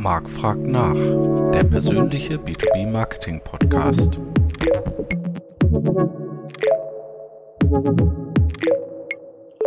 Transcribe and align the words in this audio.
Marc 0.00 0.30
fragt 0.30 0.60
nach, 0.60 0.94
der 0.94 1.64
persönliche 1.64 2.34
B2B 2.34 2.86
Marketing 2.86 3.42
Podcast. 3.42 4.16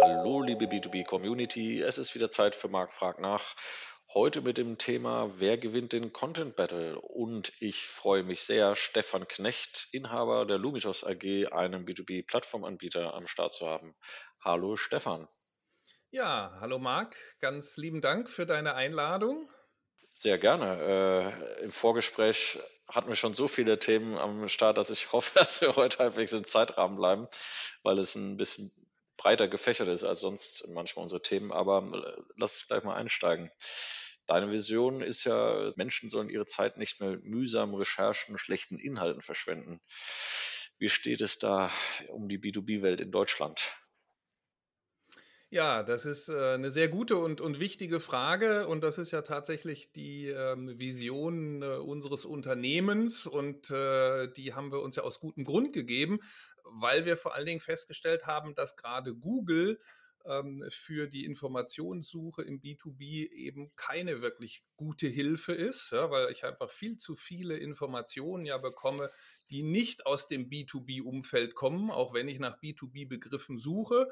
Hallo 0.01 0.41
liebe 0.41 0.67
B2B 0.67 1.05
Community, 1.05 1.81
es 1.81 1.97
ist 1.97 2.15
wieder 2.15 2.29
Zeit 2.29 2.55
für 2.55 2.69
Marc 2.69 2.93
fragt 2.93 3.19
nach. 3.19 3.57
Heute 4.13 4.39
mit 4.39 4.57
dem 4.57 4.77
Thema 4.77 5.29
Wer 5.39 5.57
gewinnt 5.57 5.91
den 5.91 6.13
Content 6.13 6.55
Battle? 6.55 6.97
Und 7.01 7.51
ich 7.59 7.85
freue 7.85 8.23
mich 8.23 8.43
sehr, 8.43 8.75
Stefan 8.75 9.27
Knecht, 9.27 9.89
Inhaber 9.91 10.45
der 10.45 10.59
Lumitos 10.59 11.03
AG, 11.03 11.51
einem 11.51 11.83
B2B-Plattformanbieter 11.83 13.15
am 13.15 13.27
Start 13.27 13.51
zu 13.51 13.67
haben. 13.67 13.95
Hallo 14.39 14.77
Stefan. 14.77 15.27
Ja, 16.09 16.55
hallo 16.61 16.79
Marc, 16.79 17.17
ganz 17.41 17.75
lieben 17.75 17.99
Dank 17.99 18.29
für 18.29 18.45
deine 18.45 18.75
Einladung. 18.75 19.49
Sehr 20.13 20.37
gerne. 20.37 21.35
Äh, 21.59 21.63
Im 21.63 21.71
Vorgespräch 21.71 22.59
hatten 22.87 23.07
wir 23.09 23.15
schon 23.15 23.33
so 23.33 23.47
viele 23.47 23.79
Themen 23.79 24.17
am 24.17 24.47
Start, 24.49 24.77
dass 24.77 24.89
ich 24.89 25.11
hoffe, 25.11 25.31
dass 25.35 25.61
wir 25.61 25.75
heute 25.75 25.99
halbwegs 25.99 26.33
im 26.33 26.45
Zeitrahmen 26.45 26.97
bleiben, 26.97 27.27
weil 27.83 27.97
es 27.99 28.15
ein 28.15 28.37
bisschen 28.37 28.71
breiter 29.17 29.47
gefächert 29.47 29.87
ist 29.87 30.03
als 30.03 30.19
sonst 30.21 30.67
manchmal 30.69 31.03
unsere 31.03 31.21
Themen. 31.21 31.51
Aber 31.51 31.79
äh, 31.93 32.21
lass 32.37 32.53
uns 32.55 32.67
gleich 32.67 32.83
mal 32.83 32.95
einsteigen. 32.95 33.51
Deine 34.27 34.51
Vision 34.51 35.01
ist 35.01 35.23
ja, 35.25 35.71
Menschen 35.75 36.07
sollen 36.09 36.29
ihre 36.29 36.45
Zeit 36.45 36.77
nicht 36.77 36.99
mehr 37.01 37.11
mit 37.11 37.25
mühsamen 37.25 37.75
Recherchen, 37.75 38.37
schlechten 38.37 38.77
Inhalten 38.79 39.21
verschwenden. 39.21 39.81
Wie 40.77 40.89
steht 40.89 41.21
es 41.21 41.37
da 41.39 41.71
um 42.09 42.27
die 42.29 42.39
B2B-Welt 42.39 43.01
in 43.01 43.11
Deutschland? 43.11 43.75
Ja, 45.53 45.83
das 45.83 46.05
ist 46.05 46.29
äh, 46.29 46.53
eine 46.53 46.71
sehr 46.71 46.87
gute 46.87 47.17
und, 47.17 47.41
und 47.41 47.59
wichtige 47.59 47.99
Frage 47.99 48.67
und 48.69 48.81
das 48.85 48.97
ist 48.97 49.11
ja 49.11 49.21
tatsächlich 49.21 49.91
die 49.91 50.27
ähm, 50.27 50.79
Vision 50.79 51.61
äh, 51.61 51.65
unseres 51.75 52.23
Unternehmens 52.23 53.27
und 53.27 53.69
äh, 53.69 54.31
die 54.31 54.53
haben 54.53 54.71
wir 54.71 54.81
uns 54.81 54.95
ja 54.95 55.03
aus 55.03 55.19
gutem 55.19 55.43
Grund 55.43 55.73
gegeben, 55.73 56.19
weil 56.63 57.03
wir 57.05 57.17
vor 57.17 57.35
allen 57.35 57.45
Dingen 57.47 57.59
festgestellt 57.59 58.25
haben, 58.27 58.55
dass 58.55 58.77
gerade 58.77 59.13
Google 59.13 59.77
ähm, 60.23 60.63
für 60.69 61.07
die 61.07 61.25
Informationssuche 61.25 62.43
im 62.43 62.61
B2B 62.61 63.29
eben 63.29 63.75
keine 63.75 64.21
wirklich 64.21 64.63
gute 64.77 65.07
Hilfe 65.07 65.51
ist, 65.51 65.91
weil 65.91 66.31
ich 66.31 66.45
einfach 66.45 66.71
viel 66.71 66.97
zu 66.97 67.17
viele 67.17 67.57
Informationen 67.57 68.45
ja 68.45 68.57
bekomme, 68.57 69.09
die 69.49 69.63
nicht 69.63 70.05
aus 70.05 70.27
dem 70.27 70.47
B2B-Umfeld 70.49 71.55
kommen, 71.55 71.91
auch 71.91 72.13
wenn 72.13 72.29
ich 72.29 72.39
nach 72.39 72.61
B2B-Begriffen 72.61 73.57
suche. 73.57 74.07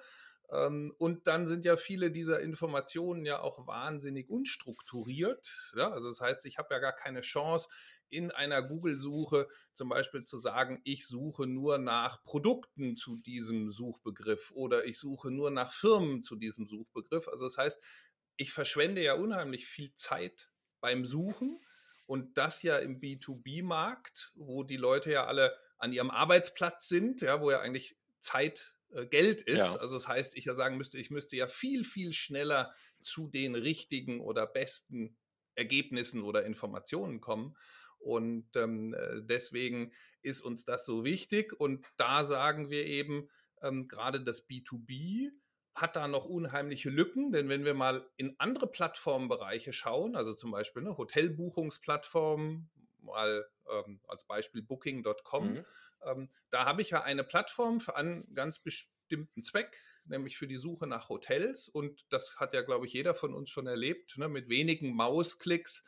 Ähm, 0.52 0.94
und 0.98 1.28
dann 1.28 1.48
sind 1.48 1.66
ja 1.66 1.76
viele 1.76 2.12
dieser 2.12 2.40
Informationen 2.40 3.26
ja 3.26 3.42
auch 3.42 3.68
wahnsinnig 3.68 4.30
unstrukturiert. 4.30 5.74
Ja, 5.76 5.92
also 5.92 6.10
das 6.10 6.22
heißt, 6.22 6.46
ich 6.46 6.58
habe 6.58 6.74
ja 6.74 6.80
gar 6.80 6.94
keine 6.94 7.22
Chance, 7.22 7.70
in 8.10 8.32
einer 8.32 8.64
Google-Suche 8.64 9.48
zum 9.72 9.90
Beispiel 9.90 10.24
zu 10.24 10.40
sagen, 10.40 10.82
ich 10.84 11.06
suche 11.08 11.46
nur 11.46 11.78
nach 11.78 12.24
Produkten 12.24 12.96
zu 12.96 13.18
diesem 13.18 13.70
Suchbegriff 13.70 14.52
oder 14.52 14.86
ich 14.86 14.98
suche 14.98 15.30
nur 15.30 15.52
nach 15.52 15.72
Firmen 15.72 16.24
zu 16.24 16.36
diesem 16.36 16.66
Suchbegriff. 16.66 17.28
Also 17.28 17.46
das 17.46 17.58
heißt, 17.58 17.80
ich 18.38 18.52
verschwende 18.52 19.04
ja 19.04 19.14
unheimlich 19.14 19.68
viel 19.68 19.94
Zeit 19.96 20.50
beim 20.82 21.06
Suchen 21.06 21.60
und 22.08 22.38
das 22.38 22.64
ja 22.64 22.78
im 22.78 23.00
B2B-Markt, 23.00 24.32
wo 24.36 24.64
die 24.64 24.78
Leute 24.78 25.12
ja 25.12 25.28
alle 25.28 25.56
an 25.78 25.94
ihrem 25.94 26.10
Arbeitsplatz 26.10 26.88
sind, 26.88 27.22
ja, 27.22 27.42
wo 27.42 27.52
ja 27.52 27.60
eigentlich 27.60 27.96
Zeit 28.20 28.74
Geld 29.10 29.42
ist. 29.42 29.60
Ja. 29.60 29.76
Also 29.76 29.96
das 29.96 30.08
heißt, 30.08 30.36
ich 30.36 30.46
ja 30.46 30.56
sagen 30.56 30.78
müsste, 30.78 30.98
ich 30.98 31.12
müsste 31.12 31.36
ja 31.36 31.48
viel, 31.48 31.84
viel 31.84 32.14
schneller 32.14 32.74
zu 33.02 33.28
den 33.28 33.56
richtigen 33.56 34.20
oder 34.20 34.48
besten 34.48 35.18
Ergebnissen 35.56 36.24
oder 36.24 36.46
Informationen 36.46 37.22
kommen. 37.22 37.56
Und 38.00 38.48
ähm, 38.56 38.94
äh, 38.94 39.22
deswegen 39.22 39.92
ist 40.22 40.42
uns 40.42 40.64
das 40.64 40.86
so 40.86 41.04
wichtig. 41.04 41.54
Und 41.54 41.86
da 41.98 42.24
sagen 42.24 42.70
wir 42.70 42.86
eben, 42.86 43.30
ähm, 43.62 43.88
gerade 43.88 44.24
das 44.24 44.48
B2B 44.48 45.32
hat 45.76 45.96
da 45.96 46.08
noch 46.08 46.26
unheimliche 46.26 46.90
Lücken, 46.90 47.32
denn 47.32 47.48
wenn 47.50 47.66
wir 47.66 47.74
mal 47.74 48.10
in 48.18 48.36
andere 48.38 48.68
Plattformbereiche 48.68 49.72
schauen, 49.72 50.16
also 50.16 50.34
zum 50.34 50.52
Beispiel 50.52 50.82
eine 50.82 50.98
Hotelbuchungsplattform, 50.98 52.70
mal 53.02 53.46
ähm, 53.70 54.00
als 54.08 54.26
Beispiel 54.26 54.62
Booking.com, 54.62 55.54
mhm. 55.54 55.66
ähm, 56.06 56.30
da 56.50 56.66
habe 56.66 56.82
ich 56.82 56.92
ja 56.92 57.04
eine 57.04 57.24
Plattform 57.24 57.80
für 57.80 57.96
einen 57.96 58.34
ganz 58.34 58.60
bestimmten 58.60 59.44
Zweck, 59.44 59.78
nämlich 60.06 60.38
für 60.38 60.48
die 60.48 60.58
Suche 60.58 60.88
nach 60.88 61.10
Hotels. 61.10 61.68
Und 61.68 62.06
das 62.10 62.38
hat 62.38 62.54
ja, 62.54 62.62
glaube 62.62 62.86
ich, 62.86 62.94
jeder 62.94 63.14
von 63.14 63.34
uns 63.34 63.50
schon 63.50 63.68
erlebt, 63.68 64.18
ne, 64.18 64.30
mit 64.30 64.50
wenigen 64.50 64.96
Mausklicks 64.96 65.84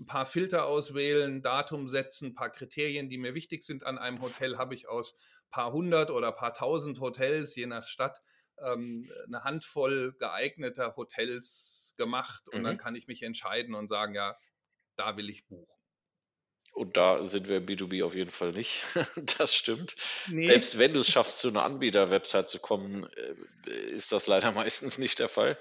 ein 0.00 0.06
paar 0.06 0.26
Filter 0.26 0.66
auswählen, 0.66 1.42
Datum 1.42 1.86
setzen, 1.86 2.28
ein 2.28 2.34
paar 2.34 2.50
Kriterien, 2.50 3.08
die 3.08 3.18
mir 3.18 3.34
wichtig 3.34 3.62
sind 3.62 3.84
an 3.84 3.98
einem 3.98 4.22
Hotel, 4.22 4.56
habe 4.56 4.74
ich 4.74 4.88
aus 4.88 5.14
paar 5.50 5.72
hundert 5.72 6.10
oder 6.10 6.32
paar 6.32 6.54
tausend 6.54 7.00
Hotels, 7.00 7.54
je 7.54 7.66
nach 7.66 7.86
Stadt, 7.86 8.20
ähm, 8.58 9.10
eine 9.26 9.44
Handvoll 9.44 10.14
geeigneter 10.18 10.96
Hotels 10.96 11.94
gemacht 11.96 12.48
und 12.48 12.60
mhm. 12.60 12.64
dann 12.64 12.78
kann 12.78 12.94
ich 12.94 13.06
mich 13.06 13.22
entscheiden 13.22 13.74
und 13.74 13.88
sagen, 13.88 14.14
ja, 14.14 14.34
da 14.96 15.16
will 15.16 15.28
ich 15.28 15.46
buchen. 15.46 15.81
Und 16.72 16.96
da 16.96 17.22
sind 17.22 17.48
wir 17.48 17.58
im 17.58 17.66
B2B 17.66 18.02
auf 18.02 18.14
jeden 18.14 18.30
Fall 18.30 18.52
nicht. 18.52 18.82
das 19.38 19.54
stimmt. 19.54 19.94
Nee. 20.28 20.46
Selbst 20.46 20.78
wenn 20.78 20.94
du 20.94 21.00
es 21.00 21.08
schaffst, 21.10 21.38
zu 21.38 21.48
einer 21.48 21.64
Anbieter-Website 21.64 22.48
zu 22.48 22.58
kommen, 22.58 23.06
äh, 23.66 23.72
ist 23.90 24.12
das 24.12 24.26
leider 24.26 24.52
meistens 24.52 24.98
nicht 24.98 25.18
der 25.18 25.28
Fall. 25.28 25.58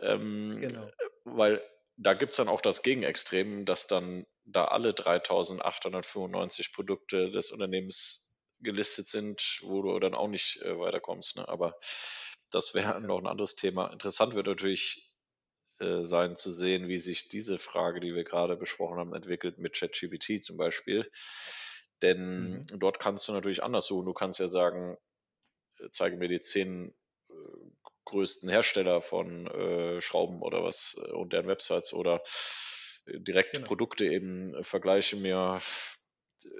Ähm, 0.00 0.58
genau. 0.60 0.90
Weil 1.24 1.62
da 1.96 2.14
gibt 2.14 2.30
es 2.30 2.36
dann 2.36 2.48
auch 2.48 2.60
das 2.60 2.82
Gegenextrem, 2.82 3.64
dass 3.64 3.88
dann 3.88 4.26
da 4.44 4.66
alle 4.66 4.94
3895 4.94 6.72
Produkte 6.72 7.30
des 7.30 7.50
Unternehmens 7.50 8.32
gelistet 8.60 9.08
sind, 9.08 9.60
wo 9.62 9.82
du 9.82 9.98
dann 9.98 10.14
auch 10.14 10.28
nicht 10.28 10.62
äh, 10.62 10.78
weiterkommst. 10.78 11.36
Ne? 11.36 11.48
Aber 11.48 11.78
das 12.50 12.74
wäre 12.74 13.00
noch 13.00 13.18
ein 13.18 13.26
anderes 13.26 13.56
Thema. 13.56 13.88
Interessant 13.88 14.34
wird 14.34 14.46
natürlich 14.46 15.07
äh, 15.80 16.02
sein 16.02 16.36
zu 16.36 16.52
sehen, 16.52 16.88
wie 16.88 16.98
sich 16.98 17.28
diese 17.28 17.58
Frage, 17.58 18.00
die 18.00 18.14
wir 18.14 18.24
gerade 18.24 18.56
besprochen 18.56 18.98
haben, 18.98 19.14
entwickelt 19.14 19.58
mit 19.58 19.74
ChatGPT 19.74 20.42
zum 20.42 20.56
Beispiel. 20.56 21.10
Denn 22.02 22.50
mhm. 22.50 22.62
dort 22.78 22.98
kannst 22.98 23.28
du 23.28 23.32
natürlich 23.32 23.62
anders 23.62 23.86
suchen. 23.86 24.06
Du 24.06 24.12
kannst 24.12 24.38
ja 24.40 24.48
sagen, 24.48 24.96
äh, 25.78 25.88
zeige 25.90 26.16
mir 26.16 26.28
die 26.28 26.40
zehn 26.40 26.94
äh, 27.30 27.34
größten 28.04 28.48
Hersteller 28.48 29.02
von 29.02 29.46
äh, 29.46 30.00
Schrauben 30.00 30.42
oder 30.42 30.64
was 30.64 30.94
und 30.94 31.32
deren 31.32 31.46
Websites 31.46 31.92
oder 31.92 32.22
direkt 33.06 33.54
genau. 33.54 33.66
Produkte 33.66 34.06
eben 34.06 34.52
vergleiche 34.62 35.16
mir 35.16 35.60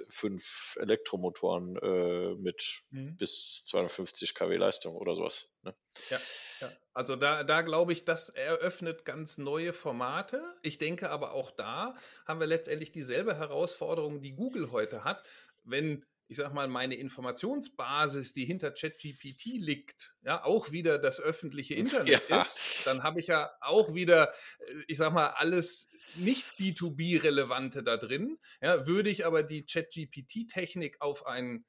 fünf 0.07 0.77
Elektromotoren 0.79 1.75
äh, 1.77 2.35
mit 2.35 2.83
mhm. 2.89 3.15
bis 3.17 3.63
250 3.65 4.35
kW 4.35 4.55
Leistung 4.57 4.95
oder 4.95 5.15
sowas. 5.15 5.51
Ne? 5.63 5.73
Ja, 6.09 6.19
ja, 6.61 6.71
also 6.93 7.15
da, 7.15 7.43
da 7.43 7.61
glaube 7.61 7.93
ich, 7.93 8.05
das 8.05 8.29
eröffnet 8.29 9.05
ganz 9.05 9.37
neue 9.37 9.73
Formate. 9.73 10.43
Ich 10.61 10.77
denke 10.77 11.09
aber 11.09 11.33
auch 11.33 11.51
da 11.51 11.95
haben 12.25 12.39
wir 12.39 12.47
letztendlich 12.47 12.91
dieselbe 12.91 13.35
Herausforderung, 13.35 14.21
die 14.21 14.33
Google 14.33 14.71
heute 14.71 15.03
hat. 15.03 15.23
Wenn 15.63 16.05
ich 16.29 16.37
sag 16.37 16.53
mal, 16.53 16.67
meine 16.67 16.93
Informationsbasis, 16.93 18.33
die 18.33 18.45
hinter 18.45 18.69
ChatGPT 18.69 19.45
liegt, 19.45 20.13
ja, 20.21 20.43
auch 20.45 20.71
wieder 20.71 20.99
das 20.99 21.19
öffentliche 21.19 21.73
Internet 21.75 22.29
ja. 22.29 22.41
ist, 22.41 22.59
dann 22.85 23.01
habe 23.01 23.19
ich 23.19 23.27
ja 23.27 23.51
auch 23.61 23.95
wieder, 23.95 24.29
äh, 24.59 24.73
ich 24.87 24.97
sag 24.97 25.11
mal, 25.11 25.27
alles 25.29 25.89
nicht 26.15 26.45
B2B-relevante 26.57 27.83
da 27.83 27.97
drin. 27.97 28.37
Ja, 28.61 28.87
würde 28.87 29.09
ich 29.09 29.25
aber 29.25 29.43
die 29.43 29.65
ChatGPT-Technik 29.65 31.01
auf 31.01 31.25
einen 31.25 31.65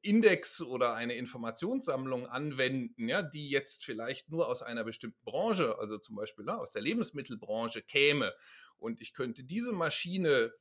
Index 0.00 0.60
oder 0.62 0.94
eine 0.94 1.14
Informationssammlung 1.14 2.26
anwenden, 2.26 3.08
ja, 3.08 3.22
die 3.22 3.50
jetzt 3.50 3.84
vielleicht 3.84 4.30
nur 4.30 4.48
aus 4.48 4.62
einer 4.62 4.84
bestimmten 4.84 5.22
Branche, 5.24 5.78
also 5.78 5.98
zum 5.98 6.16
Beispiel 6.16 6.44
na, 6.46 6.56
aus 6.56 6.70
der 6.70 6.82
Lebensmittelbranche 6.82 7.82
käme 7.82 8.32
und 8.78 9.00
ich 9.00 9.12
könnte 9.12 9.44
diese 9.44 9.72
Maschine 9.72 10.52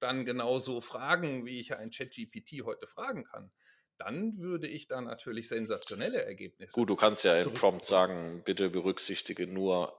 dann 0.00 0.24
genauso 0.24 0.80
fragen, 0.80 1.46
wie 1.46 1.60
ich 1.60 1.74
ein 1.74 1.90
ChatGPT 1.90 2.62
heute 2.64 2.86
fragen 2.86 3.24
kann, 3.24 3.50
dann 3.96 4.38
würde 4.38 4.68
ich 4.68 4.86
da 4.86 5.00
natürlich 5.00 5.48
sensationelle 5.48 6.22
Ergebnisse. 6.22 6.72
Gut, 6.72 6.90
du 6.90 6.96
kannst 6.96 7.24
ja 7.24 7.36
im 7.38 7.52
Prompt 7.54 7.84
sagen, 7.84 8.42
bitte 8.44 8.70
berücksichtige 8.70 9.46
nur 9.46 9.92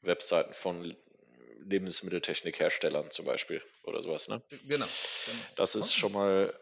Webseiten 0.00 0.54
von 0.54 0.94
Lebensmitteltechnikherstellern 1.66 3.10
zum 3.10 3.26
Beispiel 3.26 3.62
oder 3.82 4.02
sowas. 4.02 4.28
Ne? 4.28 4.42
Genau, 4.68 4.86
genau. 4.86 4.86
Das 5.56 5.74
ist 5.74 5.94
schon 5.94 6.12
mal 6.12 6.54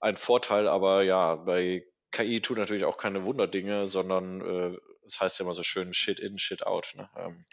ein 0.00 0.16
Vorteil, 0.16 0.68
aber 0.68 1.02
ja, 1.02 1.36
bei 1.36 1.84
KI 2.10 2.40
tut 2.40 2.58
natürlich 2.58 2.84
auch 2.84 2.96
keine 2.96 3.24
Wunderdinge, 3.24 3.86
sondern 3.86 4.40
äh, 4.40 4.78
das 5.04 5.20
heißt 5.20 5.38
ja 5.38 5.44
immer 5.44 5.52
so 5.52 5.62
schön 5.62 5.92
Shit 5.92 6.18
in, 6.18 6.38
Shit 6.38 6.66
out. 6.66 6.94
Ne? 6.96 7.08
Ähm. 7.16 7.44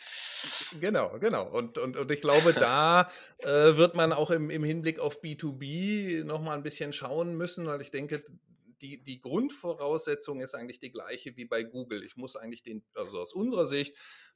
Genau, 0.79 1.19
genau. 1.19 1.47
Und, 1.47 1.77
und, 1.77 1.97
und 1.97 2.11
ich 2.11 2.21
glaube, 2.21 2.53
da 2.53 3.11
äh, 3.39 3.75
wird 3.75 3.95
man 3.95 4.13
auch 4.13 4.31
im, 4.31 4.49
im 4.49 4.63
Hinblick 4.63 4.99
auf 4.99 5.21
B2B 5.21 6.23
nochmal 6.23 6.55
ein 6.55 6.63
bisschen 6.63 6.93
schauen 6.93 7.35
müssen, 7.35 7.65
weil 7.67 7.81
ich 7.81 7.91
denke, 7.91 8.23
die, 8.81 9.03
die 9.03 9.21
Grundvoraussetzung 9.21 10.41
ist 10.41 10.55
eigentlich 10.55 10.79
die 10.79 10.91
gleiche 10.91 11.35
wie 11.37 11.45
bei 11.45 11.63
Google. 11.63 12.03
Ich 12.03 12.17
muss 12.17 12.35
eigentlich 12.35 12.63
den, 12.63 12.83
also 12.95 13.19
aus 13.19 13.33
unserer 13.33 13.65
Sicht, 13.65 13.95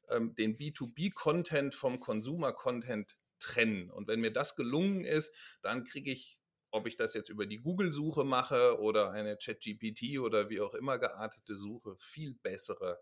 ähm, 0.10 0.36
den 0.36 0.58
B2B-Content 0.58 1.76
vom 1.76 2.00
Consumer-Content 2.00 3.18
trennen. 3.40 3.90
Und 3.90 4.08
wenn 4.08 4.22
mir 4.22 4.32
das 4.32 4.56
gelungen 4.56 5.06
ist, 5.06 5.34
dann 5.62 5.84
kriege 5.84 6.12
ich 6.12 6.40
ob 6.76 6.88
ich 6.88 6.98
das 6.98 7.14
jetzt 7.14 7.30
über 7.30 7.46
die 7.46 7.62
Google-Suche 7.62 8.26
mache 8.26 8.80
oder 8.82 9.12
eine 9.12 9.38
ChatGPT 9.38 10.20
oder 10.20 10.50
wie 10.50 10.60
auch 10.60 10.74
immer 10.74 11.00
geartete 11.00 11.56
Suche, 11.56 11.96
viel 11.98 12.34
bessere 12.34 13.00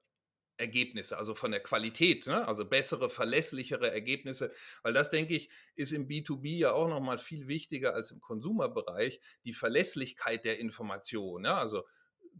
Ergebnisse, 0.57 1.17
also 1.17 1.33
von 1.33 1.49
der 1.49 1.61
Qualität, 1.61 2.27
ne? 2.27 2.47
also 2.47 2.65
bessere, 2.65 3.09
verlässlichere 3.09 3.91
Ergebnisse, 3.91 4.51
weil 4.83 4.93
das, 4.93 5.09
denke 5.09 5.33
ich, 5.33 5.49
ist 5.75 5.91
im 5.91 6.07
B2B 6.07 6.57
ja 6.57 6.73
auch 6.73 6.87
nochmal 6.87 7.17
viel 7.17 7.47
wichtiger 7.47 7.95
als 7.95 8.11
im 8.11 8.21
Konsumerbereich, 8.21 9.19
die 9.45 9.53
Verlässlichkeit 9.53 10.45
der 10.45 10.59
Information, 10.59 11.41
ne? 11.41 11.55
also 11.55 11.83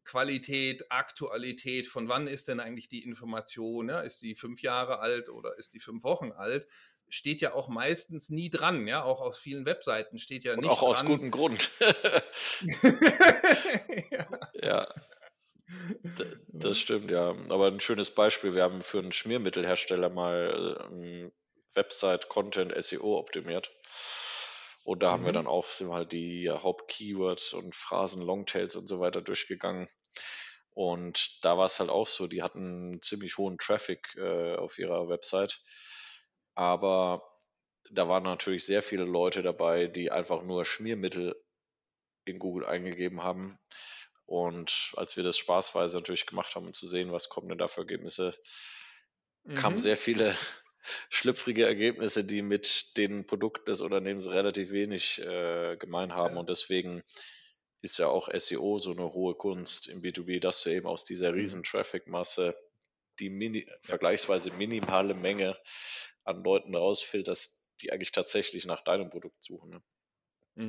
Qualität, 0.04 0.86
Aktualität, 0.90 1.88
von 1.88 2.08
wann 2.10 2.28
ist 2.28 2.48
denn 2.48 2.60
eigentlich 2.60 2.90
die 2.90 3.04
Information, 3.04 3.88
ne? 3.88 4.04
ist 4.04 4.22
die 4.22 4.36
fünf 4.36 4.62
Jahre 4.62 5.00
alt 5.00 5.30
oder 5.30 5.58
ist 5.58 5.74
die 5.74 5.80
fünf 5.80 6.04
Wochen 6.04 6.32
alt, 6.32 6.68
steht 7.10 7.42
ja 7.42 7.54
auch 7.54 7.68
meistens 7.68 8.30
nie 8.30 8.50
dran, 8.50 8.88
ja, 8.88 9.04
auch 9.04 9.22
aus 9.22 9.38
vielen 9.38 9.66
Webseiten 9.66 10.18
steht 10.18 10.44
ja 10.44 10.54
Und 10.54 10.62
nicht 10.62 10.72
auch 10.72 10.80
dran. 10.80 10.90
aus 10.90 11.06
gutem 11.06 11.32
Grund. 11.32 11.70
ja. 14.12 14.28
ja. 14.62 14.88
Das 16.48 16.80
stimmt, 16.80 17.12
ja. 17.12 17.36
Aber 17.50 17.68
ein 17.68 17.80
schönes 17.80 18.12
Beispiel, 18.12 18.56
wir 18.56 18.64
haben 18.64 18.82
für 18.82 19.00
einen 19.00 19.12
Schmiermittelhersteller 19.12 20.10
mal 20.10 20.88
ähm, 20.92 21.32
Website 21.74 22.30
Content 22.30 22.74
SEO 22.84 23.18
optimiert. 23.18 23.72
Und 24.84 25.04
da 25.04 25.10
mhm. 25.10 25.12
haben 25.12 25.24
wir 25.24 25.32
mhm. 25.32 25.36
dann 25.36 25.48
auch 25.48 25.66
sind 25.66 25.88
wir 25.88 25.96
halt 25.96 26.12
die 26.12 26.50
Hauptkeywords 26.50 27.54
und 27.54 27.76
Phrasen, 27.76 28.22
Longtails 28.22 28.76
und 28.76 28.88
so 28.88 29.00
weiter 29.00 29.22
durchgegangen. 29.22 29.88
Und 30.72 31.44
da 31.46 31.58
war 31.58 31.66
es 31.66 31.80
halt 31.80 31.90
auch 31.90 32.08
so, 32.08 32.28
die 32.28 32.42
hatten 32.42 33.00
ziemlich 33.02 33.38
hohen 33.38 33.58
Traffic 33.58 34.16
äh, 34.18 34.56
auf 34.56 34.80
ihrer 34.80 35.08
Website. 35.08 35.62
Aber 36.56 37.24
da 37.92 38.08
waren 38.08 38.24
natürlich 38.24 38.66
sehr 38.66 38.82
viele 38.82 39.04
Leute 39.04 39.44
dabei, 39.44 39.88
die 39.88 40.12
einfach 40.12 40.42
nur 40.42 40.66
Schmiermittel 40.66 41.36
in 42.26 42.40
Google 42.40 42.66
eingegeben 42.66 43.22
haben 43.22 43.60
und 44.26 44.94
als 44.96 45.18
wir 45.18 45.24
das 45.24 45.38
spaßweise 45.38 45.98
natürlich 45.98 46.26
gemacht 46.26 46.56
haben, 46.56 46.68
um 46.68 46.74
zu 46.74 46.88
sehen, 46.88 47.12
was 47.12 47.30
kommen 47.30 47.50
denn 47.50 47.58
da 47.58 47.68
für 47.68 47.82
Ergebnisse, 47.82 48.34
mhm. 49.44 49.56
kamen 49.56 49.80
sehr 49.80 49.98
viele 49.98 50.36
schlüpfrige 51.10 51.66
Ergebnisse, 51.66 52.24
die 52.24 52.42
mit 52.42 52.98
den 52.98 53.26
Produkten 53.26 53.66
des 53.66 53.82
Unternehmens 53.82 54.30
relativ 54.30 54.72
wenig 54.72 55.22
äh, 55.22 55.78
gemein 55.78 56.14
haben. 56.14 56.38
Und 56.38 56.50
deswegen 56.50 57.04
ist 57.82 57.98
ja 57.98 58.08
auch 58.08 58.30
SEO 58.34 58.78
so 58.78 58.92
eine 58.92 59.14
hohe 59.14 59.36
Kunst 59.36 59.90
im 59.90 60.02
B2B, 60.02 60.40
dass 60.40 60.64
du 60.64 60.70
eben 60.70 60.88
aus 60.88 61.04
dieser 61.06 61.32
mhm. 61.32 61.40
riesen 61.40 61.64
Traffic-Masse 61.64 62.54
die 63.20 63.30
mini, 63.30 63.68
vergleichsweise 63.82 64.52
minimale 64.54 65.14
Menge 65.14 65.58
an 66.24 66.44
Leuten 66.44 66.76
rausfilterst, 66.76 67.64
die 67.82 67.92
eigentlich 67.92 68.12
tatsächlich 68.12 68.66
nach 68.66 68.84
deinem 68.84 69.10
Produkt 69.10 69.44
suchen. 69.44 69.72
Ne? 69.72 69.84
Mhm. 70.56 70.66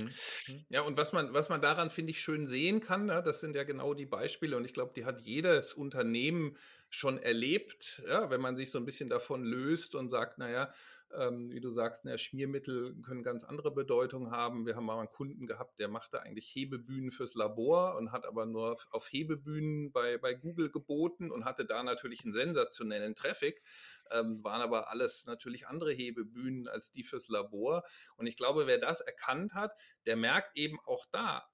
Mhm. 0.48 0.64
Ja, 0.70 0.80
und 0.82 0.96
was 0.96 1.12
man, 1.12 1.34
was 1.34 1.48
man 1.48 1.60
daran, 1.60 1.90
finde 1.90 2.10
ich, 2.10 2.20
schön 2.20 2.46
sehen 2.46 2.80
kann, 2.80 3.08
ja, 3.08 3.20
das 3.20 3.40
sind 3.40 3.54
ja 3.54 3.64
genau 3.64 3.92
die 3.94 4.06
Beispiele 4.06 4.56
und 4.56 4.64
ich 4.64 4.72
glaube, 4.72 4.92
die 4.96 5.04
hat 5.04 5.20
jedes 5.20 5.74
Unternehmen 5.74 6.56
schon 6.90 7.18
erlebt, 7.18 8.02
ja, 8.08 8.30
wenn 8.30 8.40
man 8.40 8.56
sich 8.56 8.70
so 8.70 8.78
ein 8.78 8.86
bisschen 8.86 9.10
davon 9.10 9.44
löst 9.44 9.94
und 9.94 10.08
sagt, 10.08 10.38
naja, 10.38 10.72
ähm, 11.12 11.50
wie 11.50 11.60
du 11.60 11.70
sagst, 11.70 12.04
na, 12.04 12.16
Schmiermittel 12.18 12.96
können 13.02 13.22
ganz 13.22 13.44
andere 13.44 13.70
Bedeutung 13.72 14.30
haben. 14.30 14.66
Wir 14.66 14.74
haben 14.74 14.86
mal 14.86 14.98
einen 14.98 15.08
Kunden 15.10 15.46
gehabt, 15.46 15.78
der 15.78 15.88
machte 15.88 16.22
eigentlich 16.22 16.46
Hebebühnen 16.54 17.12
fürs 17.12 17.34
Labor 17.34 17.96
und 17.96 18.10
hat 18.10 18.26
aber 18.26 18.46
nur 18.46 18.78
auf 18.90 19.12
Hebebühnen 19.12 19.92
bei, 19.92 20.18
bei 20.18 20.34
Google 20.34 20.70
geboten 20.70 21.30
und 21.30 21.44
hatte 21.44 21.64
da 21.64 21.82
natürlich 21.82 22.24
einen 22.24 22.32
sensationellen 22.32 23.14
Traffic 23.14 23.62
ähm, 24.12 24.42
waren 24.44 24.60
aber 24.60 24.90
alles 24.90 25.26
natürlich 25.26 25.66
andere 25.66 25.92
Hebebühnen 25.92 26.68
als 26.68 26.90
die 26.90 27.04
fürs 27.04 27.28
Labor. 27.28 27.84
Und 28.16 28.26
ich 28.26 28.36
glaube, 28.36 28.66
wer 28.66 28.78
das 28.78 29.00
erkannt 29.00 29.54
hat, 29.54 29.72
der 30.06 30.16
merkt 30.16 30.56
eben 30.56 30.78
auch 30.86 31.06
da, 31.10 31.46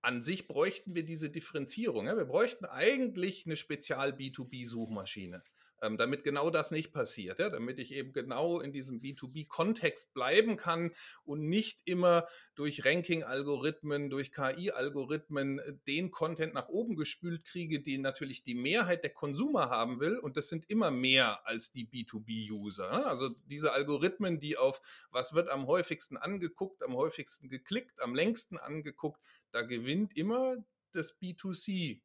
an 0.00 0.22
sich 0.22 0.46
bräuchten 0.46 0.94
wir 0.94 1.04
diese 1.04 1.30
Differenzierung. 1.30 2.06
Ja? 2.06 2.16
Wir 2.16 2.26
bräuchten 2.26 2.64
eigentlich 2.64 3.46
eine 3.46 3.56
Spezial-B2B-Suchmaschine 3.56 5.42
ähm, 5.82 5.96
damit 5.96 6.24
genau 6.24 6.50
das 6.50 6.70
nicht 6.70 6.92
passiert, 6.92 7.38
ja? 7.38 7.48
damit 7.48 7.78
ich 7.78 7.92
eben 7.92 8.12
genau 8.12 8.60
in 8.60 8.72
diesem 8.72 9.00
B2B-Kontext 9.00 10.12
bleiben 10.14 10.56
kann 10.56 10.92
und 11.24 11.48
nicht 11.48 11.80
immer 11.84 12.26
durch 12.54 12.84
Ranking-Algorithmen, 12.84 14.10
durch 14.10 14.32
KI-Algorithmen 14.32 15.58
äh, 15.58 15.74
den 15.86 16.10
Content 16.10 16.54
nach 16.54 16.68
oben 16.68 16.96
gespült 16.96 17.44
kriege, 17.44 17.80
den 17.80 18.02
natürlich 18.02 18.42
die 18.42 18.54
Mehrheit 18.54 19.04
der 19.04 19.12
Konsumer 19.12 19.70
haben 19.70 20.00
will. 20.00 20.18
Und 20.18 20.36
das 20.36 20.48
sind 20.48 20.68
immer 20.68 20.90
mehr 20.90 21.46
als 21.46 21.70
die 21.70 21.86
B2B-User. 21.86 22.90
Ne? 22.90 23.06
Also 23.06 23.30
diese 23.46 23.72
Algorithmen, 23.72 24.40
die 24.40 24.56
auf 24.56 24.80
was 25.10 25.34
wird 25.34 25.48
am 25.48 25.66
häufigsten 25.66 26.16
angeguckt, 26.16 26.82
am 26.82 26.94
häufigsten 26.94 27.48
geklickt, 27.48 28.00
am 28.00 28.14
längsten 28.14 28.58
angeguckt, 28.58 29.20
da 29.52 29.62
gewinnt 29.62 30.16
immer 30.16 30.56
das 30.92 31.18
B2C 31.20 32.00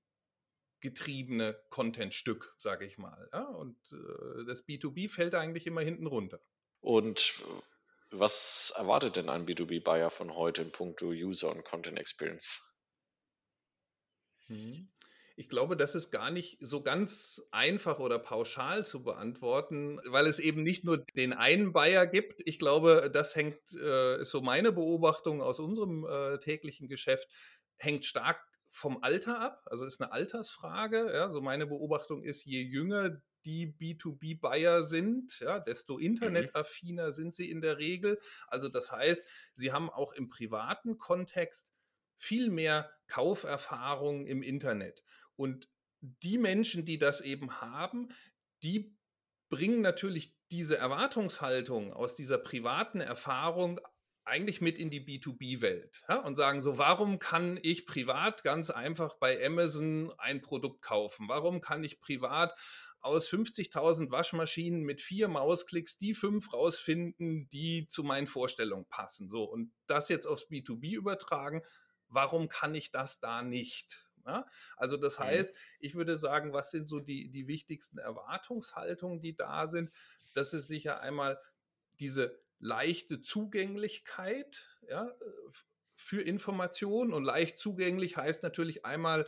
getriebene 0.83 1.57
Contentstück, 1.69 2.53
sage 2.59 2.85
ich 2.85 2.97
mal. 2.97 3.30
Ja? 3.31 3.45
Und 3.45 3.77
äh, 3.94 4.45
das 4.45 4.68
B2B 4.68 5.09
fällt 5.09 5.33
eigentlich 5.33 5.65
immer 5.65 5.81
hinten 5.81 6.07
runter. 6.07 6.41
Und 6.81 7.41
was 8.12 8.74
erwartet 8.75 9.15
denn 9.15 9.30
ein 9.30 9.47
B2B-Buyer 9.47 10.09
von 10.09 10.35
heute 10.35 10.62
in 10.62 10.71
puncto 10.71 11.07
User 11.07 11.50
und 11.50 11.63
Content 11.63 11.97
Experience? 11.97 12.59
Hm. 14.47 14.89
Ich 15.38 15.47
glaube, 15.47 15.77
das 15.77 15.95
ist 15.95 16.12
gar 16.12 16.30
nicht 16.30 16.57
so 16.59 16.83
ganz 16.83 17.41
einfach 17.50 18.00
oder 18.00 18.19
pauschal 18.19 18.86
zu 18.86 19.03
beantworten, 19.03 20.00
weil 20.06 20.27
es 20.27 20.38
eben 20.38 20.63
nicht 20.63 20.83
nur 20.83 20.97
den 21.15 21.31
einen 21.31 21.71
Buyer 21.71 22.06
gibt. 22.06 22.41
Ich 22.45 22.59
glaube, 22.59 23.09
das 23.12 23.36
hängt, 23.36 23.57
äh, 23.74 24.21
ist 24.21 24.31
so 24.31 24.41
meine 24.41 24.74
Beobachtung 24.74 25.41
aus 25.41 25.59
unserem 25.59 26.06
äh, 26.06 26.38
täglichen 26.39 26.88
Geschäft, 26.88 27.29
hängt 27.77 28.06
stark 28.06 28.45
vom 28.73 29.03
Alter 29.03 29.39
ab, 29.39 29.61
also 29.67 29.85
ist 29.85 30.01
eine 30.01 30.11
Altersfrage. 30.11 31.11
Ja, 31.13 31.29
so 31.29 31.41
meine 31.41 31.67
Beobachtung 31.67 32.23
ist, 32.23 32.43
je 32.43 32.61
jünger 32.61 33.21
die 33.45 33.67
B2B-Buyer 33.67 34.83
sind, 34.83 35.39
ja, 35.41 35.59
desto 35.59 35.97
mhm. 35.97 36.05
internetaffiner 36.05 37.13
sind 37.13 37.35
sie 37.35 37.51
in 37.51 37.61
der 37.61 37.77
Regel. 37.77 38.19
Also 38.47 38.69
das 38.69 38.91
heißt, 38.91 39.21
sie 39.53 39.71
haben 39.71 39.91
auch 39.91 40.11
im 40.13 40.27
privaten 40.27 40.97
Kontext 40.97 41.69
viel 42.17 42.49
mehr 42.49 42.91
Kauferfahrung 43.07 44.25
im 44.25 44.41
Internet. 44.41 45.03
Und 45.35 45.69
die 46.01 46.39
Menschen, 46.39 46.83
die 46.83 46.97
das 46.97 47.21
eben 47.21 47.61
haben, 47.61 48.09
die 48.63 48.97
bringen 49.49 49.81
natürlich 49.81 50.35
diese 50.49 50.77
Erwartungshaltung 50.77 51.93
aus 51.93 52.15
dieser 52.15 52.39
privaten 52.39 53.01
Erfahrung 53.01 53.79
eigentlich 54.25 54.61
mit 54.61 54.77
in 54.77 54.89
die 54.89 55.01
B2B-Welt 55.01 56.03
ja, 56.07 56.19
und 56.19 56.36
sagen 56.36 56.63
so, 56.63 56.77
warum 56.77 57.19
kann 57.19 57.59
ich 57.62 57.86
privat 57.86 58.43
ganz 58.43 58.69
einfach 58.69 59.15
bei 59.15 59.45
Amazon 59.45 60.13
ein 60.17 60.41
Produkt 60.41 60.81
kaufen? 60.81 61.27
Warum 61.27 61.62
kann 61.62 61.83
ich 61.83 62.00
privat 62.00 62.57
aus 63.01 63.29
50.000 63.29 64.12
Waschmaschinen 64.12 64.83
mit 64.83 65.01
vier 65.01 65.27
Mausklicks 65.27 65.98
die 65.98 66.13
fünf 66.13 66.53
rausfinden, 66.53 67.50
die 67.50 67.88
zu 67.88 68.03
meinen 68.03 68.27
Vorstellungen 68.27 68.88
passen? 68.88 69.29
So, 69.29 69.43
und 69.43 69.74
das 69.88 70.07
jetzt 70.07 70.25
aufs 70.25 70.48
B2B 70.48 70.95
übertragen, 70.95 71.62
warum 72.07 72.48
kann 72.48 72.75
ich 72.75 72.91
das 72.91 73.19
da 73.19 73.41
nicht? 73.41 74.07
Ja, 74.25 74.45
also 74.77 74.95
das 74.95 75.19
mhm. 75.19 75.24
heißt, 75.24 75.50
ich 75.79 75.95
würde 75.95 76.17
sagen, 76.17 76.53
was 76.53 76.71
sind 76.71 76.88
so 76.88 77.01
die, 77.01 77.29
die 77.29 77.48
wichtigsten 77.48 77.98
Erwartungshaltungen, 77.98 79.19
die 79.19 79.36
da 79.36 79.67
sind? 79.67 79.91
Das 80.33 80.53
ist 80.53 80.67
sicher 80.67 81.01
einmal 81.01 81.38
diese 82.00 82.41
leichte 82.63 83.22
Zugänglichkeit 83.22 84.65
ja, 84.89 85.13
für 85.96 86.22
Informationen 86.22 87.13
und 87.13 87.24
leicht 87.24 87.58
zugänglich 87.58 88.17
heißt 88.17 88.41
natürlich 88.41 88.86
einmal 88.86 89.27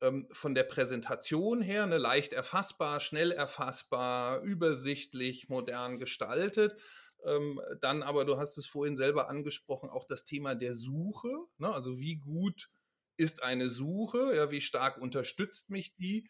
ähm, 0.00 0.28
von 0.30 0.54
der 0.54 0.64
Präsentation 0.64 1.60
her, 1.60 1.86
ne, 1.86 1.98
leicht 1.98 2.32
erfassbar, 2.32 3.00
schnell 3.00 3.32
erfassbar, 3.32 4.42
übersichtlich, 4.42 5.48
modern 5.48 5.98
gestaltet. 5.98 6.78
Ähm, 7.24 7.60
dann 7.80 8.02
aber, 8.02 8.24
du 8.24 8.36
hast 8.36 8.58
es 8.58 8.66
vorhin 8.66 8.96
selber 8.96 9.28
angesprochen, 9.28 9.90
auch 9.90 10.04
das 10.04 10.24
Thema 10.24 10.54
der 10.54 10.74
Suche. 10.74 11.30
Ne, 11.58 11.72
also 11.72 11.98
wie 11.98 12.16
gut 12.16 12.70
ist 13.16 13.42
eine 13.42 13.70
Suche, 13.70 14.36
ja, 14.36 14.50
wie 14.50 14.60
stark 14.60 14.98
unterstützt 14.98 15.70
mich 15.70 15.96
die 15.96 16.28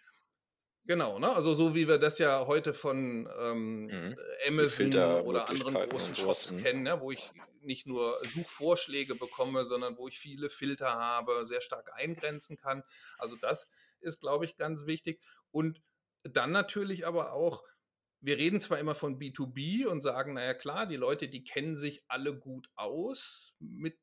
Genau, 0.87 1.19
ne? 1.19 1.35
Also 1.35 1.55
so 1.55 1.75
wie 1.75 1.89
wir 1.89 1.99
das 1.99 2.19
ja 2.19 2.47
heute 2.47 2.73
von 2.73 3.29
ähm, 3.41 3.87
mhm. 3.87 4.15
Amazon 4.47 4.95
oder 5.23 5.49
anderen 5.49 5.89
großen 5.89 6.15
Shops 6.15 6.53
mhm. 6.53 6.63
kennen, 6.63 6.83
ne? 6.85 7.01
wo 7.01 7.11
ich 7.11 7.33
nicht 7.61 7.87
nur 7.87 8.17
Suchvorschläge 8.35 9.17
bekomme, 9.17 9.65
sondern 9.65 9.97
wo 9.99 10.07
ich 10.07 10.19
viele 10.19 10.49
Filter 10.49 10.95
habe, 10.95 11.45
sehr 11.47 11.61
stark 11.61 11.91
eingrenzen 11.95 12.57
kann. 12.57 12.85
Also 13.19 13.37
das 13.41 13.69
ist, 14.01 14.21
glaube 14.21 14.45
ich, 14.45 14.57
ganz 14.57 14.87
wichtig. 14.87 15.21
Und 15.51 15.83
dann 16.23 16.53
natürlich 16.53 17.07
aber 17.07 17.33
auch, 17.33 17.65
wir 18.21 18.39
reden 18.39 18.61
zwar 18.61 18.79
immer 18.79 18.95
von 18.95 19.19
B2B 19.19 19.87
und 19.87 20.03
sagen, 20.03 20.35
naja 20.35 20.55
klar, 20.55 20.87
die 20.87 20.97
Leute, 20.97 21.29
die 21.29 21.43
kennen 21.43 21.77
sich 21.77 22.05
alle 22.07 22.39
gut 22.39 22.69
aus 22.77 23.55
mit 23.59 23.99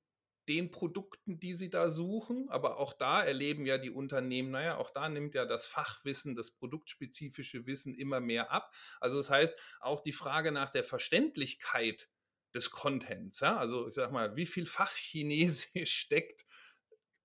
den 0.47 0.71
Produkten, 0.71 1.39
die 1.39 1.53
sie 1.53 1.69
da 1.69 1.89
suchen. 1.89 2.49
Aber 2.49 2.77
auch 2.77 2.93
da 2.93 3.23
erleben 3.23 3.65
ja 3.65 3.77
die 3.77 3.91
Unternehmen, 3.91 4.51
naja, 4.51 4.77
auch 4.77 4.89
da 4.89 5.09
nimmt 5.09 5.35
ja 5.35 5.45
das 5.45 5.65
Fachwissen, 5.65 6.35
das 6.35 6.51
produktspezifische 6.51 7.65
Wissen 7.65 7.95
immer 7.95 8.19
mehr 8.19 8.51
ab. 8.51 8.73
Also 8.99 9.17
das 9.17 9.29
heißt, 9.29 9.55
auch 9.79 10.01
die 10.01 10.13
Frage 10.13 10.51
nach 10.51 10.69
der 10.69 10.83
Verständlichkeit 10.83 12.09
des 12.53 12.71
Contents. 12.71 13.39
Ja? 13.39 13.57
Also 13.57 13.87
ich 13.87 13.95
sag 13.95 14.11
mal, 14.11 14.35
wie 14.35 14.45
viel 14.45 14.65
Fachchinesisch 14.65 15.91
steckt 15.99 16.45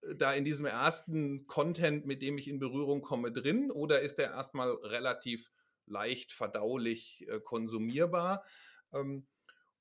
äh, 0.02 0.14
da 0.16 0.32
in 0.32 0.44
diesem 0.44 0.66
ersten 0.66 1.46
Content, 1.46 2.06
mit 2.06 2.22
dem 2.22 2.38
ich 2.38 2.48
in 2.48 2.58
Berührung 2.58 3.02
komme, 3.02 3.32
drin? 3.32 3.70
Oder 3.70 4.00
ist 4.00 4.16
der 4.16 4.30
erstmal 4.30 4.70
relativ 4.70 5.50
leicht 5.86 6.32
verdaulich 6.32 7.26
äh, 7.28 7.40
konsumierbar? 7.40 8.44
Ähm, 8.92 9.26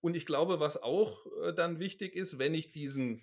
und 0.01 0.15
ich 0.15 0.25
glaube, 0.25 0.59
was 0.59 0.81
auch 0.81 1.25
äh, 1.43 1.53
dann 1.53 1.79
wichtig 1.79 2.15
ist, 2.15 2.39
wenn 2.39 2.53
ich 2.53 2.71
diesen 2.71 3.21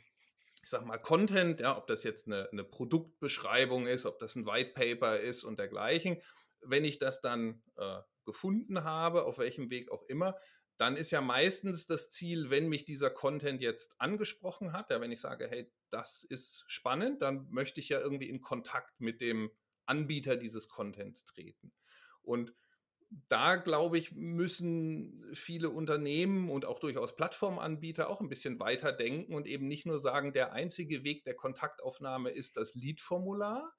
ich 0.63 0.71
sag 0.71 0.87
mal, 0.87 0.97
Content, 0.97 1.61
ja, 1.61 1.77
ob 1.77 1.87
das 1.89 2.05
jetzt 2.05 2.27
eine, 2.27 2.49
eine, 2.51 2.65
Produktbeschreibung 2.65 3.87
ist, 3.87 4.07
ob 4.07 4.19
das 4.19 4.35
ein 4.35 4.47
White 4.47 4.73
Paper 4.73 5.21
ist 5.21 5.45
und 5.45 5.59
dergleichen, 5.59 6.23
wenn 6.63 6.87
ich 6.87 6.99
das 6.99 7.21
dann 7.21 7.63
äh, 7.77 8.01
gefunden 8.25 8.83
habe, 8.83 9.27
auf 9.27 9.37
welchem 9.37 9.69
Weg 9.69 9.91
auch 9.91 10.05
immer, 10.05 10.39
dann 10.77 10.97
ist 10.97 11.11
ja 11.11 11.21
meistens 11.21 11.87
das 11.87 12.11
Ziel, 12.11 12.51
wenn 12.51 12.69
mich 12.69 12.85
dieser 12.85 13.11
Content 13.11 13.61
jetzt 13.61 13.95
angesprochen 13.99 14.73
hat, 14.73 14.91
ja, 14.91 15.01
wenn 15.01 15.13
ich 15.13 15.21
sage, 15.21 15.49
hey, 15.49 15.71
das 15.91 16.25
ist 16.25 16.65
spannend, 16.67 17.23
dann 17.23 17.47
möchte 17.51 17.81
ich 17.81 17.91
ja 17.91 18.01
irgendwie 18.01 18.29
in 18.29 18.41
Kontakt 18.41 19.01
mit 19.01 19.21
dem 19.21 19.51
Anbieter 19.87 20.37
dieses 20.37 20.69
Contents 20.69 21.27
treten. 21.27 21.73
Und 22.23 22.55
da, 23.29 23.57
glaube 23.57 23.99
ich, 23.99 24.13
müssen 24.13 25.25
viele 25.35 25.71
Unternehmen 25.71 26.51
und 26.51 26.65
auch 26.65 26.79
durchaus 26.81 27.17
Plattformanbieter 27.17 28.09
auch 28.09 28.21
ein 28.21 28.29
bisschen 28.29 28.59
weiter 28.61 28.93
denken 28.93 29.35
und 29.35 29.47
eben 29.47 29.69
nicht 29.69 29.87
nur 29.87 29.99
sagen, 29.99 30.33
der 30.33 30.53
einzige 30.53 31.05
Weg 31.05 31.25
der 31.25 31.35
Kontaktaufnahme 31.35 32.31
ist 32.31 32.57
das 32.57 32.75
Lead-Formular, 32.75 33.73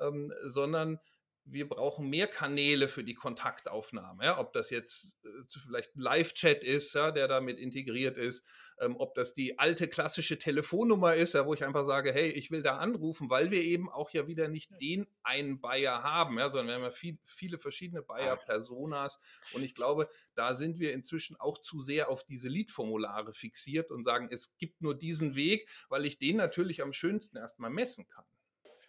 ähm, 0.00 0.32
sondern 0.44 1.00
wir 1.48 1.68
brauchen 1.68 2.10
mehr 2.10 2.26
Kanäle 2.26 2.88
für 2.88 3.04
die 3.04 3.14
Kontaktaufnahme. 3.14 4.24
Ja? 4.24 4.38
Ob 4.38 4.52
das 4.52 4.70
jetzt 4.70 5.16
äh, 5.24 5.28
vielleicht 5.62 5.96
ein 5.96 6.00
Live-Chat 6.00 6.64
ist, 6.64 6.94
ja, 6.94 7.12
der 7.12 7.28
damit 7.28 7.58
integriert 7.58 8.18
ist, 8.18 8.44
ähm, 8.80 8.96
ob 8.98 9.14
das 9.14 9.32
die 9.32 9.58
alte 9.58 9.88
klassische 9.88 10.38
Telefonnummer 10.38 11.14
ist, 11.14 11.34
ja, 11.34 11.46
wo 11.46 11.54
ich 11.54 11.64
einfach 11.64 11.84
sage, 11.84 12.12
hey, 12.12 12.30
ich 12.30 12.50
will 12.50 12.62
da 12.62 12.78
anrufen, 12.78 13.30
weil 13.30 13.50
wir 13.50 13.62
eben 13.62 13.88
auch 13.88 14.10
ja 14.10 14.26
wieder 14.26 14.48
nicht 14.48 14.72
den 14.80 15.06
einen 15.22 15.60
Buyer 15.60 16.02
haben, 16.02 16.38
ja, 16.38 16.50
sondern 16.50 16.66
wir 16.66 16.74
haben 16.74 16.82
ja 16.82 16.90
viel, 16.90 17.18
viele 17.24 17.58
verschiedene 17.58 18.02
Buyer-Personas. 18.02 19.18
Und 19.52 19.62
ich 19.62 19.74
glaube, 19.74 20.08
da 20.34 20.54
sind 20.54 20.78
wir 20.80 20.92
inzwischen 20.92 21.36
auch 21.36 21.58
zu 21.58 21.78
sehr 21.78 22.10
auf 22.10 22.24
diese 22.24 22.48
Lead-Formulare 22.48 23.32
fixiert 23.32 23.90
und 23.92 24.02
sagen, 24.02 24.28
es 24.30 24.56
gibt 24.58 24.82
nur 24.82 24.96
diesen 24.96 25.36
Weg, 25.36 25.68
weil 25.88 26.04
ich 26.04 26.18
den 26.18 26.36
natürlich 26.36 26.82
am 26.82 26.92
schönsten 26.92 27.36
erstmal 27.36 27.70
messen 27.70 28.08
kann. 28.08 28.24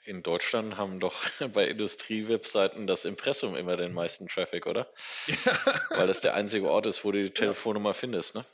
In 0.08 0.24
Deutschland 0.24 0.78
haben 0.78 1.02
doch 1.02 1.14
bei 1.54 1.68
Industriewebseiten 1.68 2.88
das 2.88 3.04
Impressum 3.04 3.58
immer 3.58 3.76
den 3.76 3.94
meisten 3.94 4.30
Traffic, 4.30 4.66
oder? 4.66 4.90
Ja. 5.28 5.36
Weil 5.90 6.08
das 6.08 6.22
der 6.22 6.34
einzige 6.34 6.70
Ort 6.70 6.86
ist, 6.86 7.04
wo 7.04 7.12
du 7.12 7.22
die 7.22 7.30
Telefonnummer 7.30 7.94
findest, 7.94 8.34
ne? 8.34 8.46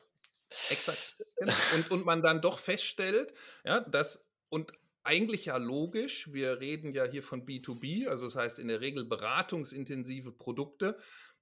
Exakt. 0.72 1.16
Genau. 1.38 1.54
Und, 1.76 1.92
und 1.92 2.06
man 2.06 2.24
dann 2.24 2.42
doch 2.42 2.58
feststellt, 2.58 3.34
ja, 3.64 3.82
dass, 3.82 4.26
und 4.50 4.72
eigentlich 5.04 5.46
ja 5.46 5.58
logisch, 5.58 6.34
wir 6.34 6.60
reden 6.60 6.92
ja 6.92 7.06
hier 7.06 7.22
von 7.22 7.46
B2B, 7.46 8.08
also 8.08 8.26
das 8.26 8.36
heißt 8.36 8.58
in 8.58 8.68
der 8.68 8.82
Regel 8.82 9.06
beratungsintensive 9.06 10.32
Produkte. 10.32 10.98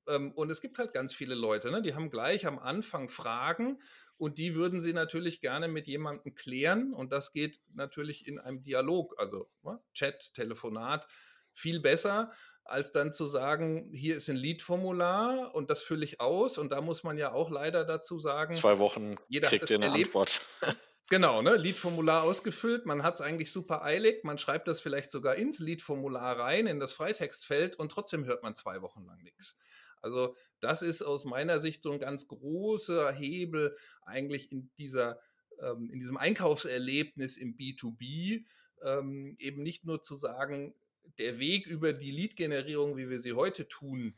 Ähm, 0.08 0.32
und 0.34 0.50
es 0.50 0.62
gibt 0.62 0.80
halt 0.80 0.94
ganz 0.94 1.14
viele 1.14 1.36
Leute, 1.36 1.72
ne, 1.72 1.82
die 1.82 1.94
haben 1.94 2.10
gleich 2.10 2.46
am 2.46 2.60
Anfang 2.60 3.10
Fragen 3.10 3.82
und 4.18 4.38
die 4.38 4.56
würden 4.56 4.82
sie 4.82 4.94
natürlich 4.94 5.42
gerne 5.42 5.68
mit 5.68 5.88
jemandem 5.88 6.36
klären. 6.36 6.94
Und 6.94 7.12
das 7.12 7.34
geht 7.34 7.60
natürlich 7.74 8.28
in 8.28 8.40
einem 8.40 8.62
Dialog, 8.62 9.16
also 9.20 9.48
ne, 9.64 9.80
Chat, 9.94 10.34
Telefonat, 10.34 11.08
viel 11.54 11.80
besser, 11.80 12.32
als 12.64 12.92
dann 12.92 13.14
zu 13.14 13.26
sagen, 13.26 13.92
hier 13.94 14.16
ist 14.16 14.30
ein 14.30 14.36
Lead-Formular 14.36 15.54
und 15.56 15.70
das 15.70 15.84
fülle 15.84 16.06
ich 16.06 16.22
aus. 16.22 16.58
Und 16.58 16.72
da 16.72 16.82
muss 16.82 17.04
man 17.04 17.18
ja 17.18 17.32
auch 17.32 17.50
leider 17.50 17.84
dazu 17.84 18.20
sagen, 18.20 18.56
zwei 18.56 18.80
Wochen 18.80 19.16
jeder 19.28 19.48
kriegt 19.48 19.70
ihr 19.70 19.78
eine 19.78 19.88
erlebt. 19.88 20.08
Antwort. 20.08 20.46
Genau, 21.12 21.42
ne? 21.42 21.58
Lead-Formular 21.58 22.24
ausgefüllt, 22.24 22.86
man 22.86 23.04
hat 23.04 23.16
es 23.16 23.22
eigentlich 23.22 23.52
super 23.52 23.84
eilig, 23.84 24.24
man 24.24 24.38
schreibt 24.38 24.70
das 24.70 24.80
vielleicht 24.80 25.12
sogar 25.12 25.36
ins 25.36 25.60
Lead-Formular 25.60 26.40
rein, 26.40 26.68
in 26.68 26.80
das 26.80 26.94
Freitextfeld 26.94 27.78
und 27.78 27.92
trotzdem 27.92 28.24
hört 28.24 28.44
man 28.44 28.56
zwei 28.56 28.82
Wochen 28.82 29.04
lang 29.04 29.22
nichts. 29.22 29.58
Also 30.02 30.36
das 30.60 30.82
ist 30.82 31.02
aus 31.02 31.26
meiner 31.26 31.60
Sicht 31.60 31.84
so 31.84 31.92
ein 31.92 32.00
ganz 32.00 32.28
großer 32.28 33.12
Hebel 33.12 33.76
eigentlich 34.04 34.52
in 34.52 34.70
dieser 34.78 35.20
ähm, 35.60 35.90
in 35.92 36.00
diesem 36.00 36.18
Einkaufserlebnis 36.18 37.38
im 37.38 37.56
B2B 37.56 38.46
ähm, 38.84 39.36
eben 39.40 39.64
nicht 39.64 39.86
nur 39.86 40.02
zu 40.02 40.16
sagen, 40.16 40.74
der 41.18 41.40
Weg 41.40 41.68
über 41.68 41.94
die 41.94 42.12
Lead-Generierung, 42.12 42.98
wie 42.98 43.10
wir 43.10 43.20
sie 43.20 43.34
heute 43.34 43.68
tun, 43.68 44.16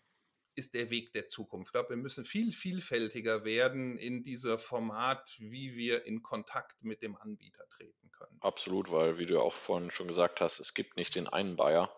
ist 0.56 0.74
der 0.74 0.90
Weg 0.90 1.14
der 1.14 1.28
Zukunft. 1.28 1.70
Ich 1.70 1.74
glaube, 1.74 1.90
wir 1.90 1.98
müssen 1.98 2.26
viel 2.26 2.52
vielfältiger 2.52 3.44
werden 3.44 3.98
in 3.98 4.24
dieser 4.24 4.58
Format, 4.58 5.36
wie 5.40 5.76
wir 5.76 6.06
in 6.06 6.22
Kontakt 6.22 6.84
mit 6.84 7.02
dem 7.02 7.16
Anbieter 7.16 7.68
treten 7.70 8.12
können. 8.12 8.38
Absolut, 8.42 8.92
weil, 8.92 9.18
wie 9.18 9.26
du 9.26 9.40
auch 9.40 9.54
vorhin 9.54 9.92
schon 9.92 10.08
gesagt 10.08 10.42
hast, 10.42 10.60
es 10.60 10.74
gibt 10.74 10.98
nicht 10.98 11.16
den 11.16 11.28
einen 11.28 11.56
Buyer. 11.56 11.90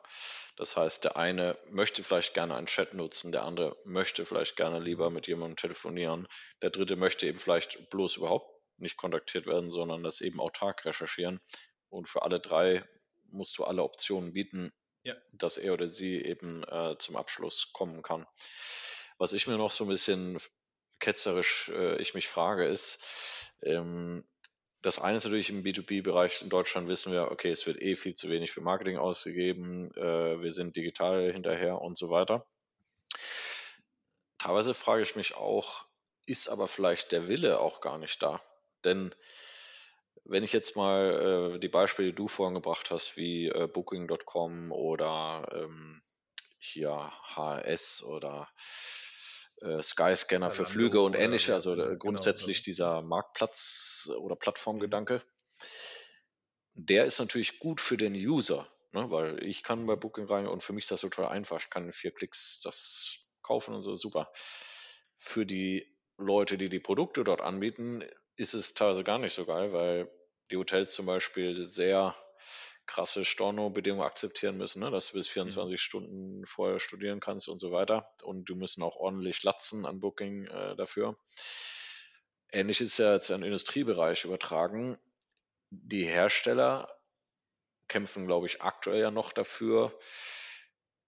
Das 0.55 0.77
heißt, 0.77 1.03
der 1.03 1.17
eine 1.17 1.57
möchte 1.69 2.03
vielleicht 2.03 2.33
gerne 2.33 2.55
einen 2.55 2.67
Chat 2.67 2.93
nutzen, 2.93 3.31
der 3.31 3.43
andere 3.43 3.75
möchte 3.83 4.25
vielleicht 4.25 4.55
gerne 4.55 4.79
lieber 4.79 5.09
mit 5.09 5.27
jemandem 5.27 5.57
telefonieren, 5.57 6.27
der 6.61 6.69
dritte 6.69 6.95
möchte 6.95 7.27
eben 7.27 7.39
vielleicht 7.39 7.89
bloß 7.89 8.17
überhaupt 8.17 8.49
nicht 8.77 8.97
kontaktiert 8.97 9.45
werden, 9.47 9.71
sondern 9.71 10.03
das 10.03 10.21
eben 10.21 10.39
autark 10.39 10.85
recherchieren. 10.85 11.41
Und 11.89 12.07
für 12.07 12.23
alle 12.23 12.39
drei 12.39 12.83
musst 13.29 13.57
du 13.57 13.63
alle 13.63 13.83
Optionen 13.83 14.33
bieten, 14.33 14.71
ja. 15.05 15.15
dass 15.31 15.57
er 15.57 15.73
oder 15.73 15.87
sie 15.87 16.21
eben 16.21 16.63
äh, 16.63 16.97
zum 16.97 17.15
Abschluss 17.15 17.71
kommen 17.71 18.01
kann. 18.01 18.27
Was 19.17 19.31
ich 19.31 19.47
mir 19.47 19.57
noch 19.57 19.71
so 19.71 19.85
ein 19.85 19.89
bisschen 19.89 20.37
ketzerisch 20.99 21.69
äh, 21.69 22.01
ich 22.01 22.13
mich 22.13 22.27
frage, 22.27 22.67
ist, 22.67 23.03
ähm, 23.61 24.25
das 24.81 24.99
eine 24.99 25.17
ist 25.17 25.23
natürlich 25.23 25.49
im 25.49 25.63
B2B-Bereich 25.63 26.41
in 26.41 26.49
Deutschland 26.49 26.87
wissen 26.87 27.11
wir, 27.11 27.31
okay, 27.31 27.51
es 27.51 27.65
wird 27.65 27.81
eh 27.81 27.95
viel 27.95 28.13
zu 28.13 28.29
wenig 28.29 28.51
für 28.51 28.61
Marketing 28.61 28.97
ausgegeben, 28.97 29.91
äh, 29.95 30.41
wir 30.41 30.51
sind 30.51 30.75
digital 30.75 31.31
hinterher 31.31 31.81
und 31.81 31.97
so 31.97 32.09
weiter. 32.09 32.45
Teilweise 34.37 34.73
frage 34.73 35.03
ich 35.03 35.15
mich 35.15 35.35
auch, 35.35 35.85
ist 36.25 36.49
aber 36.49 36.67
vielleicht 36.67 37.11
der 37.11 37.27
Wille 37.27 37.59
auch 37.59 37.81
gar 37.81 37.97
nicht 37.97 38.21
da? 38.21 38.41
Denn 38.83 39.13
wenn 40.25 40.43
ich 40.43 40.53
jetzt 40.53 40.75
mal 40.75 41.53
äh, 41.55 41.59
die 41.59 41.67
Beispiele, 41.67 42.09
die 42.09 42.15
du 42.15 42.27
vorhin 42.27 42.55
gebracht 42.55 42.91
hast, 42.91 43.15
wie 43.15 43.47
äh, 43.47 43.67
Booking.com 43.67 44.71
oder 44.71 45.47
ähm, 45.53 46.01
hier 46.57 47.11
HRS 47.35 48.03
oder 48.03 48.49
äh, 49.61 49.81
Skyscanner 49.81 50.49
für 50.49 50.65
Flüge 50.65 51.01
und 51.01 51.13
ähnliche, 51.13 51.53
also 51.53 51.73
äh, 51.73 51.75
genau, 51.75 51.97
grundsätzlich 51.97 52.57
genau. 52.57 52.65
dieser 52.65 53.01
Marktplatz- 53.01 54.09
oder 54.19 54.35
Plattformgedanke, 54.35 55.21
der 56.73 57.05
ist 57.05 57.19
natürlich 57.19 57.59
gut 57.59 57.79
für 57.79 57.95
den 57.95 58.15
User, 58.15 58.67
ne? 58.91 59.09
weil 59.11 59.43
ich 59.43 59.63
kann 59.63 59.85
bei 59.85 59.95
Booking 59.95 60.25
rein 60.25 60.47
und 60.47 60.63
für 60.63 60.73
mich 60.73 60.85
ist 60.85 60.91
das 60.91 61.01
total 61.01 61.27
einfach. 61.27 61.59
Ich 61.59 61.69
kann 61.69 61.85
in 61.85 61.93
vier 61.93 62.11
Klicks 62.11 62.61
das 62.61 63.19
kaufen 63.43 63.75
und 63.75 63.81
so, 63.81 63.93
super. 63.93 64.31
Für 65.13 65.45
die 65.45 65.95
Leute, 66.17 66.57
die 66.57 66.69
die 66.69 66.79
Produkte 66.79 67.23
dort 67.23 67.41
anbieten, 67.41 68.03
ist 68.35 68.53
es 68.53 68.73
teilweise 68.73 69.03
gar 69.03 69.19
nicht 69.19 69.33
so 69.33 69.45
geil, 69.45 69.73
weil 69.73 70.11
die 70.51 70.57
Hotels 70.57 70.93
zum 70.93 71.05
Beispiel 71.05 71.65
sehr 71.65 72.15
krasse 72.85 73.25
Storno-Bedingungen 73.25 74.05
akzeptieren 74.05 74.57
müssen, 74.57 74.81
ne? 74.81 74.91
dass 74.91 75.11
du 75.11 75.17
bis 75.17 75.27
24 75.27 75.73
mhm. 75.73 75.77
Stunden 75.77 76.45
vorher 76.45 76.79
studieren 76.79 77.19
kannst 77.19 77.47
und 77.49 77.57
so 77.57 77.71
weiter. 77.71 78.13
Und 78.23 78.45
du 78.45 78.55
müssen 78.55 78.83
auch 78.83 78.95
ordentlich 78.95 79.43
latzen 79.43 79.85
an 79.85 79.99
Booking 79.99 80.45
äh, 80.45 80.75
dafür. 80.75 81.15
Ähnlich 82.51 82.81
ist 82.81 82.97
ja 82.99 83.13
jetzt 83.13 83.29
den 83.29 83.43
Industriebereich 83.43 84.25
übertragen. 84.25 84.97
Die 85.71 86.05
Hersteller 86.05 86.95
kämpfen, 87.87 88.27
glaube 88.27 88.47
ich, 88.47 88.61
aktuell 88.61 89.01
ja 89.01 89.11
noch 89.11 89.33
dafür, 89.33 89.97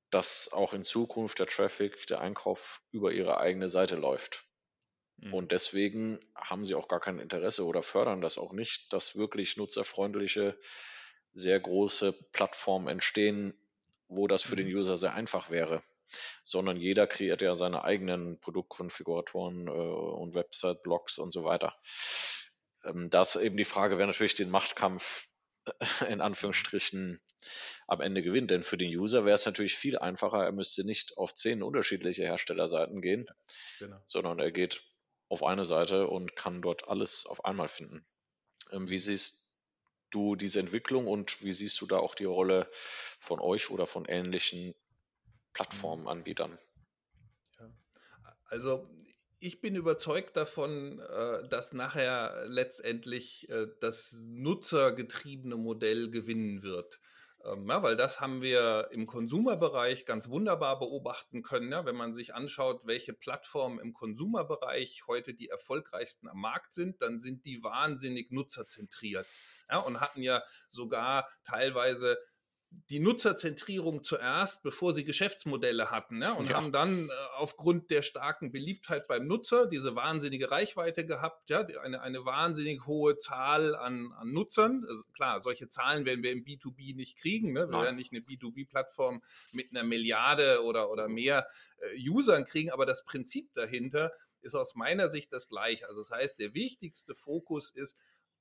dass 0.10 0.52
auch 0.52 0.74
in 0.74 0.84
Zukunft 0.84 1.40
der 1.40 1.48
Traffic, 1.48 2.08
der 2.08 2.22
Einkauf 2.22 2.82
über 2.92 3.12
ihre 3.12 3.40
eigene 3.40 3.70
Seite 3.70 3.96
läuft. 3.96 4.47
Mhm. 5.18 5.34
Und 5.34 5.52
deswegen 5.52 6.20
haben 6.36 6.66
sie 6.66 6.76
auch 6.76 6.88
gar 6.88 7.00
kein 7.00 7.20
Interesse 7.20 7.66
oder 7.66 7.84
fördern 7.84 8.22
das 8.22 8.38
auch 8.38 8.54
nicht, 8.54 8.94
dass 8.94 9.16
wirklich 9.16 9.58
nutzerfreundliche 9.58 10.58
sehr 11.34 11.60
große 11.60 12.14
Plattformen 12.32 12.88
entstehen, 12.88 13.54
wo 14.08 14.28
das 14.28 14.42
für 14.42 14.56
den 14.56 14.68
mhm. 14.68 14.78
User 14.78 14.98
sehr 14.98 15.14
einfach 15.14 15.50
wäre, 15.50 15.82
sondern 16.44 16.78
jeder 16.78 17.08
kreiert 17.08 17.42
ja 17.42 17.56
seine 17.56 17.84
eigenen 17.84 18.40
Produktkonfiguratoren 18.40 19.68
äh, 19.68 19.72
und 19.72 20.36
Website-Blogs 20.36 21.18
und 21.18 21.32
so 21.32 21.44
weiter. 21.44 21.76
Ähm, 22.86 23.10
das 23.10 23.36
eben 23.36 23.58
die 23.58 23.66
Frage, 23.66 23.98
wer 23.98 24.08
natürlich 24.08 24.36
den 24.36 24.50
Machtkampf 24.50 25.28
in 26.10 26.22
Anführungsstrichen 26.22 27.20
am 27.88 28.02
Ende 28.02 28.22
gewinnt. 28.22 28.52
Denn 28.52 28.64
für 28.64 28.78
den 28.78 28.96
User 28.98 29.26
wäre 29.26 29.36
es 29.36 29.46
natürlich 29.46 29.76
viel 29.76 29.98
einfacher, 29.98 30.44
er 30.44 30.52
müsste 30.52 30.86
nicht 30.86 31.18
auf 31.18 31.34
zehn 31.34 31.64
unterschiedliche 31.64 32.24
Herstellerseiten 32.24 33.02
gehen, 33.02 33.26
ja, 33.80 33.88
genau. 33.88 34.02
sondern 34.06 34.40
er 34.40 34.52
geht 34.52 34.84
auf 35.30 35.44
eine 35.44 35.66
Seite 35.66 36.08
und 36.08 36.36
kann 36.36 36.62
dort 36.62 36.88
alles 36.88 37.26
auf 37.26 37.46
einmal 37.46 37.68
finden. 37.68 38.04
Ähm, 38.72 38.90
wie 38.90 39.00
siehst 39.00 39.54
du 40.10 40.36
diese 40.36 40.60
Entwicklung 40.60 41.08
und 41.08 41.44
wie 41.44 41.52
siehst 41.52 41.80
du 41.82 41.86
da 41.86 41.98
auch 41.98 42.16
die 42.16 42.26
Rolle 42.26 42.70
von 42.72 43.40
euch 43.40 43.70
oder 43.70 43.88
von 43.88 44.06
ähnlichen 44.06 44.74
Plattformanbietern? 45.54 46.58
Ja. 47.60 47.74
Also 48.46 48.90
ich 49.40 49.62
bin 49.62 49.76
überzeugt 49.76 50.38
davon, 50.38 51.00
äh, 51.00 51.48
dass 51.50 51.74
nachher 51.74 52.46
letztendlich 52.48 53.50
äh, 53.50 53.68
das 53.80 54.24
nutzergetriebene 54.26 55.58
Modell 55.58 56.10
gewinnen 56.10 56.64
wird. 56.64 57.00
Ähm, 57.46 57.68
ja, 57.68 57.84
weil 57.84 57.96
das 57.96 58.20
haben 58.20 58.42
wir 58.42 58.90
im 58.92 59.06
Konsumerbereich 59.06 60.06
ganz 60.06 60.30
wunderbar 60.30 60.80
beobachten 60.80 61.44
können. 61.44 61.72
Ja, 61.72 61.86
wenn 61.86 61.96
man 61.96 62.14
sich 62.14 62.34
anschaut, 62.34 62.82
welche 62.86 63.14
Plattformen 63.14 63.80
im 63.80 63.94
Konsumerbereich 63.94 65.04
heute 65.08 65.34
die 65.34 65.50
erfolgreichsten 65.50 66.28
am 66.28 66.42
Markt 66.42 66.74
sind, 66.74 67.02
dann 67.02 67.20
sind 67.20 67.46
die 67.46 67.64
wahnsinnig 67.64 68.32
nutzerzentriert 68.32 69.28
ja, 69.70 69.80
und 69.80 70.00
hatten 70.00 70.22
ja 70.22 70.44
sogar 70.68 71.30
teilweise 71.44 72.18
die 72.70 73.00
Nutzerzentrierung 73.00 74.04
zuerst, 74.04 74.64
bevor 74.64 74.94
sie 74.94 75.04
Geschäftsmodelle 75.04 75.92
hatten 75.92 76.22
ja, 76.22 76.34
und 76.34 76.50
ja. 76.50 76.56
haben 76.56 76.72
dann 76.72 77.10
äh, 77.10 77.12
aufgrund 77.38 77.92
der 77.92 78.02
starken 78.02 78.52
Beliebtheit 78.52 79.08
beim 79.08 79.28
Nutzer 79.28 79.68
diese 79.68 79.96
wahnsinnige 79.96 80.52
Reichweite 80.52 81.06
gehabt, 81.06 81.50
ja, 81.50 81.66
eine, 81.66 82.02
eine 82.02 82.26
wahnsinnig 82.26 82.86
hohe 82.86 83.18
Zahl 83.18 83.76
an, 83.76 84.12
an 84.14 84.32
Nutzern. 84.32 84.86
Also 84.88 85.04
klar, 85.14 85.42
solche 85.42 85.70
Zahlen 85.70 86.06
werden 86.06 86.24
wir 86.24 86.32
im 86.32 86.44
B2B 86.44 86.96
nicht 86.96 87.18
kriegen. 87.18 87.54
Ne? 87.54 87.70
Wir 87.70 87.82
werden 87.82 87.96
nicht 87.96 88.12
eine 88.12 88.22
B2B-Plattform 88.22 89.22
mit 89.52 89.68
einer 89.72 89.84
Milliarde 89.84 90.64
oder, 90.64 90.90
oder 90.90 91.08
mehr 91.08 91.48
äh, 91.80 92.10
Usern 92.10 92.46
kriegen, 92.46 92.72
aber 92.72 92.86
das 92.86 93.04
Prinzip 93.06 93.54
dahinter 93.54 94.12
ist 94.42 94.56
aus 94.56 94.76
meiner 94.76 95.10
Sicht 95.10 95.34
das 95.34 95.48
gleiche. 95.48 95.88
Also 95.88 96.02
das 96.02 96.12
heißt, 96.12 96.40
der 96.40 96.54
wichtigste 96.54 97.16
Fokus 97.16 97.70
ist 97.70 97.98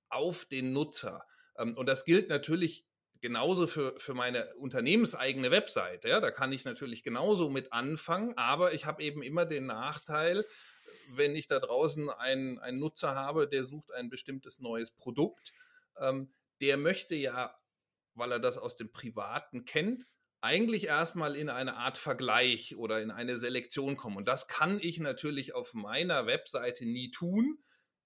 auf 0.08 0.44
den 0.46 0.72
Nutzer. 0.72 1.24
Ähm, 1.58 1.76
und 1.76 1.86
das 1.86 2.04
gilt 2.04 2.28
natürlich 2.28 2.84
genauso 3.20 3.66
für, 3.66 3.98
für 3.98 4.14
meine 4.14 4.54
unternehmenseigene 4.56 5.50
Webseite. 5.50 6.08
Ja, 6.08 6.20
da 6.20 6.30
kann 6.30 6.52
ich 6.52 6.64
natürlich 6.64 7.02
genauso 7.02 7.48
mit 7.48 7.72
anfangen, 7.72 8.36
aber 8.36 8.74
ich 8.74 8.86
habe 8.86 9.02
eben 9.02 9.22
immer 9.22 9.44
den 9.44 9.66
Nachteil, 9.66 10.44
wenn 11.14 11.36
ich 11.36 11.46
da 11.46 11.58
draußen 11.58 12.10
einen, 12.10 12.58
einen 12.58 12.78
Nutzer 12.78 13.14
habe, 13.14 13.48
der 13.48 13.64
sucht 13.64 13.92
ein 13.92 14.08
bestimmtes 14.08 14.60
neues 14.60 14.90
Produkt, 14.90 15.52
ähm, 15.98 16.32
der 16.60 16.76
möchte 16.76 17.14
ja, 17.14 17.56
weil 18.14 18.32
er 18.32 18.40
das 18.40 18.58
aus 18.58 18.76
dem 18.76 18.92
Privaten 18.92 19.64
kennt, 19.64 20.04
eigentlich 20.40 20.86
erstmal 20.86 21.34
in 21.34 21.48
eine 21.48 21.76
Art 21.76 21.98
Vergleich 21.98 22.76
oder 22.76 23.00
in 23.00 23.10
eine 23.10 23.38
Selektion 23.38 23.96
kommen. 23.96 24.16
Und 24.16 24.28
das 24.28 24.46
kann 24.46 24.78
ich 24.80 25.00
natürlich 25.00 25.54
auf 25.54 25.74
meiner 25.74 26.26
Webseite 26.26 26.86
nie 26.86 27.10
tun, 27.10 27.58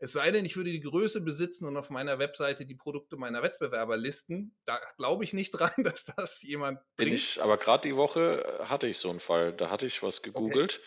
es 0.02 0.12
sei 0.12 0.30
denn, 0.30 0.46
ich 0.46 0.56
würde 0.56 0.72
die 0.72 0.80
Größe 0.80 1.20
besitzen 1.20 1.66
und 1.66 1.76
auf 1.76 1.90
meiner 1.90 2.18
Webseite 2.18 2.64
die 2.64 2.74
Produkte 2.74 3.16
meiner 3.16 3.42
Wettbewerber 3.42 3.98
listen. 3.98 4.56
Da 4.64 4.80
glaube 4.96 5.24
ich 5.24 5.34
nicht 5.34 5.50
dran, 5.58 5.72
dass 5.76 6.06
das 6.06 6.42
jemand 6.42 6.78
bringt. 6.96 6.96
Bin 6.96 7.14
ich, 7.14 7.40
aber 7.42 7.58
gerade 7.58 7.86
die 7.86 7.96
Woche 7.96 8.44
äh, 8.44 8.64
hatte 8.64 8.88
ich 8.88 8.98
so 8.98 9.10
einen 9.10 9.20
Fall. 9.20 9.52
Da 9.52 9.70
hatte 9.70 9.86
ich 9.86 10.02
was 10.02 10.22
gegoogelt. 10.22 10.76
Okay. 10.76 10.86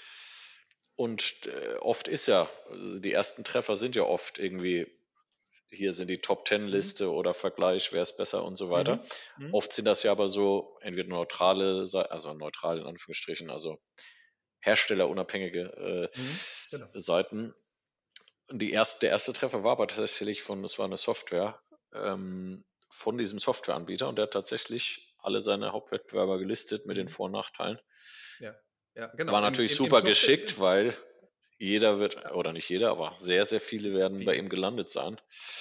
Und 0.96 1.48
äh, 1.48 1.76
oft 1.76 2.08
ist 2.08 2.28
ja, 2.28 2.50
also 2.70 3.00
die 3.00 3.14
ersten 3.14 3.44
Treffer 3.44 3.76
sind 3.76 3.96
ja 3.96 4.04
oft 4.04 4.40
irgendwie, 4.40 4.88
hier 5.70 5.94
sind 5.94 6.10
die 6.10 6.20
Top 6.20 6.46
Ten 6.46 6.64
mhm. 6.64 6.70
Liste 6.70 7.06
mhm. 7.06 7.14
oder 7.14 7.34
Vergleich, 7.36 7.94
wer 7.94 8.02
ist 8.02 8.18
besser 8.18 8.44
und 8.44 8.56
so 8.56 8.72
weiter. 8.72 8.98
Mhm. 9.38 9.48
Mhm. 9.48 9.54
Oft 9.54 9.74
sind 9.74 9.86
das 9.86 10.02
ja 10.02 10.12
aber 10.12 10.28
so 10.28 10.76
entweder 10.82 11.10
neutrale, 11.10 11.86
also 12.10 12.34
neutral 12.34 12.80
in 12.80 12.86
Anführungsstrichen, 12.86 13.52
also 13.52 13.80
herstellerunabhängige 14.62 16.10
äh, 16.14 16.20
mhm. 16.20 16.40
genau. 16.72 16.88
Seiten 16.94 17.54
die 18.52 18.72
erste, 18.72 19.02
der 19.02 19.12
erste 19.12 19.34
Treffer 19.34 19.64
war 19.64 19.74
aber 19.74 19.88
tatsächlich 19.88 20.42
von, 20.42 20.64
es 20.64 20.78
war 20.78 20.86
eine 20.86 20.98
Software 20.98 21.62
ähm, 21.94 22.64
von 22.90 23.18
diesem 23.18 23.40
Softwareanbieter 23.40 24.08
und 24.08 24.18
der 24.18 24.24
hat 24.24 24.34
tatsächlich 24.34 25.16
alle 25.20 25.42
seine 25.42 25.72
Hauptwettbewerber 25.72 26.38
gelistet 26.38 26.86
mit 26.86 26.98
den 26.98 27.06
mhm. 27.06 27.12
Vor- 27.12 27.26
und 27.28 27.32
Nachteilen. 27.32 27.80
Ja, 28.40 28.56
ja 28.96 29.08
genau. 29.08 29.32
War 29.32 29.42
natürlich 29.42 29.72
Im, 29.72 29.86
im, 29.86 29.90
super 29.90 30.02
geschickt, 30.02 30.60
weil 30.60 30.96
jeder 31.58 32.00
wird, 32.00 32.32
oder 32.34 32.52
nicht 32.52 32.70
jeder, 32.70 32.92
aber 32.92 33.14
sehr, 33.18 33.46
sehr 33.46 33.62
viele 33.62 33.94
werden 33.94 34.18
viele. 34.18 34.32
bei 34.32 34.36
ihm 34.36 34.50
gelandet 34.50 34.90
sein. 34.90 35.16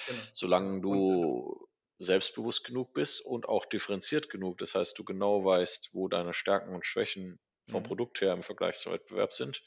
Genau. 0.07 0.19
Solange 0.33 0.81
du 0.81 1.67
selbstbewusst 1.99 2.65
genug 2.65 2.93
bist 2.93 3.25
und 3.25 3.47
auch 3.47 3.65
differenziert 3.65 4.29
genug. 4.29 4.57
Das 4.57 4.75
heißt, 4.75 4.97
du 4.99 5.05
genau 5.05 5.45
weißt, 5.45 5.91
wo 5.93 6.09
deine 6.09 6.33
Stärken 6.33 6.75
und 6.75 6.85
Schwächen 6.85 7.39
vom 7.63 7.81
mhm. 7.81 7.87
Produkt 7.87 8.19
her 8.19 8.33
im 8.33 8.43
Vergleich 8.43 8.77
zum 8.77 8.91
Wettbewerb 8.91 9.31
sind 9.31 9.61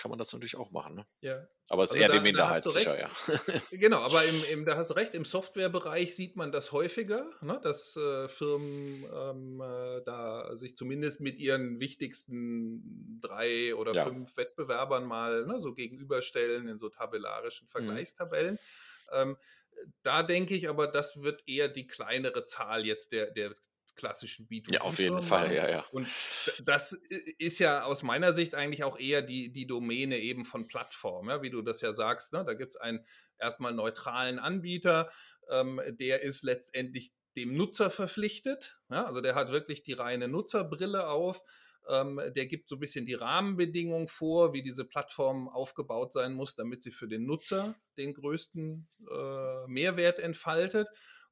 kann 0.00 0.08
man 0.08 0.18
das 0.18 0.32
natürlich 0.32 0.56
auch 0.56 0.70
machen. 0.70 0.94
Ne? 0.94 1.04
Ja. 1.20 1.38
Aber 1.68 1.82
es 1.82 1.90
ist 1.90 1.96
also 1.96 2.02
eher 2.02 2.08
da, 2.08 2.14
die 2.14 2.20
Minderheit 2.20 2.66
sicher, 2.66 2.98
ja. 2.98 3.10
genau, 3.70 3.98
aber 3.98 4.24
im, 4.24 4.44
im, 4.50 4.64
da 4.64 4.76
hast 4.76 4.88
du 4.88 4.94
recht, 4.94 5.14
im 5.14 5.26
Softwarebereich 5.26 6.16
sieht 6.16 6.36
man 6.36 6.50
das 6.52 6.72
häufiger, 6.72 7.30
ne, 7.42 7.60
dass 7.62 7.96
äh, 7.96 8.26
Firmen 8.26 9.04
ähm, 9.14 9.60
äh, 9.60 10.00
da 10.02 10.56
sich 10.56 10.74
zumindest 10.74 11.20
mit 11.20 11.38
ihren 11.38 11.80
wichtigsten 11.80 13.20
drei 13.20 13.74
oder 13.74 13.92
ja. 13.92 14.06
fünf 14.06 14.36
Wettbewerbern 14.38 15.04
mal 15.04 15.44
ne, 15.46 15.60
so 15.60 15.74
gegenüberstellen 15.74 16.66
in 16.66 16.78
so 16.78 16.88
tabellarischen 16.88 17.66
mhm. 17.66 17.70
Vergleichstabellen. 17.70 18.54
Mhm. 18.54 18.58
Ähm, 19.12 19.36
da 20.02 20.22
denke 20.22 20.54
ich 20.54 20.68
aber, 20.68 20.86
das 20.86 21.22
wird 21.22 21.46
eher 21.46 21.68
die 21.68 21.86
kleinere 21.86 22.46
Zahl 22.46 22.86
jetzt 22.86 23.12
der, 23.12 23.30
der 23.30 23.54
klassischen 24.00 24.48
B2B. 24.48 24.74
Ja, 24.74 24.80
auf 24.80 24.98
jeden 24.98 25.20
Fall, 25.20 25.54
ja, 25.54 25.68
ja. 25.68 25.84
Und 25.92 26.08
das 26.64 26.92
ist 27.38 27.58
ja 27.58 27.84
aus 27.84 28.02
meiner 28.02 28.34
Sicht 28.34 28.54
eigentlich 28.54 28.82
auch 28.82 28.98
eher 28.98 29.20
die, 29.20 29.52
die 29.52 29.66
Domäne 29.66 30.18
eben 30.18 30.44
von 30.44 30.66
Plattformen, 30.66 31.28
ja, 31.28 31.42
wie 31.42 31.50
du 31.50 31.60
das 31.60 31.82
ja 31.82 31.92
sagst. 31.92 32.32
Ne? 32.32 32.44
Da 32.44 32.54
gibt 32.54 32.74
es 32.74 32.80
einen 32.80 33.04
erstmal 33.38 33.74
neutralen 33.74 34.38
Anbieter, 34.38 35.10
ähm, 35.50 35.80
der 35.88 36.22
ist 36.22 36.42
letztendlich 36.42 37.12
dem 37.36 37.54
Nutzer 37.54 37.90
verpflichtet. 37.90 38.80
Ja? 38.90 39.04
Also 39.04 39.20
der 39.20 39.34
hat 39.34 39.50
wirklich 39.50 39.82
die 39.82 39.92
reine 39.92 40.28
Nutzerbrille 40.28 41.08
auf. 41.08 41.42
Ähm, 41.88 42.20
der 42.34 42.46
gibt 42.46 42.68
so 42.68 42.76
ein 42.76 42.80
bisschen 42.80 43.04
die 43.04 43.14
Rahmenbedingungen 43.14 44.08
vor, 44.08 44.52
wie 44.52 44.62
diese 44.62 44.84
Plattform 44.84 45.48
aufgebaut 45.48 46.12
sein 46.12 46.32
muss, 46.32 46.54
damit 46.54 46.82
sie 46.82 46.90
für 46.90 47.08
den 47.08 47.26
Nutzer 47.26 47.74
den 47.98 48.14
größten 48.14 48.88
äh, 49.10 49.66
Mehrwert 49.66 50.18
entfaltet. 50.18 50.88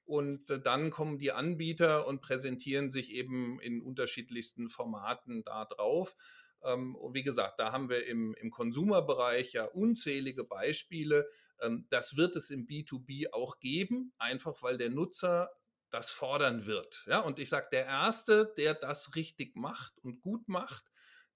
Und 0.08 0.48
äh, 0.48 0.58
dann 0.58 0.88
kommen 0.88 1.18
die 1.18 1.32
Anbieter 1.32 2.06
und 2.06 2.22
präsentieren 2.22 2.88
sich 2.88 3.12
eben 3.12 3.60
in 3.60 3.82
unterschiedlichsten 3.82 4.70
Formaten 4.70 5.44
da 5.44 5.66
drauf. 5.66 6.16
Ähm, 6.64 6.96
und 6.96 7.12
wie 7.12 7.22
gesagt, 7.22 7.60
da 7.60 7.72
haben 7.72 7.90
wir 7.90 8.06
im, 8.06 8.34
im 8.40 8.50
Konsumerbereich 8.50 9.52
ja 9.52 9.66
unzählige 9.66 10.44
Beispiele. 10.44 11.28
Ähm, 11.60 11.86
das 11.90 12.16
wird 12.16 12.36
es 12.36 12.48
im 12.48 12.66
B2B 12.66 13.32
auch 13.32 13.60
geben, 13.60 14.14
einfach 14.16 14.62
weil 14.62 14.78
der 14.78 14.88
Nutzer 14.88 15.50
das 15.90 16.10
fordern 16.10 16.64
wird. 16.64 17.04
Ja, 17.06 17.20
und 17.20 17.38
ich 17.38 17.50
sage, 17.50 17.68
der 17.70 17.84
Erste, 17.84 18.52
der 18.56 18.72
das 18.72 19.14
richtig 19.14 19.56
macht 19.56 19.98
und 19.98 20.22
gut 20.22 20.48
macht, 20.48 20.86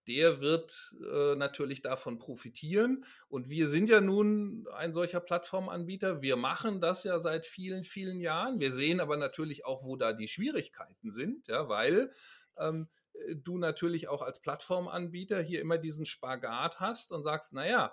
der 0.08 0.40
wird 0.40 0.94
äh, 1.12 1.34
natürlich 1.36 1.82
davon 1.82 2.18
profitieren. 2.18 3.04
Und 3.28 3.48
wir 3.48 3.68
sind 3.68 3.88
ja 3.88 4.00
nun 4.00 4.66
ein 4.74 4.92
solcher 4.92 5.20
Plattformanbieter. 5.20 6.22
Wir 6.22 6.36
machen 6.36 6.80
das 6.80 7.04
ja 7.04 7.18
seit 7.20 7.46
vielen, 7.46 7.84
vielen 7.84 8.20
Jahren. 8.20 8.60
Wir 8.60 8.72
sehen 8.72 9.00
aber 9.00 9.16
natürlich 9.16 9.64
auch, 9.64 9.84
wo 9.84 9.96
da 9.96 10.12
die 10.12 10.28
Schwierigkeiten 10.28 11.12
sind, 11.12 11.46
ja, 11.48 11.68
weil 11.68 12.12
ähm, 12.58 12.88
äh, 13.12 13.36
du 13.36 13.58
natürlich 13.58 14.08
auch 14.08 14.22
als 14.22 14.40
Plattformanbieter 14.40 15.40
hier 15.40 15.60
immer 15.60 15.78
diesen 15.78 16.06
Spagat 16.06 16.80
hast 16.80 17.12
und 17.12 17.22
sagst, 17.22 17.52
naja, 17.52 17.92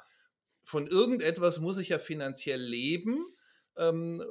von 0.64 0.88
irgendetwas 0.88 1.60
muss 1.60 1.78
ich 1.78 1.90
ja 1.90 2.00
finanziell 2.00 2.62
leben. 2.62 3.26
Ähm, 3.78 4.24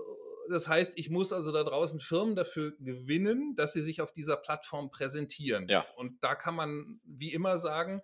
das 0.49 0.69
heißt, 0.69 0.99
ich 0.99 1.11
muss 1.11 1.33
also 1.33 1.53
da 1.53 1.63
draußen 1.65 2.01
Firmen 2.01 2.37
dafür 2.37 2.77
gewinnen, 2.79 3.55
dass 3.57 3.73
sie 3.73 3.83
sich 3.83 4.01
auf 4.01 4.13
dieser 4.13 4.37
Plattform 4.37 4.91
präsentieren. 4.91 5.69
Ja. 5.69 5.87
Und 5.97 6.23
da 6.23 6.35
kann 6.35 6.55
man 6.55 7.01
wie 7.05 7.33
immer 7.33 7.59
sagen, 7.59 8.03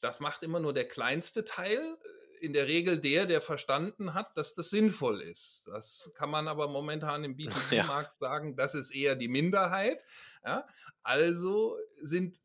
das 0.00 0.20
macht 0.20 0.42
immer 0.42 0.60
nur 0.60 0.72
der 0.72 0.88
kleinste 0.88 1.44
Teil. 1.44 1.96
In 2.40 2.52
der 2.52 2.66
Regel 2.66 2.98
der, 2.98 3.26
der 3.26 3.40
verstanden 3.40 4.14
hat, 4.14 4.36
dass 4.36 4.56
das 4.56 4.70
sinnvoll 4.70 5.20
ist. 5.20 5.62
Das 5.66 6.10
kann 6.16 6.28
man 6.28 6.48
aber 6.48 6.66
momentan 6.68 7.22
im 7.22 7.36
B2B-Markt 7.36 8.20
ja. 8.20 8.28
sagen, 8.28 8.56
das 8.56 8.74
ist 8.74 8.90
eher 8.90 9.14
die 9.14 9.28
Minderheit. 9.28 10.02
Ja? 10.44 10.66
Also 11.04 11.76
sind 12.00 12.40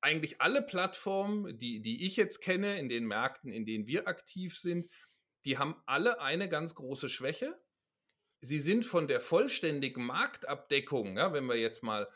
eigentlich 0.00 0.40
alle 0.40 0.62
Plattformen, 0.62 1.58
die, 1.58 1.80
die 1.80 2.06
ich 2.06 2.16
jetzt 2.16 2.40
kenne, 2.40 2.78
in 2.78 2.88
den 2.88 3.06
Märkten, 3.06 3.52
in 3.52 3.66
denen 3.66 3.86
wir 3.86 4.08
aktiv 4.08 4.58
sind, 4.58 4.88
die 5.44 5.58
haben 5.58 5.76
alle 5.86 6.20
eine 6.20 6.48
ganz 6.48 6.74
große 6.74 7.08
Schwäche 7.08 7.58
sie 8.44 8.60
sind 8.60 8.84
von 8.84 9.08
der 9.08 9.20
vollständigen 9.20 10.04
Marktabdeckung, 10.04 11.16
ja, 11.16 11.32
wenn 11.32 11.46
wir 11.46 11.56
jetzt 11.56 11.82
mal 11.82 12.08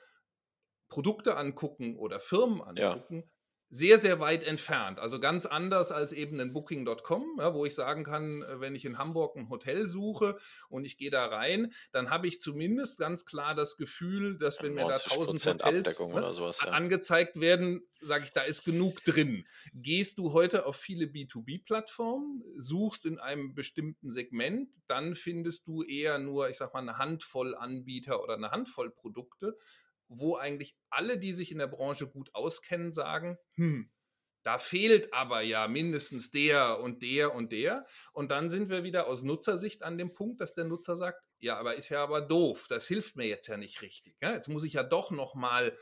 Produkte 0.88 1.36
angucken 1.36 1.96
oder 1.96 2.20
Firmen 2.20 2.60
angucken, 2.60 3.22
ja 3.24 3.37
sehr, 3.70 3.98
sehr 3.98 4.18
weit 4.20 4.44
entfernt. 4.44 4.98
Also 4.98 5.20
ganz 5.20 5.46
anders 5.46 5.92
als 5.92 6.12
eben 6.12 6.40
ein 6.40 6.52
Booking.com, 6.52 7.36
ja, 7.38 7.54
wo 7.54 7.66
ich 7.66 7.74
sagen 7.74 8.04
kann, 8.04 8.42
äh, 8.42 8.60
wenn 8.60 8.74
ich 8.74 8.84
in 8.84 8.98
Hamburg 8.98 9.36
ein 9.36 9.50
Hotel 9.50 9.86
suche 9.86 10.38
und 10.68 10.84
ich 10.84 10.96
gehe 10.96 11.10
da 11.10 11.26
rein, 11.26 11.72
dann 11.92 12.10
habe 12.10 12.26
ich 12.26 12.40
zumindest 12.40 12.98
ganz 12.98 13.24
klar 13.24 13.54
das 13.54 13.76
Gefühl, 13.76 14.38
dass 14.38 14.62
wenn 14.62 14.74
mir 14.74 14.86
da 14.86 14.94
1000 14.94 15.44
Hotels 15.44 15.98
ne, 15.98 16.32
sowas, 16.32 16.62
ja. 16.64 16.72
angezeigt 16.72 17.40
werden, 17.40 17.82
sage 18.00 18.24
ich, 18.24 18.32
da 18.32 18.42
ist 18.42 18.64
genug 18.64 19.04
drin. 19.04 19.44
Gehst 19.74 20.18
du 20.18 20.32
heute 20.32 20.66
auf 20.66 20.76
viele 20.76 21.06
B2B-Plattformen, 21.06 22.42
suchst 22.56 23.04
in 23.04 23.18
einem 23.18 23.54
bestimmten 23.54 24.10
Segment, 24.10 24.74
dann 24.86 25.14
findest 25.14 25.66
du 25.66 25.82
eher 25.82 26.18
nur, 26.18 26.48
ich 26.48 26.56
sag 26.56 26.72
mal, 26.72 26.80
eine 26.80 26.98
Handvoll 26.98 27.54
Anbieter 27.54 28.22
oder 28.22 28.34
eine 28.34 28.50
Handvoll 28.50 28.90
Produkte 28.90 29.56
wo 30.08 30.36
eigentlich 30.36 30.76
alle, 30.90 31.18
die 31.18 31.32
sich 31.32 31.52
in 31.52 31.58
der 31.58 31.66
Branche 31.66 32.06
gut 32.08 32.34
auskennen, 32.34 32.92
sagen, 32.92 33.38
hm, 33.54 33.90
Da 34.44 34.58
fehlt 34.58 35.12
aber 35.12 35.42
ja 35.42 35.68
mindestens 35.68 36.30
der 36.30 36.80
und 36.80 37.02
der 37.02 37.34
und 37.34 37.52
der. 37.52 37.84
Und 38.12 38.30
dann 38.30 38.48
sind 38.50 38.70
wir 38.70 38.82
wieder 38.84 39.06
aus 39.06 39.22
Nutzersicht 39.22 39.82
an 39.82 39.98
dem 39.98 40.14
Punkt, 40.14 40.40
dass 40.40 40.54
der 40.54 40.64
Nutzer 40.64 40.96
sagt, 40.96 41.22
ja, 41.38 41.58
aber 41.58 41.74
ist 41.76 41.90
ja 41.90 42.02
aber 42.02 42.20
doof, 42.22 42.66
das 42.68 42.86
hilft 42.86 43.16
mir 43.16 43.26
jetzt 43.26 43.48
ja 43.48 43.56
nicht 43.56 43.82
richtig. 43.82 44.16
Ja, 44.22 44.32
jetzt 44.32 44.48
muss 44.48 44.64
ich 44.64 44.74
ja 44.74 44.82
doch 44.82 45.10
noch 45.10 45.34
mal 45.34 45.76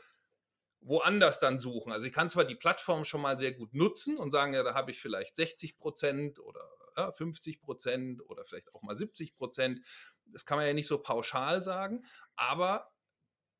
woanders 0.81 1.39
dann 1.39 1.59
suchen. 1.59 1.91
Also 1.91 2.07
ich 2.07 2.13
kann 2.13 2.29
zwar 2.29 2.45
die 2.45 2.55
Plattform 2.55 3.05
schon 3.05 3.21
mal 3.21 3.39
sehr 3.39 3.53
gut 3.53 3.73
nutzen 3.73 4.17
und 4.17 4.31
sagen, 4.31 4.53
ja, 4.53 4.63
da 4.63 4.73
habe 4.73 4.91
ich 4.91 4.99
vielleicht 4.99 5.35
60 5.35 5.77
Prozent 5.77 6.39
oder 6.39 6.61
ja, 6.97 7.11
50 7.11 7.61
Prozent 7.61 8.21
oder 8.27 8.43
vielleicht 8.45 8.73
auch 8.73 8.81
mal 8.81 8.95
70 8.95 9.33
Prozent. 9.33 9.81
Das 10.25 10.45
kann 10.45 10.57
man 10.57 10.67
ja 10.67 10.73
nicht 10.73 10.87
so 10.87 10.99
pauschal 10.99 11.63
sagen, 11.63 12.03
aber 12.35 12.91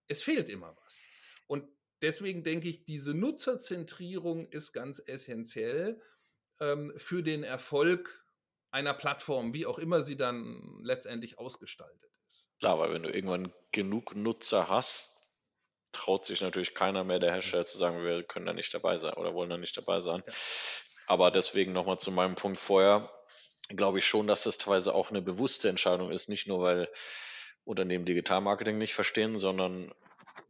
es 0.07 0.23
fehlt 0.23 0.49
immer 0.49 0.75
was. 0.83 1.01
Und 1.47 1.67
deswegen 2.01 2.43
denke 2.43 2.67
ich, 2.67 2.83
diese 2.83 3.13
Nutzerzentrierung 3.13 4.45
ist 4.45 4.73
ganz 4.73 5.01
essentiell 5.05 6.01
ähm, 6.59 6.93
für 6.97 7.23
den 7.23 7.43
Erfolg 7.43 8.25
einer 8.71 8.93
Plattform, 8.93 9.53
wie 9.53 9.65
auch 9.65 9.79
immer 9.79 10.01
sie 10.01 10.17
dann 10.17 10.79
letztendlich 10.83 11.39
ausgestaltet 11.39 12.11
ist. 12.27 12.49
Klar, 12.59 12.79
weil 12.79 12.93
wenn 12.93 13.03
du 13.03 13.09
irgendwann 13.09 13.53
genug 13.71 14.15
Nutzer 14.15 14.67
hast, 14.67 15.17
traut 15.93 16.25
sich 16.25 16.41
natürlich 16.41 16.73
keiner 16.73 17.03
mehr 17.03 17.19
der 17.19 17.33
Hersteller 17.33 17.65
zu 17.65 17.77
sagen, 17.77 18.03
wir 18.03 18.23
können 18.23 18.45
da 18.45 18.53
nicht 18.53 18.73
dabei 18.73 18.97
sein 18.97 19.13
oder 19.13 19.33
wollen 19.33 19.49
da 19.49 19.57
nicht 19.57 19.77
dabei 19.77 19.99
sein. 19.99 20.21
Ja. 20.25 20.33
Aber 21.07 21.31
deswegen 21.31 21.71
nochmal 21.71 21.97
zu 21.97 22.11
meinem 22.11 22.35
Punkt 22.35 22.59
vorher, 22.59 23.09
glaube 23.69 23.99
ich 23.99 24.05
schon, 24.05 24.27
dass 24.27 24.43
das 24.43 24.57
teilweise 24.57 24.93
auch 24.93 25.09
eine 25.09 25.21
bewusste 25.21 25.69
Entscheidung 25.69 26.11
ist, 26.11 26.29
nicht 26.29 26.47
nur 26.47 26.61
weil 26.61 26.89
Unternehmen 27.67 28.05
Digitalmarketing 28.05 28.77
nicht 28.77 28.93
verstehen, 28.93 29.37
sondern 29.37 29.93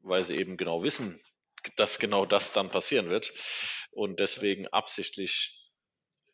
weil 0.04 0.24
sie 0.24 0.38
eben 0.38 0.58
genau 0.58 0.84
wissen, 0.84 1.20
dass 1.76 2.00
genau 2.00 2.26
das 2.26 2.52
dann 2.54 2.70
passieren 2.70 3.10
wird 3.10 3.34
und 3.92 4.20
deswegen 4.20 4.68
absichtlich 4.68 5.68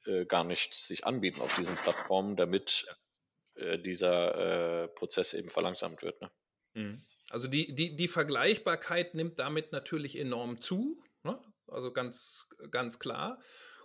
äh, 0.06 0.26
gar 0.26 0.43
nicht 0.43 0.74
sich 0.74 1.06
anbieten 1.06 1.41
auf 1.41 1.56
diesen 1.56 1.76
Plattformen, 1.76 2.36
damit 2.36 2.86
äh, 3.56 3.80
dieser 3.80 4.84
äh, 4.84 4.88
Prozess 4.89 5.34
eben 5.34 5.50
verlangsamt 5.50 6.02
wird. 6.02 6.22
Ne? 6.22 6.30
Mhm. 6.74 7.02
Also 7.30 7.48
die, 7.48 7.74
die, 7.74 7.96
die 7.96 8.08
Vergleichbarkeit 8.08 9.15
nimmt 9.15 9.39
damit 9.39 9.72
natürlich 9.72 10.19
enorm 10.19 10.60
zu, 10.60 11.02
ne? 11.24 11.39
also 11.67 11.91
ganz, 11.93 12.46
ganz 12.69 13.00
klar. 13.00 13.41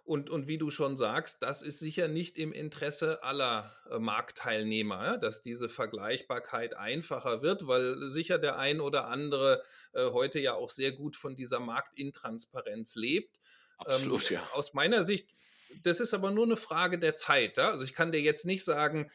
Und, 0.08 0.30
und 0.30 0.48
wie 0.48 0.56
du 0.56 0.70
schon 0.70 0.96
sagst, 0.96 1.42
das 1.42 1.60
ist 1.60 1.80
sicher 1.80 2.08
nicht 2.08 2.38
im 2.38 2.50
Interesse 2.50 3.22
aller 3.22 3.70
äh, 3.90 3.98
Marktteilnehmer, 3.98 5.04
ja, 5.04 5.16
dass 5.18 5.42
diese 5.42 5.68
Vergleichbarkeit 5.68 6.72
einfacher 6.74 7.42
wird, 7.42 7.66
weil 7.66 8.08
sicher 8.08 8.38
der 8.38 8.56
ein 8.56 8.80
oder 8.80 9.08
andere 9.08 9.62
äh, 9.92 10.10
heute 10.10 10.40
ja 10.40 10.54
auch 10.54 10.70
sehr 10.70 10.92
gut 10.92 11.14
von 11.14 11.36
dieser 11.36 11.60
Marktintransparenz 11.60 12.94
lebt. 12.94 13.38
Absolut, 13.76 14.30
ähm, 14.30 14.36
ja. 14.38 14.48
Aus 14.54 14.72
meiner 14.72 15.04
Sicht, 15.04 15.28
das 15.84 16.00
ist 16.00 16.14
aber 16.14 16.30
nur 16.30 16.46
eine 16.46 16.56
Frage 16.56 16.98
der 16.98 17.18
Zeit. 17.18 17.58
Ja? 17.58 17.70
Also 17.70 17.84
ich 17.84 17.92
kann 17.92 18.10
dir 18.10 18.22
jetzt 18.22 18.46
nicht 18.46 18.64
sagen, 18.64 19.10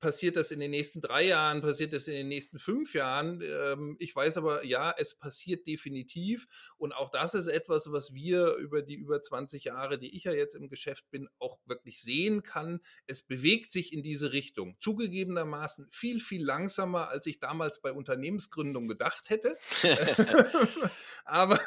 passiert 0.00 0.36
das 0.36 0.50
in 0.50 0.60
den 0.60 0.70
nächsten 0.70 1.00
drei 1.00 1.24
Jahren, 1.24 1.62
passiert 1.62 1.92
das 1.92 2.08
in 2.08 2.14
den 2.14 2.28
nächsten 2.28 2.58
fünf 2.58 2.94
Jahren. 2.94 3.40
Ähm, 3.42 3.96
ich 3.98 4.14
weiß 4.14 4.36
aber, 4.36 4.64
ja, 4.64 4.94
es 4.96 5.14
passiert 5.14 5.66
definitiv. 5.66 6.46
Und 6.76 6.92
auch 6.92 7.10
das 7.10 7.34
ist 7.34 7.46
etwas, 7.46 7.90
was 7.90 8.14
wir 8.14 8.54
über 8.54 8.82
die 8.82 8.94
über 8.94 9.20
20 9.20 9.64
Jahre, 9.64 9.98
die 9.98 10.14
ich 10.16 10.24
ja 10.24 10.32
jetzt 10.32 10.54
im 10.54 10.68
Geschäft 10.68 11.10
bin, 11.10 11.28
auch 11.38 11.58
wirklich 11.66 12.00
sehen 12.00 12.42
kann. 12.42 12.80
Es 13.06 13.22
bewegt 13.22 13.72
sich 13.72 13.92
in 13.92 14.02
diese 14.02 14.32
Richtung. 14.32 14.76
Zugegebenermaßen 14.78 15.88
viel, 15.90 16.20
viel 16.20 16.44
langsamer, 16.44 17.08
als 17.08 17.26
ich 17.26 17.40
damals 17.40 17.80
bei 17.80 17.92
Unternehmensgründung 17.92 18.88
gedacht 18.88 19.30
hätte. 19.30 19.56
aber 21.24 21.60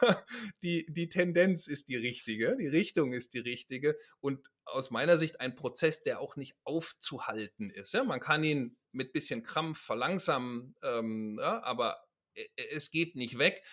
die, 0.61 0.85
die 0.89 1.09
Tendenz 1.09 1.67
ist 1.67 1.89
die 1.89 1.97
richtige, 1.97 2.55
die 2.57 2.67
Richtung 2.67 3.13
ist 3.13 3.33
die 3.33 3.39
richtige. 3.39 3.97
Und 4.19 4.49
aus 4.65 4.91
meiner 4.91 5.17
Sicht 5.17 5.39
ein 5.39 5.55
Prozess, 5.55 6.01
der 6.03 6.19
auch 6.19 6.35
nicht 6.35 6.55
aufzuhalten 6.63 7.69
ist. 7.69 7.93
Ja? 7.93 8.03
Man 8.03 8.19
kann 8.19 8.43
ihn 8.43 8.77
mit 8.91 9.13
bisschen 9.13 9.43
Krampf 9.43 9.79
verlangsamen, 9.79 10.75
ähm, 10.83 11.37
ja, 11.39 11.61
aber 11.63 12.03
e, 12.35 12.43
e, 12.55 12.69
es 12.71 12.91
geht 12.91 13.15
nicht 13.15 13.37
weg. 13.37 13.63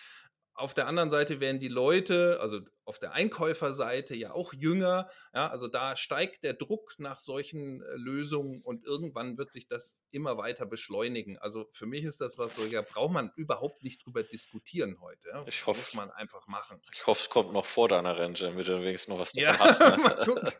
Auf 0.61 0.75
der 0.75 0.87
anderen 0.87 1.09
Seite 1.09 1.41
werden 1.41 1.59
die 1.59 1.69
Leute, 1.69 2.39
also 2.43 2.61
auf 2.85 2.99
der 2.99 3.13
Einkäuferseite 3.13 4.15
ja 4.15 4.33
auch 4.33 4.53
jünger. 4.53 5.09
Ja, 5.33 5.49
also 5.49 5.69
da 5.69 5.97
steigt 5.97 6.45
der 6.45 6.53
Druck 6.53 6.97
nach 6.99 7.19
solchen 7.19 7.81
äh, 7.81 7.95
Lösungen 7.97 8.61
und 8.61 8.85
irgendwann 8.85 9.39
wird 9.39 9.53
sich 9.53 9.69
das 9.69 9.97
immer 10.11 10.37
weiter 10.37 10.67
beschleunigen. 10.67 11.39
Also 11.39 11.67
für 11.73 11.87
mich 11.87 12.05
ist 12.05 12.21
das 12.21 12.37
was 12.37 12.55
so, 12.55 12.67
ja, 12.67 12.83
braucht 12.83 13.13
man 13.13 13.33
überhaupt 13.37 13.83
nicht 13.83 14.05
drüber 14.05 14.23
diskutieren 14.23 14.99
heute. 15.01 15.29
Ja. 15.31 15.45
Ich 15.47 15.65
hoffe, 15.65 15.81
muss 15.81 15.95
man 15.95 16.11
einfach 16.11 16.47
machen. 16.47 16.83
Ich 16.93 17.07
hoffe, 17.07 17.21
es 17.23 17.31
kommt 17.31 17.55
noch 17.55 17.65
vor 17.65 17.89
deiner 17.89 18.19
Rente, 18.19 18.45
damit 18.45 18.69
du 18.69 18.83
wenigstens 18.83 19.09
noch 19.09 19.19
was 19.19 19.33
davon 19.33 19.55
ja, 19.55 19.59
hast. 19.59 20.27
Ne? 20.27 20.53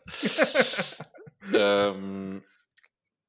ähm, 1.59 2.43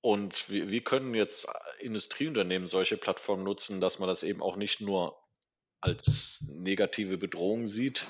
und 0.00 0.48
wie, 0.48 0.70
wie 0.70 0.80
können 0.80 1.12
jetzt 1.12 1.48
Industrieunternehmen 1.80 2.66
solche 2.66 2.96
Plattformen 2.96 3.44
nutzen, 3.44 3.80
dass 3.80 3.98
man 3.98 4.08
das 4.08 4.22
eben 4.22 4.42
auch 4.42 4.56
nicht 4.56 4.80
nur 4.80 5.21
als 5.82 6.44
negative 6.48 7.18
Bedrohung 7.18 7.66
sieht, 7.66 8.06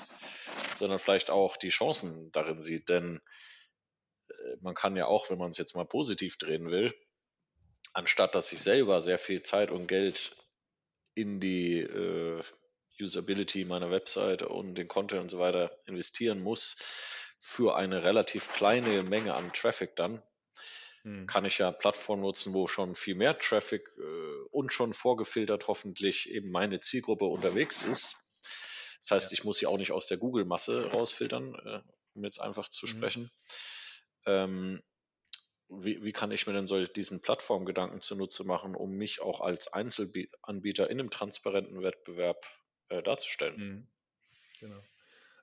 sondern 0.75 0.99
vielleicht 0.99 1.29
auch 1.29 1.57
die 1.57 1.69
Chancen 1.69 2.31
darin 2.31 2.61
sieht. 2.61 2.87
Denn 2.89 3.19
äh, 4.29 4.33
man 4.61 4.75
kann 4.75 4.95
ja 4.95 5.07
auch, 5.07 5.29
wenn 5.29 5.39
man 5.39 5.49
es 5.49 5.57
jetzt 5.57 5.75
mal 5.75 5.85
positiv 5.85 6.37
drehen 6.37 6.69
will, 6.69 6.93
anstatt 7.93 8.35
dass 8.35 8.53
ich 8.53 8.61
selber 8.61 9.01
sehr 9.01 9.17
viel 9.17 9.43
Zeit 9.43 9.71
und 9.71 9.87
Geld 9.87 10.35
in 11.15 11.39
die 11.39 11.79
äh, 11.79 12.41
Usability 13.01 13.65
meiner 13.65 13.91
Webseite 13.91 14.49
und 14.49 14.75
den 14.75 14.87
Content 14.87 15.23
und 15.23 15.29
so 15.29 15.39
weiter 15.39 15.75
investieren 15.85 16.41
muss, 16.41 16.77
für 17.39 17.75
eine 17.75 18.03
relativ 18.03 18.53
kleine 18.53 19.03
Menge 19.03 19.33
an 19.33 19.51
Traffic 19.51 19.95
dann, 19.95 20.21
hm. 21.03 21.27
kann 21.27 21.45
ich 21.45 21.57
ja 21.57 21.71
Plattformen 21.71 22.21
nutzen, 22.21 22.53
wo 22.53 22.67
schon 22.67 22.95
viel 22.95 23.15
mehr 23.15 23.37
Traffic 23.37 23.89
äh, 23.97 24.47
und 24.51 24.71
schon 24.71 24.93
vorgefiltert 24.93 25.67
hoffentlich 25.67 26.29
eben 26.31 26.51
meine 26.51 26.79
Zielgruppe 26.79 27.25
unterwegs 27.25 27.81
ist. 27.81 28.17
Das 28.99 29.11
heißt, 29.11 29.31
ja. 29.31 29.37
ich 29.37 29.43
muss 29.43 29.57
sie 29.57 29.67
auch 29.67 29.77
nicht 29.77 29.91
aus 29.91 30.07
der 30.07 30.17
Google-Masse 30.17 30.91
rausfiltern, 30.91 31.55
äh, 31.55 31.81
um 32.13 32.23
jetzt 32.23 32.39
einfach 32.39 32.69
zu 32.69 32.85
mhm. 32.85 32.89
sprechen. 32.89 33.31
Ähm, 34.25 34.81
wie, 35.67 36.03
wie, 36.03 36.13
kann 36.13 36.31
ich 36.31 36.47
mir 36.47 36.53
denn 36.53 36.67
solch 36.67 36.93
diesen 36.93 37.21
Plattformgedanken 37.21 38.01
zunutze 38.01 38.43
machen, 38.43 38.75
um 38.75 38.91
mich 38.91 39.21
auch 39.21 39.41
als 39.41 39.67
Einzelanbieter 39.73 40.89
in 40.89 40.99
einem 40.99 41.09
transparenten 41.09 41.81
Wettbewerb 41.81 42.45
äh, 42.89 43.01
darzustellen? 43.01 43.57
Mhm. 43.57 43.87
Genau. 44.59 44.79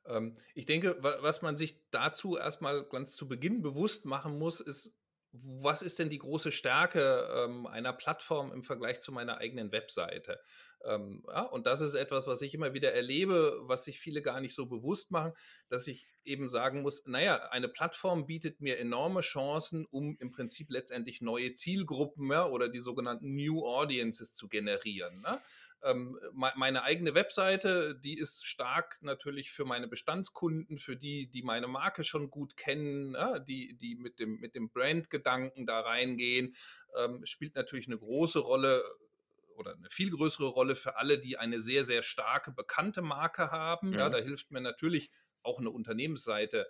Ähm, 0.06 0.36
ich 0.54 0.66
denke, 0.66 0.96
was 1.00 1.42
man 1.42 1.56
sich 1.56 1.76
dazu 1.90 2.36
erstmal 2.36 2.84
ganz 2.84 3.14
zu 3.16 3.28
Beginn 3.28 3.60
bewusst 3.60 4.04
machen 4.04 4.38
muss, 4.38 4.60
ist, 4.60 4.94
was 5.32 5.82
ist 5.82 5.98
denn 5.98 6.10
die 6.10 6.18
große 6.18 6.50
Stärke 6.50 7.28
ähm, 7.36 7.66
einer 7.66 7.92
Plattform 7.92 8.52
im 8.52 8.64
Vergleich 8.64 9.00
zu 9.00 9.12
meiner 9.12 9.38
eigenen 9.38 9.70
Webseite? 9.70 10.40
Ähm, 10.84 11.22
ja, 11.28 11.42
und 11.42 11.66
das 11.66 11.80
ist 11.80 11.94
etwas, 11.94 12.26
was 12.26 12.42
ich 12.42 12.54
immer 12.54 12.72
wieder 12.72 12.92
erlebe, 12.92 13.60
was 13.62 13.84
sich 13.84 14.00
viele 14.00 14.22
gar 14.22 14.40
nicht 14.40 14.54
so 14.54 14.66
bewusst 14.66 15.10
machen, 15.10 15.32
dass 15.68 15.86
ich 15.86 16.08
eben 16.24 16.48
sagen 16.48 16.82
muss, 16.82 17.04
naja, 17.06 17.48
eine 17.50 17.68
Plattform 17.68 18.26
bietet 18.26 18.60
mir 18.60 18.78
enorme 18.78 19.20
Chancen, 19.20 19.86
um 19.90 20.16
im 20.18 20.32
Prinzip 20.32 20.70
letztendlich 20.70 21.20
neue 21.20 21.54
Zielgruppen 21.54 22.30
ja, 22.30 22.46
oder 22.46 22.68
die 22.68 22.80
sogenannten 22.80 23.34
New 23.34 23.64
Audiences 23.64 24.34
zu 24.34 24.48
generieren. 24.48 25.20
Ne? 25.20 25.38
Ähm, 25.82 26.18
meine 26.32 26.82
eigene 26.82 27.14
Webseite, 27.14 27.98
die 27.98 28.18
ist 28.18 28.46
stark 28.46 28.98
natürlich 29.00 29.50
für 29.50 29.64
meine 29.64 29.88
Bestandskunden, 29.88 30.78
für 30.78 30.96
die, 30.96 31.28
die 31.28 31.42
meine 31.42 31.68
Marke 31.68 32.04
schon 32.04 32.30
gut 32.30 32.56
kennen, 32.56 33.14
ja, 33.14 33.38
die, 33.38 33.76
die 33.76 33.96
mit 33.96 34.18
dem, 34.18 34.40
mit 34.40 34.54
dem 34.54 34.70
Brandgedanken 34.70 35.64
da 35.64 35.80
reingehen, 35.80 36.54
ähm, 36.96 37.24
spielt 37.24 37.54
natürlich 37.54 37.86
eine 37.86 37.98
große 37.98 38.40
Rolle 38.40 38.84
oder 39.56 39.74
eine 39.74 39.88
viel 39.90 40.10
größere 40.10 40.48
Rolle 40.48 40.76
für 40.76 40.96
alle, 40.96 41.18
die 41.18 41.38
eine 41.38 41.60
sehr, 41.60 41.84
sehr 41.84 42.02
starke, 42.02 42.52
bekannte 42.52 43.02
Marke 43.02 43.50
haben. 43.50 43.92
Ja, 43.92 44.00
ja 44.00 44.08
da 44.10 44.18
hilft 44.18 44.50
mir 44.50 44.60
natürlich 44.60 45.10
auch 45.42 45.58
eine 45.58 45.70
Unternehmensseite 45.70 46.66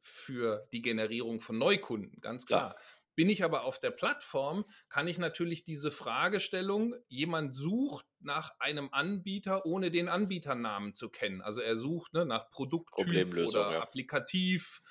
für 0.00 0.68
die 0.72 0.82
Generierung 0.82 1.40
von 1.40 1.56
Neukunden, 1.56 2.20
ganz 2.20 2.44
klar. 2.44 2.76
Bin 3.14 3.28
ich 3.28 3.44
aber 3.44 3.64
auf 3.64 3.78
der 3.78 3.90
Plattform, 3.90 4.64
kann 4.88 5.08
ich 5.08 5.18
natürlich 5.18 5.64
diese 5.64 5.90
Fragestellung, 5.90 6.94
jemand 7.08 7.54
sucht 7.54 8.06
nach 8.20 8.52
einem 8.58 8.88
Anbieter, 8.92 9.66
ohne 9.66 9.90
den 9.90 10.08
Anbieternamen 10.08 10.94
zu 10.94 11.10
kennen. 11.10 11.40
Also 11.40 11.60
er 11.60 11.76
sucht 11.76 12.14
ne, 12.14 12.24
nach 12.24 12.50
Produkttyp 12.50 13.34
oder 13.34 13.72
ja. 13.72 13.82
Applikativ 13.82 14.82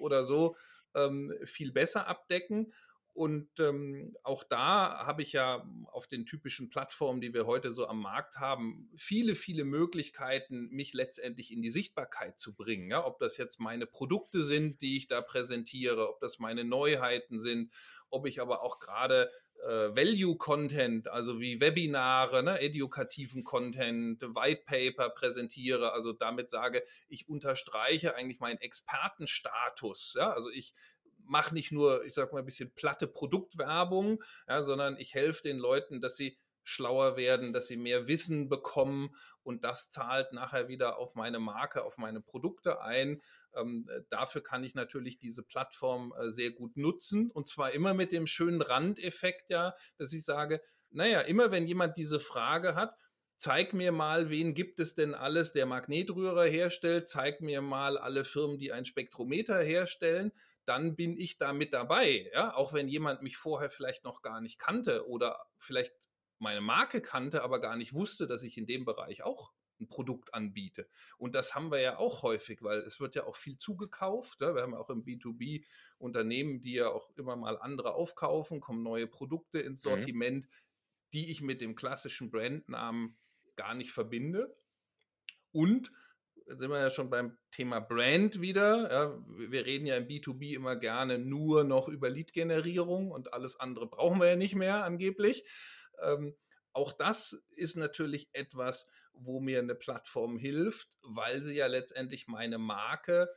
oder 0.00 0.24
so, 0.24 0.56
ähm, 0.94 1.32
viel 1.44 1.72
besser 1.72 2.06
abdecken. 2.06 2.72
Und 3.12 3.48
ähm, 3.58 4.16
auch 4.22 4.44
da 4.44 5.04
habe 5.04 5.22
ich 5.22 5.32
ja 5.32 5.68
auf 5.86 6.06
den 6.06 6.26
typischen 6.26 6.70
Plattformen, 6.70 7.20
die 7.20 7.34
wir 7.34 7.46
heute 7.46 7.70
so 7.70 7.86
am 7.86 8.00
Markt 8.00 8.38
haben, 8.38 8.88
viele, 8.96 9.34
viele 9.34 9.64
Möglichkeiten, 9.64 10.68
mich 10.70 10.94
letztendlich 10.94 11.52
in 11.52 11.60
die 11.60 11.70
Sichtbarkeit 11.70 12.38
zu 12.38 12.54
bringen. 12.54 12.90
Ja, 12.90 13.04
ob 13.04 13.18
das 13.18 13.36
jetzt 13.36 13.60
meine 13.60 13.86
Produkte 13.86 14.42
sind, 14.42 14.80
die 14.80 14.96
ich 14.96 15.08
da 15.08 15.20
präsentiere, 15.20 16.08
ob 16.08 16.20
das 16.20 16.38
meine 16.38 16.64
Neuheiten 16.64 17.40
sind, 17.40 17.72
ob 18.10 18.26
ich 18.26 18.40
aber 18.40 18.62
auch 18.62 18.78
gerade 18.78 19.30
äh, 19.62 19.94
Value-Content, 19.94 21.08
also 21.08 21.40
wie 21.40 21.60
Webinare, 21.60 22.42
ne, 22.42 22.60
edukativen 22.60 23.44
Content, 23.44 24.22
White 24.22 24.62
Paper 24.64 25.10
präsentiere, 25.10 25.92
also 25.92 26.12
damit 26.12 26.50
sage, 26.50 26.82
ich 27.08 27.28
unterstreiche 27.28 28.14
eigentlich 28.14 28.40
meinen 28.40 28.58
Expertenstatus. 28.58 30.14
Ja? 30.16 30.32
Also 30.32 30.50
ich 30.50 30.74
mache 31.24 31.54
nicht 31.54 31.72
nur, 31.72 32.04
ich 32.04 32.14
sag 32.14 32.32
mal, 32.32 32.40
ein 32.40 32.46
bisschen 32.46 32.74
platte 32.74 33.06
Produktwerbung, 33.06 34.22
ja, 34.48 34.62
sondern 34.62 34.96
ich 34.98 35.14
helfe 35.14 35.42
den 35.42 35.58
Leuten, 35.58 36.00
dass 36.00 36.16
sie 36.16 36.38
schlauer 36.62 37.16
werden, 37.16 37.52
dass 37.52 37.66
sie 37.66 37.76
mehr 37.76 38.06
Wissen 38.06 38.48
bekommen 38.48 39.14
und 39.42 39.64
das 39.64 39.88
zahlt 39.88 40.32
nachher 40.32 40.68
wieder 40.68 40.98
auf 40.98 41.14
meine 41.14 41.38
Marke, 41.38 41.84
auf 41.84 41.98
meine 41.98 42.20
Produkte 42.20 42.80
ein. 42.80 43.22
Ähm, 43.54 43.88
dafür 44.10 44.42
kann 44.42 44.62
ich 44.62 44.74
natürlich 44.74 45.18
diese 45.18 45.42
Plattform 45.42 46.14
äh, 46.18 46.30
sehr 46.30 46.50
gut 46.52 46.76
nutzen 46.76 47.30
und 47.30 47.48
zwar 47.48 47.72
immer 47.72 47.94
mit 47.94 48.12
dem 48.12 48.26
schönen 48.26 48.62
Randeffekt, 48.62 49.50
ja, 49.50 49.74
dass 49.96 50.12
ich 50.12 50.24
sage, 50.24 50.60
naja, 50.90 51.20
immer 51.22 51.50
wenn 51.50 51.66
jemand 51.66 51.96
diese 51.96 52.20
Frage 52.20 52.74
hat, 52.74 52.94
zeig 53.36 53.72
mir 53.72 53.90
mal, 53.90 54.28
wen 54.28 54.54
gibt 54.54 54.80
es 54.80 54.94
denn 54.94 55.14
alles, 55.14 55.52
der 55.52 55.64
Magnetrührer 55.64 56.44
herstellt, 56.44 57.08
zeig 57.08 57.40
mir 57.40 57.62
mal 57.62 57.96
alle 57.96 58.24
Firmen, 58.24 58.58
die 58.58 58.70
ein 58.70 58.84
Spektrometer 58.84 59.60
herstellen, 59.60 60.30
dann 60.70 60.94
bin 60.94 61.18
ich 61.18 61.36
da 61.36 61.52
mit 61.52 61.72
dabei. 61.72 62.30
Ja? 62.32 62.54
Auch 62.54 62.72
wenn 62.72 62.86
jemand 62.86 63.22
mich 63.22 63.36
vorher 63.36 63.70
vielleicht 63.70 64.04
noch 64.04 64.22
gar 64.22 64.40
nicht 64.40 64.60
kannte 64.60 65.08
oder 65.08 65.44
vielleicht 65.58 65.92
meine 66.38 66.60
Marke 66.60 67.02
kannte, 67.02 67.42
aber 67.42 67.58
gar 67.58 67.76
nicht 67.76 67.92
wusste, 67.92 68.28
dass 68.28 68.44
ich 68.44 68.56
in 68.56 68.66
dem 68.66 68.84
Bereich 68.84 69.24
auch 69.24 69.52
ein 69.80 69.88
Produkt 69.88 70.32
anbiete. 70.32 70.88
Und 71.18 71.34
das 71.34 71.56
haben 71.56 71.72
wir 71.72 71.80
ja 71.80 71.98
auch 71.98 72.22
häufig, 72.22 72.62
weil 72.62 72.78
es 72.82 73.00
wird 73.00 73.16
ja 73.16 73.24
auch 73.24 73.34
viel 73.34 73.58
zugekauft. 73.58 74.40
Ja? 74.40 74.54
Wir 74.54 74.62
haben 74.62 74.74
ja 74.74 74.78
auch 74.78 74.90
im 74.90 75.04
B2B 75.04 75.64
Unternehmen, 75.98 76.60
die 76.62 76.74
ja 76.74 76.88
auch 76.88 77.10
immer 77.16 77.34
mal 77.34 77.58
andere 77.58 77.94
aufkaufen, 77.94 78.60
kommen 78.60 78.84
neue 78.84 79.08
Produkte 79.08 79.58
ins 79.58 79.84
mhm. 79.84 79.90
Sortiment, 79.90 80.44
mhm. 80.44 80.50
die 81.14 81.32
ich 81.32 81.40
mit 81.42 81.60
dem 81.60 81.74
klassischen 81.74 82.30
Brandnamen 82.30 83.18
gar 83.56 83.74
nicht 83.74 83.90
verbinde. 83.90 84.56
Und 85.50 85.90
sind 86.58 86.70
wir 86.70 86.80
ja 86.80 86.90
schon 86.90 87.10
beim 87.10 87.38
Thema 87.50 87.80
Brand 87.80 88.40
wieder. 88.40 88.90
Ja, 88.90 89.24
wir 89.48 89.66
reden 89.66 89.86
ja 89.86 89.96
im 89.96 90.06
B2B 90.06 90.54
immer 90.54 90.76
gerne 90.76 91.18
nur 91.18 91.64
noch 91.64 91.88
über 91.88 92.10
Lead-Generierung 92.10 93.10
und 93.10 93.32
alles 93.32 93.58
andere 93.58 93.88
brauchen 93.88 94.20
wir 94.20 94.28
ja 94.28 94.36
nicht 94.36 94.54
mehr 94.54 94.84
angeblich. 94.84 95.44
Ähm, 96.02 96.34
auch 96.72 96.92
das 96.92 97.42
ist 97.56 97.76
natürlich 97.76 98.28
etwas, 98.32 98.88
wo 99.12 99.40
mir 99.40 99.58
eine 99.58 99.74
Plattform 99.74 100.38
hilft, 100.38 100.88
weil 101.02 101.42
sie 101.42 101.56
ja 101.56 101.66
letztendlich 101.66 102.26
meine 102.26 102.58
Marke 102.58 103.28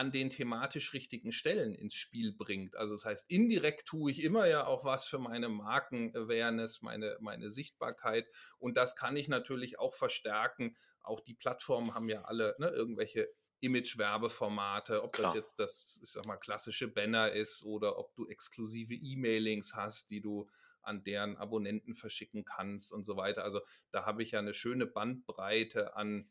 an 0.00 0.10
den 0.12 0.30
thematisch 0.30 0.94
richtigen 0.94 1.30
Stellen 1.30 1.74
ins 1.74 1.94
Spiel 1.94 2.32
bringt. 2.32 2.74
Also 2.74 2.94
das 2.94 3.04
heißt, 3.04 3.30
indirekt 3.30 3.86
tue 3.86 4.10
ich 4.10 4.22
immer 4.22 4.46
ja 4.46 4.66
auch 4.66 4.82
was 4.82 5.04
für 5.04 5.18
meine 5.18 5.50
Marken-Awareness, 5.50 6.80
meine, 6.80 7.18
meine 7.20 7.50
Sichtbarkeit. 7.50 8.26
Und 8.58 8.78
das 8.78 8.96
kann 8.96 9.14
ich 9.14 9.28
natürlich 9.28 9.78
auch 9.78 9.92
verstärken. 9.92 10.74
Auch 11.02 11.20
die 11.20 11.34
Plattformen 11.34 11.92
haben 11.92 12.08
ja 12.08 12.22
alle 12.22 12.56
ne, 12.58 12.70
irgendwelche 12.70 13.28
Image-Werbeformate, 13.60 15.02
ob 15.04 15.12
Klar. 15.12 15.34
das 15.34 15.34
jetzt 15.34 15.58
das, 15.58 16.00
ich 16.02 16.08
sag 16.08 16.24
mal, 16.24 16.38
klassische 16.38 16.88
Banner 16.88 17.32
ist 17.32 17.62
oder 17.62 17.98
ob 17.98 18.14
du 18.16 18.26
exklusive 18.26 18.94
E-Mailings 18.94 19.74
hast, 19.74 20.08
die 20.08 20.22
du 20.22 20.48
an 20.80 21.04
deren 21.04 21.36
Abonnenten 21.36 21.94
verschicken 21.94 22.46
kannst 22.46 22.90
und 22.90 23.04
so 23.04 23.18
weiter. 23.18 23.44
Also 23.44 23.60
da 23.90 24.06
habe 24.06 24.22
ich 24.22 24.30
ja 24.30 24.38
eine 24.38 24.54
schöne 24.54 24.86
Bandbreite 24.86 25.94
an 25.94 26.30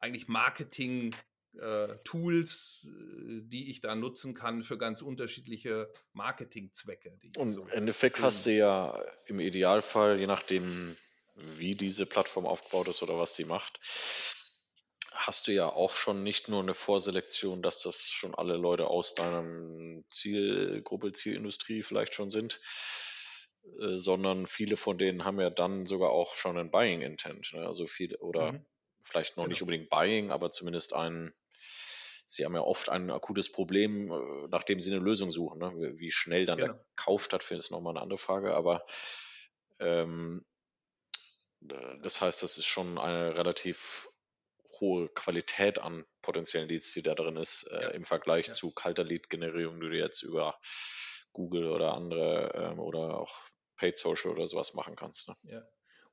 eigentlich 0.00 0.26
Marketing 0.26 1.14
äh, 1.58 1.88
Tools, 2.04 2.86
äh, 2.86 3.40
die 3.42 3.70
ich 3.70 3.80
da 3.80 3.94
nutzen 3.94 4.34
kann 4.34 4.62
für 4.62 4.78
ganz 4.78 5.02
unterschiedliche 5.02 5.92
Marketingzwecke. 6.12 7.18
Und 7.36 7.50
so 7.50 7.62
im 7.62 7.68
Endeffekt 7.68 8.16
filmen. 8.16 8.26
hast 8.26 8.46
du 8.46 8.52
ja 8.52 9.00
im 9.26 9.40
Idealfall, 9.40 10.18
je 10.18 10.26
nachdem, 10.26 10.96
wie 11.36 11.74
diese 11.74 12.06
Plattform 12.06 12.46
aufgebaut 12.46 12.88
ist 12.88 13.02
oder 13.02 13.18
was 13.18 13.34
die 13.34 13.44
macht, 13.44 13.80
hast 15.12 15.48
du 15.48 15.52
ja 15.52 15.68
auch 15.68 15.94
schon 15.94 16.22
nicht 16.22 16.48
nur 16.48 16.62
eine 16.62 16.74
Vorselektion, 16.74 17.62
dass 17.62 17.82
das 17.82 18.08
schon 18.08 18.34
alle 18.34 18.56
Leute 18.56 18.86
aus 18.86 19.14
deinem 19.14 20.04
Zielgruppe, 20.08 21.12
Zielindustrie 21.12 21.82
vielleicht 21.82 22.14
schon 22.14 22.30
sind, 22.30 22.60
äh, 23.80 23.96
sondern 23.96 24.46
viele 24.46 24.76
von 24.76 24.98
denen 24.98 25.24
haben 25.24 25.40
ja 25.40 25.50
dann 25.50 25.86
sogar 25.86 26.10
auch 26.10 26.34
schon 26.34 26.58
ein 26.58 26.70
Buying 26.70 27.02
Intent. 27.02 27.52
Ne? 27.52 27.66
Also 27.66 27.86
viele 27.86 28.18
oder 28.18 28.52
mhm. 28.52 28.66
vielleicht 29.02 29.36
noch 29.36 29.44
genau. 29.44 29.52
nicht 29.52 29.62
unbedingt 29.62 29.90
Buying, 29.90 30.30
aber 30.30 30.50
zumindest 30.50 30.94
ein 30.94 31.34
Sie 32.32 32.44
haben 32.44 32.54
ja 32.54 32.62
oft 32.62 32.88
ein 32.88 33.10
akutes 33.10 33.50
Problem, 33.50 34.10
äh, 34.10 34.48
nachdem 34.48 34.80
Sie 34.80 34.90
eine 34.90 35.04
Lösung 35.04 35.30
suchen. 35.30 35.58
Ne? 35.58 35.98
Wie 35.98 36.10
schnell 36.10 36.46
dann 36.46 36.58
genau. 36.58 36.72
der 36.74 36.84
Kauf 36.96 37.24
stattfindet, 37.24 37.64
ist 37.64 37.70
nochmal 37.70 37.94
eine 37.94 38.02
andere 38.02 38.18
Frage. 38.18 38.54
Aber 38.54 38.84
ähm, 39.80 40.44
das 41.60 42.20
heißt, 42.20 42.42
das 42.42 42.56
ist 42.56 42.66
schon 42.66 42.98
eine 42.98 43.36
relativ 43.36 44.08
hohe 44.80 45.08
Qualität 45.08 45.78
an 45.78 46.04
potenziellen 46.22 46.68
Leads, 46.68 46.92
die 46.92 47.02
da 47.02 47.14
drin 47.14 47.36
ist, 47.36 47.64
äh, 47.64 47.82
ja. 47.82 47.88
im 47.88 48.04
Vergleich 48.04 48.46
ja. 48.46 48.52
zu 48.52 48.72
kalter 48.72 49.04
Lead-Generierung, 49.04 49.80
die 49.80 49.88
du 49.88 49.98
jetzt 49.98 50.22
über 50.22 50.58
Google 51.32 51.66
oder 51.66 51.94
andere 51.94 52.52
ähm, 52.54 52.78
oder 52.78 53.18
auch 53.18 53.36
Paid 53.76 53.96
Social 53.96 54.30
oder 54.30 54.46
sowas 54.46 54.74
machen 54.74 54.96
kannst. 54.96 55.28
Ne? 55.28 55.34
Ja. 55.42 55.62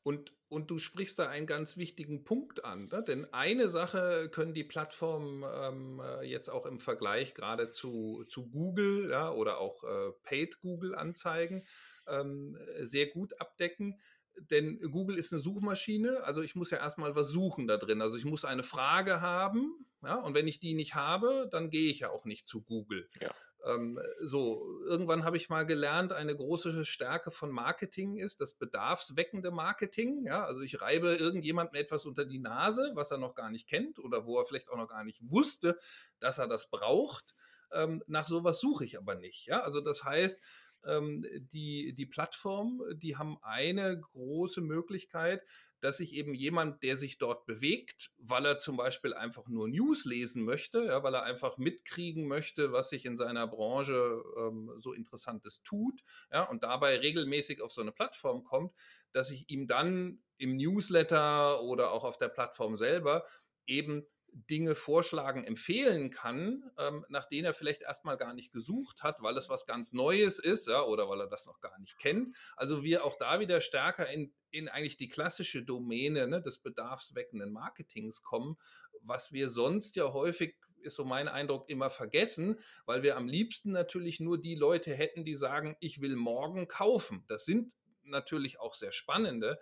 Und, 0.07 0.31
und 0.47 0.71
du 0.71 0.77
sprichst 0.77 1.19
da 1.19 1.27
einen 1.27 1.47
ganz 1.47 1.75
wichtigen 1.75 2.23
Punkt 2.23 2.63
an, 2.63 2.87
ne? 2.87 3.03
denn 3.05 3.27
eine 3.33 3.67
Sache 3.67 4.29
können 4.31 4.53
die 4.53 4.63
Plattformen 4.63 5.43
ähm, 5.43 5.99
äh, 6.01 6.23
jetzt 6.25 6.47
auch 6.47 6.65
im 6.65 6.79
Vergleich 6.79 7.33
gerade 7.33 7.69
zu, 7.69 8.23
zu 8.29 8.49
Google 8.49 9.09
ja, 9.09 9.29
oder 9.29 9.57
auch 9.57 9.83
äh, 9.83 10.13
Paid 10.23 10.61
Google-Anzeigen 10.61 11.61
ähm, 12.07 12.57
sehr 12.79 13.07
gut 13.07 13.41
abdecken. 13.41 13.99
Denn 14.37 14.79
Google 14.79 15.17
ist 15.17 15.33
eine 15.33 15.41
Suchmaschine, 15.41 16.23
also 16.23 16.41
ich 16.41 16.55
muss 16.55 16.71
ja 16.71 16.77
erstmal 16.77 17.17
was 17.17 17.27
suchen 17.27 17.67
da 17.67 17.75
drin. 17.75 18.01
Also 18.01 18.15
ich 18.15 18.23
muss 18.23 18.45
eine 18.45 18.63
Frage 18.63 19.19
haben, 19.19 19.85
ja, 20.03 20.15
und 20.15 20.35
wenn 20.35 20.47
ich 20.47 20.61
die 20.61 20.73
nicht 20.73 20.95
habe, 20.95 21.49
dann 21.51 21.69
gehe 21.69 21.89
ich 21.89 21.99
ja 21.99 22.11
auch 22.11 22.23
nicht 22.23 22.47
zu 22.47 22.61
Google. 22.61 23.09
Ja. 23.19 23.35
Ähm, 23.65 23.99
so, 24.21 24.63
irgendwann 24.85 25.23
habe 25.23 25.37
ich 25.37 25.49
mal 25.49 25.65
gelernt, 25.65 26.13
eine 26.13 26.35
große 26.35 26.85
Stärke 26.85 27.31
von 27.31 27.51
Marketing 27.51 28.17
ist 28.17 28.39
das 28.39 28.53
bedarfsweckende 28.53 29.51
Marketing. 29.51 30.25
Ja, 30.25 30.43
also 30.45 30.61
ich 30.61 30.81
reibe 30.81 31.15
irgendjemandem 31.15 31.75
etwas 31.75 32.05
unter 32.05 32.25
die 32.25 32.39
Nase, 32.39 32.91
was 32.93 33.11
er 33.11 33.17
noch 33.17 33.35
gar 33.35 33.49
nicht 33.49 33.67
kennt 33.67 33.99
oder 33.99 34.25
wo 34.25 34.39
er 34.39 34.45
vielleicht 34.45 34.69
auch 34.69 34.77
noch 34.77 34.87
gar 34.87 35.03
nicht 35.03 35.21
wusste, 35.29 35.77
dass 36.19 36.37
er 36.37 36.47
das 36.47 36.69
braucht. 36.69 37.35
Ähm, 37.71 38.03
nach 38.07 38.27
sowas 38.27 38.59
suche 38.59 38.85
ich 38.85 38.97
aber 38.97 39.15
nicht. 39.15 39.47
Ja, 39.47 39.61
also 39.61 39.81
das 39.81 40.03
heißt, 40.03 40.39
ähm, 40.85 41.25
die, 41.51 41.93
die 41.93 42.05
Plattform, 42.05 42.81
die 42.93 43.17
haben 43.17 43.37
eine 43.41 43.99
große 43.99 44.61
Möglichkeit, 44.61 45.43
dass 45.79 45.97
sich 45.97 46.13
eben 46.13 46.33
jemand, 46.33 46.83
der 46.83 46.97
sich 46.97 47.17
dort 47.17 47.45
bewegt, 47.45 48.11
weil 48.17 48.45
er 48.45 48.59
zum 48.59 48.77
Beispiel 48.77 49.13
einfach 49.13 49.47
nur 49.47 49.67
News 49.67 50.05
lesen 50.05 50.43
möchte, 50.43 50.85
ja, 50.85 51.03
weil 51.03 51.13
er 51.13 51.23
einfach 51.23 51.57
mitkriegen 51.57 52.27
möchte, 52.27 52.71
was 52.71 52.89
sich 52.89 53.05
in 53.05 53.17
seiner 53.17 53.47
Branche 53.47 54.21
ähm, 54.37 54.71
so 54.77 54.93
Interessantes 54.93 55.61
tut, 55.63 56.01
ja, 56.31 56.43
und 56.43 56.63
dabei 56.63 56.97
regelmäßig 56.97 57.61
auf 57.61 57.71
so 57.71 57.81
eine 57.81 57.91
Plattform 57.91 58.43
kommt, 58.43 58.73
dass 59.11 59.31
ich 59.31 59.49
ihm 59.49 59.67
dann 59.67 60.23
im 60.37 60.57
Newsletter 60.57 61.61
oder 61.61 61.91
auch 61.91 62.03
auf 62.03 62.17
der 62.17 62.29
Plattform 62.29 62.75
selber 62.75 63.25
eben 63.65 64.05
Dinge 64.31 64.75
vorschlagen, 64.75 65.43
empfehlen 65.43 66.09
kann, 66.09 66.69
ähm, 66.77 67.05
nach 67.09 67.25
denen 67.25 67.45
er 67.45 67.53
vielleicht 67.53 67.81
erstmal 67.81 68.17
gar 68.17 68.33
nicht 68.33 68.51
gesucht 68.51 69.03
hat, 69.03 69.21
weil 69.21 69.35
es 69.37 69.49
was 69.49 69.65
ganz 69.65 69.93
Neues 69.93 70.39
ist, 70.39 70.67
ja, 70.67 70.83
oder 70.83 71.09
weil 71.09 71.21
er 71.21 71.27
das 71.27 71.45
noch 71.45 71.59
gar 71.59 71.77
nicht 71.79 71.97
kennt. 71.97 72.35
Also 72.55 72.83
wir 72.83 73.03
auch 73.03 73.15
da 73.15 73.39
wieder 73.39 73.61
stärker 73.61 74.09
in, 74.09 74.33
in 74.51 74.69
eigentlich 74.69 74.97
die 74.97 75.07
klassische 75.07 75.63
Domäne 75.63 76.27
ne, 76.27 76.41
des 76.41 76.59
bedarfsweckenden 76.59 77.51
Marketings 77.51 78.23
kommen, 78.23 78.57
was 79.01 79.31
wir 79.31 79.49
sonst 79.49 79.95
ja 79.95 80.13
häufig 80.13 80.55
ist 80.81 80.95
so 80.95 81.05
mein 81.05 81.27
Eindruck, 81.27 81.69
immer 81.69 81.89
vergessen, 81.89 82.59
weil 82.85 83.03
wir 83.03 83.17
am 83.17 83.27
liebsten 83.27 83.71
natürlich 83.71 84.19
nur 84.19 84.39
die 84.39 84.55
Leute 84.55 84.93
hätten, 84.93 85.25
die 85.25 85.35
sagen, 85.35 85.75
ich 85.79 86.01
will 86.01 86.15
morgen 86.15 86.67
kaufen. 86.67 87.25
Das 87.27 87.45
sind 87.45 87.73
natürlich 88.03 88.59
auch 88.59 88.73
sehr 88.73 88.91
spannende, 88.91 89.59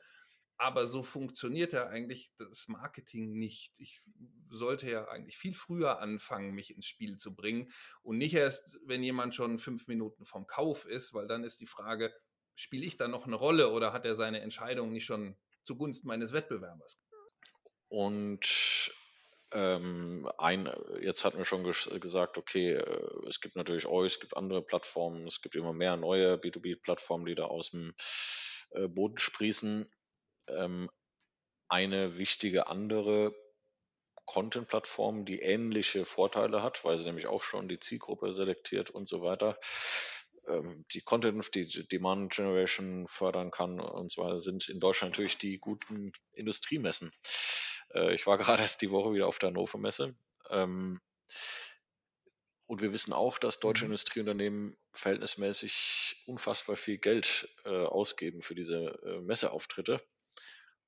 aber 0.57 0.87
so 0.87 1.03
funktioniert 1.03 1.73
ja 1.73 1.87
eigentlich 1.87 2.31
das 2.37 2.67
Marketing 2.67 3.33
nicht. 3.33 3.79
Ich 3.79 4.01
sollte 4.49 4.89
ja 4.89 5.07
eigentlich 5.07 5.37
viel 5.37 5.53
früher 5.53 5.99
anfangen, 5.99 6.53
mich 6.53 6.73
ins 6.73 6.85
Spiel 6.85 7.17
zu 7.17 7.35
bringen 7.35 7.71
und 8.03 8.17
nicht 8.17 8.33
erst, 8.33 8.79
wenn 8.85 9.03
jemand 9.03 9.35
schon 9.35 9.59
fünf 9.59 9.87
Minuten 9.87 10.25
vom 10.25 10.47
Kauf 10.47 10.85
ist, 10.85 11.13
weil 11.13 11.27
dann 11.27 11.43
ist 11.43 11.59
die 11.59 11.65
Frage, 11.65 12.13
spiele 12.55 12.85
ich 12.85 12.97
da 12.97 13.07
noch 13.07 13.25
eine 13.25 13.35
Rolle 13.35 13.71
oder 13.71 13.91
hat 13.91 14.05
er 14.05 14.15
seine 14.15 14.41
Entscheidung 14.41 14.91
nicht 14.91 15.05
schon 15.05 15.37
zugunsten 15.63 16.07
meines 16.07 16.31
Wettbewerbers? 16.31 16.97
Und 17.89 18.91
Ähm, 19.51 20.27
ein, 20.37 20.69
jetzt 21.01 21.23
hatten 21.23 21.37
wir 21.37 21.45
schon 21.45 21.63
gesagt, 21.63 22.37
okay, 22.37 22.73
äh, 22.73 23.27
es 23.29 23.39
gibt 23.39 23.55
natürlich 23.55 23.85
euch, 23.85 24.13
es 24.13 24.19
gibt 24.19 24.35
andere 24.35 24.61
Plattformen, 24.61 25.27
es 25.27 25.41
gibt 25.41 25.55
immer 25.55 25.71
mehr 25.71 25.95
neue 25.95 26.35
B2B-Plattformen, 26.35 27.25
die 27.25 27.35
da 27.35 27.45
aus 27.45 27.69
dem 27.71 27.93
äh, 28.71 28.87
Boden 28.89 29.17
sprießen. 29.17 29.89
Ähm, 30.47 30.89
eine 31.67 32.17
wichtige 32.17 32.67
andere 32.67 33.33
Content-Plattform, 34.25 35.25
die 35.25 35.39
ähnliche 35.39 36.05
Vorteile 36.05 36.63
hat, 36.63 36.83
weil 36.83 36.97
sie 36.97 37.05
nämlich 37.05 37.27
auch 37.27 37.41
schon 37.41 37.67
die 37.67 37.79
Zielgruppe 37.79 38.33
selektiert 38.33 38.89
und 38.89 39.07
so 39.07 39.21
weiter, 39.21 39.57
ähm, 40.47 40.85
die 40.91 41.01
Content, 41.01 41.53
die 41.53 41.87
Demand 41.87 42.33
Generation 42.33 43.07
fördern 43.07 43.51
kann 43.51 43.79
und 43.79 44.11
zwar 44.11 44.37
sind 44.37 44.67
in 44.69 44.79
Deutschland 44.79 45.13
natürlich 45.13 45.37
die 45.37 45.59
guten 45.59 46.11
Industriemessen. 46.33 47.11
Äh, 47.93 48.13
ich 48.13 48.25
war 48.27 48.37
gerade 48.37 48.61
erst 48.63 48.81
die 48.81 48.91
Woche 48.91 49.13
wieder 49.13 49.27
auf 49.27 49.39
der 49.39 49.49
Hannover 49.49 49.77
Messe. 49.77 50.15
Ähm, 50.49 50.99
und 52.67 52.81
wir 52.81 52.91
wissen 52.91 53.13
auch, 53.13 53.37
dass 53.37 53.59
deutsche 53.59 53.85
mhm. 53.85 53.91
Industrieunternehmen 53.91 54.77
verhältnismäßig 54.91 56.23
unfassbar 56.25 56.75
viel 56.75 56.97
Geld 56.97 57.47
äh, 57.63 57.69
ausgeben 57.69 58.41
für 58.41 58.55
diese 58.55 58.99
äh, 59.05 59.21
Messeauftritte. 59.21 60.01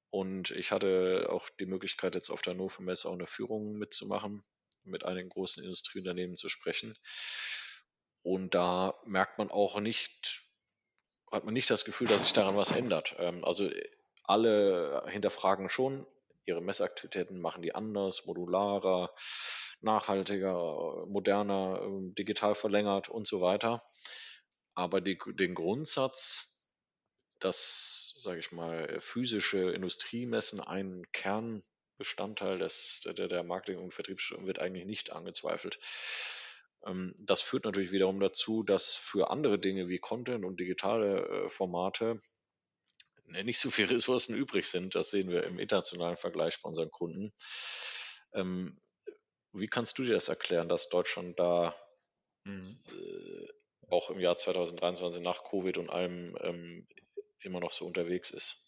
Und 0.09 0.51
ich 0.51 0.71
hatte 0.71 1.27
auch 1.29 1.49
die 1.59 1.65
Möglichkeit, 1.65 2.15
jetzt 2.15 2.29
auf 2.29 2.41
der 2.41 2.53
Hannover 2.53 2.81
Messe 2.81 3.09
auch 3.09 3.13
eine 3.13 3.27
Führung 3.27 3.73
mitzumachen, 3.73 4.41
mit 4.83 5.03
einigen 5.03 5.29
großen 5.29 5.63
Industrieunternehmen 5.63 6.37
zu 6.37 6.49
sprechen. 6.49 6.97
Und 8.23 8.55
da 8.55 8.93
merkt 9.05 9.37
man 9.37 9.51
auch 9.51 9.79
nicht, 9.79 10.43
hat 11.31 11.43
man 11.43 11.53
nicht 11.53 11.69
das 11.69 11.85
Gefühl, 11.85 12.07
dass 12.07 12.21
sich 12.21 12.33
daran 12.33 12.55
was 12.55 12.71
ändert. 12.71 13.15
Ähm, 13.19 13.43
also 13.43 13.69
alle 14.23 15.03
hinterfragen 15.07 15.69
schon, 15.69 16.05
ihre 16.45 16.61
Messaktivitäten 16.61 17.39
machen 17.39 17.61
die 17.61 17.75
anders, 17.75 18.25
modularer, 18.25 19.13
nachhaltiger, 19.81 21.05
moderner, 21.07 21.81
ähm, 21.83 22.15
digital 22.15 22.55
verlängert 22.55 23.09
und 23.09 23.27
so 23.27 23.41
weiter. 23.41 23.83
Aber 24.75 25.01
die, 25.01 25.17
den 25.33 25.53
Grundsatz, 25.53 26.56
dass, 27.39 28.13
sage 28.17 28.39
ich 28.39 28.51
mal, 28.51 28.99
physische 28.99 29.71
Industriemessen 29.71 30.59
ein 30.59 31.05
Kernbestandteil 31.11 32.59
des, 32.59 33.01
der, 33.05 33.27
der 33.27 33.43
Marketing- 33.43 33.79
und 33.79 33.93
Vertriebsstörung 33.93 34.47
wird 34.47 34.59
eigentlich 34.59 34.85
nicht 34.85 35.11
angezweifelt. 35.11 35.79
Ähm, 36.85 37.13
das 37.19 37.41
führt 37.41 37.65
natürlich 37.65 37.91
wiederum 37.91 38.19
dazu, 38.19 38.63
dass 38.63 38.95
für 38.95 39.29
andere 39.29 39.59
Dinge 39.59 39.89
wie 39.89 39.99
Content 39.99 40.45
und 40.45 40.59
digitale 40.59 41.45
äh, 41.45 41.49
Formate 41.49 42.17
Ne, 43.27 43.43
nicht 43.43 43.59
so 43.59 43.69
viele 43.69 43.89
Ressourcen 43.95 44.35
übrig 44.35 44.67
sind. 44.67 44.95
Das 44.95 45.11
sehen 45.11 45.29
wir 45.29 45.43
im 45.43 45.59
internationalen 45.59 46.17
Vergleich 46.17 46.61
bei 46.61 46.67
unseren 46.67 46.91
Kunden. 46.91 47.33
Ähm, 48.33 48.79
wie 49.53 49.67
kannst 49.67 49.97
du 49.97 50.03
dir 50.03 50.13
das 50.13 50.29
erklären, 50.29 50.69
dass 50.69 50.89
Deutschland 50.89 51.39
da 51.39 51.73
mhm. 52.43 52.79
äh, 52.89 53.47
auch 53.89 54.09
im 54.09 54.19
Jahr 54.19 54.37
2023 54.37 55.21
nach 55.21 55.43
Covid 55.43 55.77
und 55.77 55.89
allem 55.89 56.37
ähm, 56.41 56.87
immer 57.47 57.59
noch 57.59 57.71
so 57.71 57.85
unterwegs 57.85 58.29
ist? 58.31 58.63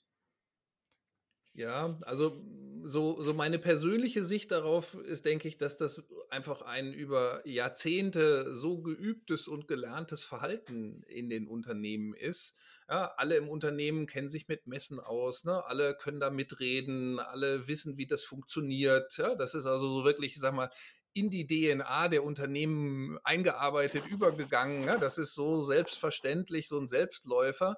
Ja, 1.54 1.98
also 2.06 2.36
so, 2.84 3.22
so 3.22 3.34
meine 3.34 3.60
persönliche 3.60 4.24
Sicht 4.24 4.52
darauf 4.52 4.94
ist, 4.94 5.26
denke 5.26 5.48
ich, 5.48 5.58
dass 5.58 5.78
das 5.78 6.04
einfach 6.30 6.62
ein 6.62 6.94
über 6.94 7.46
Jahrzehnte 7.46 8.56
so 8.56 8.82
geübtes 8.82 9.48
und 9.48 9.68
gelerntes 9.68 10.24
Verhalten 10.24 11.04
in 11.08 11.30
den 11.30 11.48
Unternehmen 11.48 12.14
ist. 12.14 12.56
Ja, 12.88 13.14
alle 13.18 13.36
im 13.36 13.50
Unternehmen 13.50 14.08
kennen 14.08 14.30
sich 14.30 14.48
mit 14.48 14.68
Messen 14.68 15.00
aus, 15.00 15.44
ne? 15.44 15.64
alle 15.66 15.96
können 15.96 16.20
da 16.20 16.30
mitreden, 16.30 17.20
alle 17.20 17.68
wissen, 17.68 17.98
wie 17.98 18.08
das 18.08 18.24
funktioniert. 18.24 19.18
Ja? 19.18 19.36
Das 19.36 19.54
ist 19.54 19.66
also 19.66 19.88
so 19.88 20.06
wirklich, 20.06 20.34
ich 20.34 20.40
sag 20.40 20.54
mal, 20.54 20.70
in 21.14 21.30
die 21.30 21.46
DNA 21.46 22.08
der 22.08 22.24
Unternehmen 22.24 23.20
eingearbeitet, 23.24 24.08
übergegangen. 24.08 24.86
Ja? 24.86 24.98
Das 24.98 25.18
ist 25.18 25.34
so 25.34 25.62
selbstverständlich, 25.62 26.68
so 26.68 26.80
ein 26.80 26.88
Selbstläufer. 26.88 27.76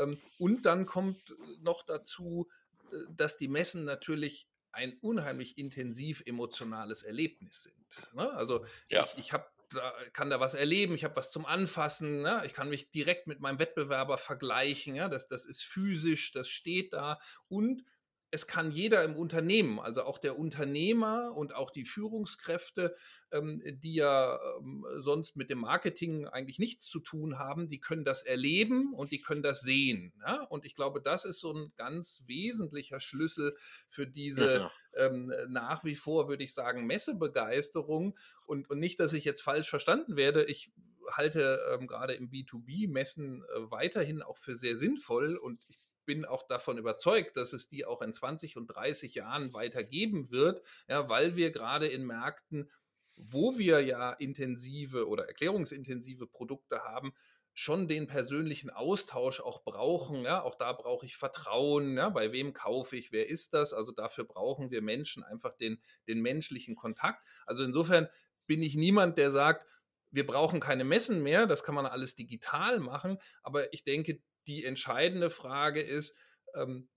Ähm, 0.00 0.20
und 0.38 0.66
dann 0.66 0.86
kommt 0.86 1.34
noch 1.60 1.84
dazu, 1.84 2.48
äh, 2.92 2.96
dass 3.16 3.36
die 3.36 3.48
Messen 3.48 3.84
natürlich 3.84 4.48
ein 4.72 4.98
unheimlich 5.00 5.58
intensiv 5.58 6.22
emotionales 6.26 7.02
Erlebnis 7.02 7.64
sind. 7.64 8.14
Ne? 8.14 8.30
Also 8.32 8.64
ja. 8.88 9.02
ich, 9.02 9.18
ich 9.18 9.32
habe 9.32 9.46
da, 9.72 9.92
kann 10.12 10.30
da 10.30 10.40
was 10.40 10.54
erleben, 10.54 10.94
ich 10.94 11.04
habe 11.04 11.16
was 11.16 11.30
zum 11.30 11.46
Anfassen, 11.46 12.22
ne? 12.22 12.42
ich 12.44 12.54
kann 12.54 12.68
mich 12.68 12.90
direkt 12.90 13.26
mit 13.26 13.40
meinem 13.40 13.58
Wettbewerber 13.58 14.18
vergleichen, 14.18 14.94
ja? 14.94 15.08
das, 15.08 15.28
das 15.28 15.44
ist 15.44 15.62
physisch, 15.62 16.32
das 16.32 16.48
steht 16.48 16.92
da 16.92 17.18
und 17.48 17.84
es 18.32 18.46
kann 18.46 18.70
jeder 18.70 19.02
im 19.02 19.16
Unternehmen, 19.16 19.80
also 19.80 20.04
auch 20.04 20.18
der 20.18 20.38
Unternehmer 20.38 21.32
und 21.34 21.54
auch 21.54 21.70
die 21.70 21.84
Führungskräfte, 21.84 22.94
ähm, 23.32 23.60
die 23.64 23.94
ja 23.94 24.38
ähm, 24.58 24.84
sonst 24.98 25.36
mit 25.36 25.50
dem 25.50 25.58
Marketing 25.58 26.26
eigentlich 26.26 26.58
nichts 26.58 26.88
zu 26.88 27.00
tun 27.00 27.38
haben, 27.38 27.66
die 27.66 27.80
können 27.80 28.04
das 28.04 28.22
erleben 28.22 28.94
und 28.94 29.10
die 29.10 29.20
können 29.20 29.42
das 29.42 29.62
sehen. 29.62 30.12
Ja? 30.20 30.42
Und 30.44 30.64
ich 30.64 30.76
glaube, 30.76 31.02
das 31.02 31.24
ist 31.24 31.40
so 31.40 31.52
ein 31.52 31.72
ganz 31.76 32.22
wesentlicher 32.26 33.00
Schlüssel 33.00 33.56
für 33.88 34.06
diese 34.06 34.54
ja, 34.54 34.70
ähm, 34.94 35.32
nach 35.48 35.84
wie 35.84 35.96
vor, 35.96 36.28
würde 36.28 36.44
ich 36.44 36.54
sagen, 36.54 36.86
Messebegeisterung. 36.86 38.16
Und, 38.46 38.70
und 38.70 38.78
nicht, 38.78 39.00
dass 39.00 39.12
ich 39.12 39.24
jetzt 39.24 39.42
falsch 39.42 39.68
verstanden 39.68 40.16
werde. 40.16 40.44
Ich 40.44 40.70
halte 41.10 41.58
ähm, 41.72 41.88
gerade 41.88 42.14
im 42.14 42.30
B2B-Messen 42.30 43.42
äh, 43.42 43.70
weiterhin 43.70 44.22
auch 44.22 44.38
für 44.38 44.54
sehr 44.54 44.76
sinnvoll 44.76 45.36
und 45.36 45.58
ich 45.68 45.89
bin 46.04 46.24
auch 46.24 46.46
davon 46.46 46.78
überzeugt, 46.78 47.36
dass 47.36 47.52
es 47.52 47.68
die 47.68 47.84
auch 47.84 48.02
in 48.02 48.12
20 48.12 48.56
und 48.56 48.66
30 48.66 49.14
Jahren 49.14 49.52
weitergeben 49.52 50.30
wird, 50.30 50.62
ja, 50.88 51.08
weil 51.08 51.36
wir 51.36 51.50
gerade 51.50 51.88
in 51.88 52.06
Märkten, 52.06 52.70
wo 53.16 53.58
wir 53.58 53.80
ja 53.80 54.12
intensive 54.12 55.06
oder 55.08 55.26
erklärungsintensive 55.26 56.26
Produkte 56.26 56.82
haben, 56.84 57.12
schon 57.52 57.88
den 57.88 58.06
persönlichen 58.06 58.70
Austausch 58.70 59.40
auch 59.40 59.62
brauchen. 59.62 60.22
Ja, 60.22 60.42
auch 60.42 60.54
da 60.54 60.72
brauche 60.72 61.04
ich 61.04 61.16
Vertrauen. 61.16 61.96
Ja, 61.96 62.08
bei 62.08 62.32
wem 62.32 62.52
kaufe 62.52 62.96
ich? 62.96 63.12
Wer 63.12 63.28
ist 63.28 63.54
das? 63.54 63.72
Also 63.72 63.92
dafür 63.92 64.24
brauchen 64.24 64.70
wir 64.70 64.82
Menschen 64.82 65.22
einfach 65.24 65.56
den, 65.56 65.82
den 66.06 66.20
menschlichen 66.20 66.76
Kontakt. 66.76 67.22
Also 67.46 67.64
insofern 67.64 68.08
bin 68.46 68.62
ich 68.62 68.76
niemand, 68.76 69.18
der 69.18 69.30
sagt, 69.30 69.66
wir 70.10 70.26
brauchen 70.26 70.60
keine 70.60 70.84
Messen 70.84 71.22
mehr, 71.22 71.46
das 71.46 71.62
kann 71.62 71.74
man 71.74 71.86
alles 71.86 72.16
digital 72.16 72.80
machen. 72.80 73.18
Aber 73.42 73.72
ich 73.72 73.84
denke, 73.84 74.20
die 74.46 74.64
entscheidende 74.64 75.30
Frage 75.30 75.80
ist, 75.80 76.14
ähm, 76.54 76.88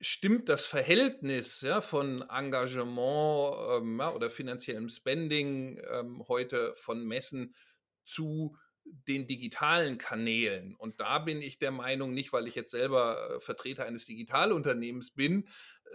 stimmt 0.00 0.48
das 0.48 0.66
Verhältnis 0.66 1.62
ja, 1.62 1.80
von 1.80 2.22
Engagement 2.28 3.82
ähm, 3.82 3.98
ja, 3.98 4.12
oder 4.12 4.30
finanziellem 4.30 4.88
Spending 4.88 5.80
ähm, 5.90 6.24
heute 6.28 6.74
von 6.74 7.06
Messen 7.06 7.54
zu 8.04 8.56
den 8.84 9.26
digitalen 9.26 9.96
Kanälen. 9.96 10.74
Und 10.76 11.00
da 11.00 11.18
bin 11.18 11.40
ich 11.40 11.58
der 11.58 11.70
Meinung, 11.70 12.12
nicht 12.12 12.32
weil 12.34 12.46
ich 12.46 12.54
jetzt 12.54 12.70
selber 12.70 13.36
äh, 13.36 13.40
Vertreter 13.40 13.86
eines 13.86 14.04
Digitalunternehmens 14.04 15.12
bin, 15.12 15.48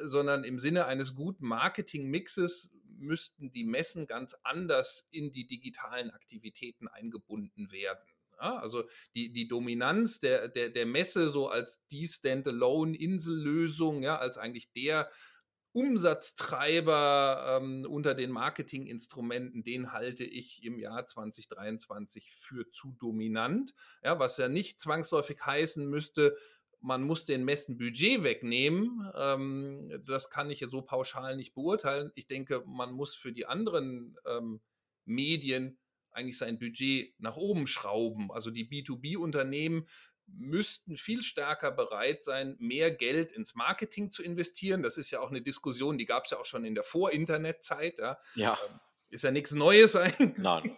sondern 0.04 0.44
im 0.44 0.58
Sinne 0.58 0.86
eines 0.86 1.14
guten 1.14 1.46
Marketingmixes 1.46 2.72
müssten 3.00 3.52
die 3.52 3.64
Messen 3.64 4.08
ganz 4.08 4.36
anders 4.44 5.08
in 5.12 5.32
die 5.32 5.48
digitalen 5.48 6.12
Aktivitäten 6.12 6.88
eingebunden 6.88 7.72
werden. 7.72 8.08
Ja, 8.42 8.58
also 8.58 8.84
die, 9.16 9.34
die 9.34 9.48
Dominanz 9.48 10.20
der, 10.20 10.48
der, 10.48 10.70
der 10.70 10.86
Messe 10.86 11.28
so 11.30 11.50
als 11.50 11.86
die 11.88 12.08
Standalone-Insellösung, 12.08 14.02
ja, 14.02 14.18
als 14.18 14.38
eigentlich 14.38 14.72
der 14.72 15.10
Umsatztreiber 15.72 17.60
ähm, 17.62 17.86
unter 17.88 18.16
den 18.16 18.32
Marketinginstrumenten, 18.32 19.64
den 19.64 19.92
halte 19.92 20.24
ich 20.24 20.64
im 20.64 20.80
Jahr 20.80 21.06
2023 21.06 22.34
für 22.34 22.70
zu 22.70 22.96
dominant. 23.00 23.76
Ja, 24.04 24.18
was 24.20 24.38
ja 24.38 24.50
nicht 24.50 24.80
zwangsläufig 24.80 25.46
heißen 25.46 25.88
müsste, 25.88 26.36
man 26.82 27.04
muss 27.04 27.26
den 27.26 27.44
Messen 27.44 27.78
Budget 27.78 28.24
wegnehmen. 28.24 29.10
Ähm, 29.16 30.02
das 30.06 30.30
kann 30.30 30.50
ich 30.50 30.62
ja 30.62 30.70
so 30.70 30.82
pauschal 30.82 31.36
nicht 31.36 31.54
beurteilen. 31.54 32.12
Ich 32.16 32.26
denke, 32.26 32.64
man 32.66 32.92
muss 32.92 33.16
für 33.16 33.34
die 33.34 33.46
anderen 33.46 34.18
ähm, 34.26 34.62
Medien 35.06 35.78
eigentlich 36.12 36.38
sein 36.38 36.60
Budget 36.60 37.14
nach 37.20 37.36
oben 37.36 37.68
schrauben. 37.68 38.32
Also 38.32 38.52
die 38.52 38.68
B2B-Unternehmen 38.68 39.88
müssten 40.28 40.96
viel 40.96 41.24
stärker 41.24 41.72
bereit 41.72 42.24
sein, 42.24 42.56
mehr 42.60 42.92
Geld 42.92 43.32
ins 43.32 43.56
Marketing 43.56 44.12
zu 44.12 44.24
investieren. 44.24 44.84
Das 44.84 44.98
ist 44.98 45.12
ja 45.12 45.20
auch 45.22 45.30
eine 45.30 45.42
Diskussion, 45.42 45.98
die 45.98 46.06
gab 46.06 46.26
es 46.26 46.32
ja 46.32 46.40
auch 46.40 46.46
schon 46.46 46.66
in 46.66 46.76
der 46.76 46.84
Vor-Internet-Zeit. 46.84 48.00
Ja. 48.00 48.20
ja. 48.36 48.54
Ähm, 48.54 48.80
ist 49.10 49.24
ja 49.24 49.32
nichts 49.32 49.52
Neues 49.52 49.96
eigentlich. 49.96 50.38
Nein. 50.38 50.78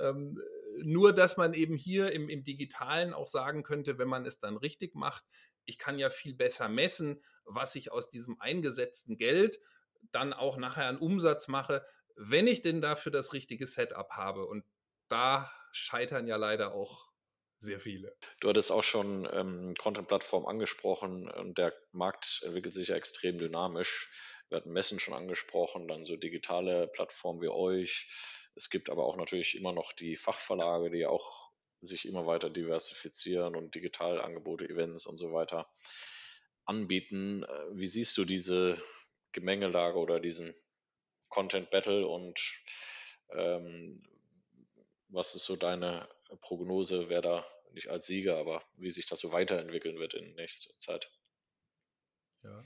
ähm, 0.00 0.40
nur, 0.82 1.12
dass 1.12 1.36
man 1.36 1.54
eben 1.54 1.76
hier 1.76 2.12
im, 2.12 2.28
im 2.28 2.44
Digitalen 2.44 3.12
auch 3.12 3.28
sagen 3.28 3.62
könnte, 3.62 3.98
wenn 3.98 4.08
man 4.08 4.26
es 4.26 4.40
dann 4.40 4.56
richtig 4.56 4.94
macht, 4.94 5.24
ich 5.66 5.78
kann 5.78 5.98
ja 5.98 6.10
viel 6.10 6.34
besser 6.34 6.68
messen, 6.68 7.22
was 7.44 7.74
ich 7.74 7.92
aus 7.92 8.10
diesem 8.10 8.40
eingesetzten 8.40 9.16
Geld 9.16 9.60
dann 10.12 10.32
auch 10.32 10.56
nachher 10.56 10.86
an 10.86 10.98
Umsatz 10.98 11.48
mache, 11.48 11.84
wenn 12.16 12.46
ich 12.46 12.62
denn 12.62 12.80
dafür 12.80 13.12
das 13.12 13.32
richtige 13.32 13.66
Setup 13.66 14.10
habe. 14.12 14.46
Und 14.46 14.64
da 15.08 15.50
scheitern 15.72 16.26
ja 16.26 16.36
leider 16.36 16.74
auch 16.74 17.12
sehr 17.58 17.80
viele. 17.80 18.14
Du 18.40 18.48
hattest 18.48 18.70
auch 18.70 18.82
schon 18.82 19.28
ähm, 19.32 19.74
Content-Plattform 19.78 20.46
angesprochen 20.46 21.30
und 21.30 21.56
der 21.56 21.74
Markt 21.92 22.42
entwickelt 22.44 22.74
sich 22.74 22.88
ja 22.88 22.96
extrem 22.96 23.38
dynamisch. 23.38 24.10
Wir 24.48 24.56
hatten 24.56 24.72
Messen 24.72 25.00
schon 25.00 25.14
angesprochen, 25.14 25.88
dann 25.88 26.04
so 26.04 26.16
digitale 26.16 26.88
Plattformen 26.88 27.40
wie 27.40 27.48
euch. 27.48 28.06
Es 28.54 28.70
gibt 28.70 28.90
aber 28.90 29.04
auch 29.04 29.16
natürlich 29.16 29.56
immer 29.56 29.72
noch 29.72 29.92
die 29.92 30.16
Fachverlage, 30.16 30.90
die 30.90 31.06
auch 31.06 31.50
sich 31.80 32.06
immer 32.06 32.26
weiter 32.26 32.50
diversifizieren 32.50 33.56
und 33.56 33.74
Digitalangebote, 33.74 34.68
Events 34.68 35.06
und 35.06 35.16
so 35.16 35.32
weiter 35.32 35.68
anbieten. 36.64 37.42
Äh, 37.42 37.64
wie 37.72 37.86
siehst 37.86 38.16
du 38.16 38.24
diese 38.24 38.80
Gemengelage 39.32 39.98
oder 39.98 40.20
diesen 40.20 40.54
Content 41.28 41.70
Battle 41.70 42.06
und 42.06 42.40
ähm, 43.30 44.02
was 45.08 45.34
ist 45.34 45.44
so 45.44 45.56
deine 45.56 46.08
Prognose, 46.40 47.08
wer 47.08 47.22
da 47.22 47.46
nicht 47.72 47.88
als 47.88 48.06
Sieger, 48.06 48.36
aber 48.36 48.62
wie 48.76 48.90
sich 48.90 49.06
das 49.06 49.20
so 49.20 49.32
weiterentwickeln 49.32 49.98
wird 49.98 50.14
in 50.14 50.34
nächster 50.34 50.76
Zeit? 50.76 51.10
Ja. 52.42 52.64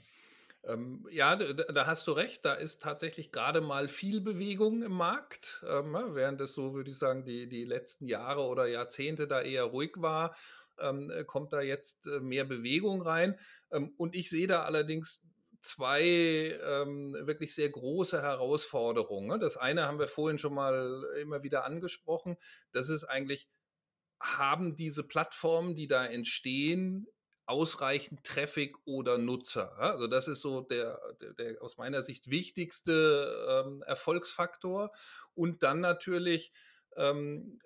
Ähm, 0.63 1.07
ja, 1.11 1.35
da, 1.35 1.87
hast 1.87 2.05
du 2.07 2.11
recht. 2.11 2.43
Da 2.43 2.53
ist 2.53 2.81
tatsächlich 2.81 3.31
gerade 3.31 3.61
mal 3.61 3.87
viel 3.87 4.21
Bewegung 4.21 4.83
im 4.83 4.91
Markt, 4.91 5.63
ähm, 5.67 5.97
während 6.09 6.41
es 6.41 6.53
so, 6.53 6.73
würde 6.73 6.91
ich 6.91 6.97
sagen, 6.97 7.23
die, 7.23 7.47
die 7.47 7.63
letzten 7.63 8.07
Jahre 8.07 8.41
oder 8.41 8.67
Jahrzehnte 8.67 9.27
da 9.27 9.41
eher 9.41 9.63
ruhig 9.63 9.93
war, 9.97 10.35
ähm, 10.79 11.11
kommt 11.27 11.53
da 11.53 11.61
jetzt 11.61 12.07
äh, 12.07 12.19
mehr 12.19 12.45
Bewegung 12.45 13.01
rein. 13.01 13.39
Ähm, 13.71 13.93
und 13.97 14.15
ich 14.15 14.29
sehe 14.29 14.47
da 14.47 14.63
allerdings 14.63 15.21
zwei 15.61 16.57
ähm, 16.63 17.15
wirklich 17.21 17.53
sehr 17.53 17.69
große 17.69 18.21
Herausforderungen. 18.21 19.27
Ne? 19.27 19.39
Das 19.39 19.57
eine 19.57 19.85
haben 19.85 19.99
wir 19.99 20.07
vorhin 20.07 20.37
schon 20.37 20.53
mal 20.53 21.03
immer 21.21 21.43
wieder 21.43 21.65
angesprochen. 21.65 22.37
Das 22.71 22.89
ist 22.89 23.03
eigentlich, 23.03 23.49
haben 24.21 24.75
diese 24.75 25.03
Plattformen, 25.03 25.75
die 25.75 25.87
da 25.87 26.05
entstehen, 26.05 27.07
ausreichend 27.49 28.23
Traffic 28.23 28.77
oder 28.85 29.17
Nutzer. 29.17 29.77
Also 29.79 30.07
das 30.07 30.27
ist 30.27 30.41
so 30.41 30.61
der, 30.61 30.99
der, 31.19 31.33
der 31.33 31.63
aus 31.63 31.77
meiner 31.77 32.03
Sicht 32.03 32.29
wichtigste 32.29 33.65
ähm, 33.65 33.83
Erfolgsfaktor. 33.83 34.91
Und 35.33 35.63
dann 35.63 35.79
natürlich 35.79 36.51
ähm, 36.95 37.59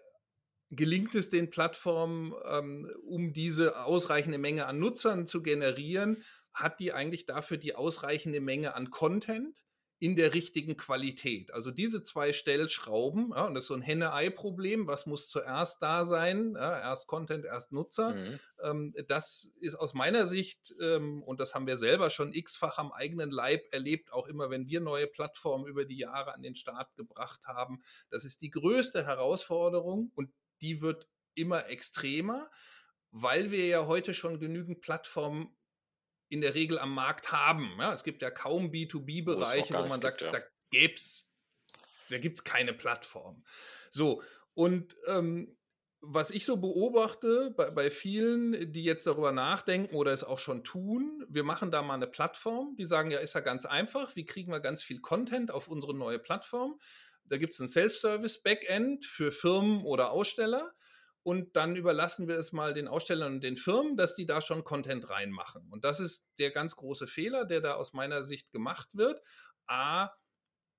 gelingt 0.70 1.16
es 1.16 1.30
den 1.30 1.50
Plattformen, 1.50 2.34
ähm, 2.46 2.90
um 3.06 3.34
diese 3.34 3.84
ausreichende 3.84 4.38
Menge 4.38 4.68
an 4.68 4.80
Nutzern 4.80 5.28
zu 5.28 5.42
generieren, 5.42 6.24
hat 6.54 6.80
die 6.80 6.94
eigentlich 6.94 7.26
dafür 7.26 7.58
die 7.58 7.76
ausreichende 7.76 8.40
Menge 8.40 8.76
an 8.76 8.90
Content 8.90 9.63
in 10.04 10.18
der 10.18 10.34
richtigen 10.34 10.76
Qualität. 10.76 11.54
Also 11.54 11.72
diese 11.72 12.04
zwei 12.04 12.34
Stellschrauben, 12.34 13.30
ja, 13.30 13.46
und 13.46 13.54
das 13.54 13.64
ist 13.64 13.68
so 13.70 13.74
ein 13.74 13.82
Henne-Ei-Problem, 13.82 14.86
was 14.86 15.06
muss 15.06 15.30
zuerst 15.30 15.82
da 15.82 16.04
sein, 16.04 16.56
ja, 16.56 16.78
erst 16.78 17.08
Content, 17.08 17.46
erst 17.46 17.72
Nutzer. 17.72 18.14
Mhm. 18.14 18.40
Ähm, 18.62 18.96
das 19.08 19.54
ist 19.62 19.76
aus 19.76 19.94
meiner 19.94 20.28
Sicht, 20.28 20.76
ähm, 20.82 21.24
und 21.24 21.40
das 21.40 21.56
haben 21.56 21.68
wir 21.68 21.78
selber 21.78 22.10
schon 22.10 22.34
x-fach 22.34 22.80
am 22.80 22.92
eigenen 22.92 23.32
Leib 23.32 23.64
erlebt, 23.72 24.12
auch 24.12 24.28
immer 24.28 24.50
wenn 24.50 24.68
wir 24.68 24.82
neue 24.82 25.08
Plattformen 25.08 25.68
über 25.68 25.86
die 25.86 26.00
Jahre 26.00 26.34
an 26.34 26.44
den 26.44 26.56
Start 26.56 26.94
gebracht 26.98 27.46
haben, 27.48 27.82
das 28.10 28.26
ist 28.26 28.42
die 28.42 28.50
größte 28.50 29.06
Herausforderung 29.06 30.12
und 30.16 30.34
die 30.60 30.82
wird 30.82 31.08
immer 31.34 31.70
extremer, 31.70 32.52
weil 33.12 33.52
wir 33.52 33.68
ja 33.68 33.88
heute 33.88 34.14
schon 34.14 34.42
genügend 34.42 34.82
Plattformen 34.82 35.56
in 36.30 36.42
der 36.42 36.56
Regel 36.56 36.80
am 36.80 36.94
Markt 36.94 37.32
haben. 37.32 37.76
Ja, 37.80 37.94
es 37.94 38.04
gibt 38.04 38.22
ja 38.22 38.32
kaum 38.32 38.72
B2B-Bereiche, 38.72 39.74
wo, 39.74 39.84
wo 39.84 39.88
man 39.88 40.02
sagt, 40.02 40.20
gibt, 40.20 40.34
ja. 40.34 40.40
da 40.40 40.46
gäb's, 40.72 41.32
da 42.10 42.18
gibt 42.18 42.40
es 42.40 42.44
keine 42.44 42.74
Plattform. 42.74 43.44
So, 43.92 44.22
und 44.54 44.96
ähm, 45.08 45.56
was 46.06 46.32
ich 46.32 46.44
so 46.44 46.58
beobachte 46.58 47.54
bei, 47.56 47.72
bei, 47.72 47.90
vielen, 47.90 48.74
die 48.74 48.84
jetzt 48.84 49.08
darüber 49.08 49.32
nachdenken 49.32 49.96
oder 49.96 50.12
es 50.12 50.26
auch 50.26 50.40
schon 50.40 50.66
tun, 50.66 51.26
wir 51.30 51.44
machen 51.44 51.72
da 51.72 51.82
mal 51.82 51.94
eine 51.94 52.08
Plattform, 52.08 52.76
die 52.76 52.84
sagen, 52.84 53.10
ja, 53.10 53.20
ist 53.20 53.36
ja 53.36 53.40
ganz 53.40 53.66
einfach, 53.66 54.16
wie 54.18 54.26
kriegen 54.26 54.52
wir 54.52 54.60
ganz 54.60 54.84
viel 54.84 55.00
Content 55.00 55.50
auf 55.50 55.70
unsere 55.70 55.94
neue 55.94 56.20
Plattform? 56.20 56.78
Da 57.24 57.38
gibt 57.38 57.54
es 57.54 57.60
ein 57.62 57.70
Self-Service-Backend 57.70 59.06
für 59.06 59.32
Firmen 59.32 59.82
oder 59.84 60.12
Aussteller 60.12 60.74
und 61.24 61.56
dann 61.56 61.76
überlassen 61.76 62.28
wir 62.28 62.38
es 62.38 62.52
mal 62.52 62.74
den 62.74 62.88
Ausstellern 62.88 63.36
und 63.36 63.42
den 63.42 63.58
Firmen, 63.58 63.96
dass 63.96 64.14
die 64.14 64.26
da 64.26 64.42
schon 64.42 64.64
Content 64.64 65.10
reinmachen. 65.10 65.68
Und 65.70 65.86
das 65.86 66.02
ist 66.02 66.26
der 66.38 66.52
ganz 66.52 66.76
große 66.76 67.08
Fehler, 67.08 67.46
der 67.46 67.62
da 67.62 67.76
aus 67.76 67.94
meiner 67.94 68.24
Sicht 68.24 68.52
gemacht 68.52 68.96
wird. 68.96 69.22
A, 69.66 70.10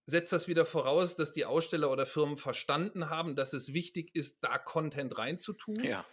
setzt 0.06 0.34
das 0.34 0.46
wieder 0.46 0.66
voraus, 0.66 1.16
dass 1.16 1.32
die 1.32 1.46
Aussteller 1.46 1.90
oder 1.90 2.04
Firmen 2.04 2.36
verstanden 2.36 3.08
haben, 3.08 3.36
dass 3.36 3.54
es 3.54 3.72
wichtig 3.72 4.14
ist, 4.14 4.38
da 4.42 4.58
Content 4.58 5.16
reinzutun. 5.16 5.82
Ja. 5.82 6.04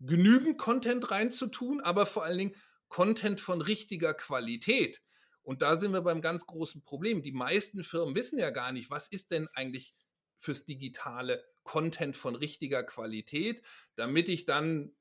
Genügend 0.00 0.58
Content 0.58 1.10
reinzutun, 1.10 1.80
aber 1.80 2.04
vor 2.04 2.24
allen 2.24 2.38
Dingen 2.38 2.56
Content 2.88 3.40
von 3.40 3.62
richtiger 3.62 4.12
Qualität. 4.12 5.00
Und 5.42 5.62
da 5.62 5.76
sind 5.76 5.92
wir 5.92 6.02
beim 6.02 6.20
ganz 6.20 6.46
großen 6.46 6.82
Problem. 6.82 7.22
Die 7.22 7.32
meisten 7.32 7.82
Firmen 7.82 8.14
wissen 8.14 8.38
ja 8.38 8.50
gar 8.50 8.70
nicht, 8.70 8.90
was 8.90 9.08
ist 9.08 9.30
denn 9.30 9.48
eigentlich 9.54 9.94
fürs 10.38 10.64
Digitale 10.64 11.44
Content 11.64 12.16
von 12.16 12.34
richtiger 12.34 12.82
Qualität, 12.82 13.62
damit 13.94 14.28
ich 14.28 14.46
dann 14.46 14.92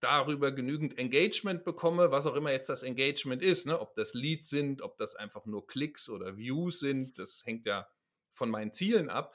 darüber 0.00 0.52
genügend 0.52 0.96
Engagement 0.96 1.64
bekomme, 1.64 2.10
was 2.10 2.26
auch 2.26 2.36
immer 2.36 2.52
jetzt 2.52 2.68
das 2.68 2.82
Engagement 2.82 3.42
ist, 3.42 3.66
ne? 3.66 3.80
ob 3.80 3.94
das 3.96 4.14
Leads 4.14 4.48
sind, 4.48 4.82
ob 4.82 4.96
das 4.98 5.16
einfach 5.16 5.44
nur 5.46 5.66
Klicks 5.66 6.08
oder 6.08 6.36
Views 6.36 6.78
sind, 6.78 7.18
das 7.18 7.44
hängt 7.44 7.66
ja 7.66 7.88
von 8.32 8.50
meinen 8.50 8.72
Zielen 8.72 9.08
ab. 9.10 9.34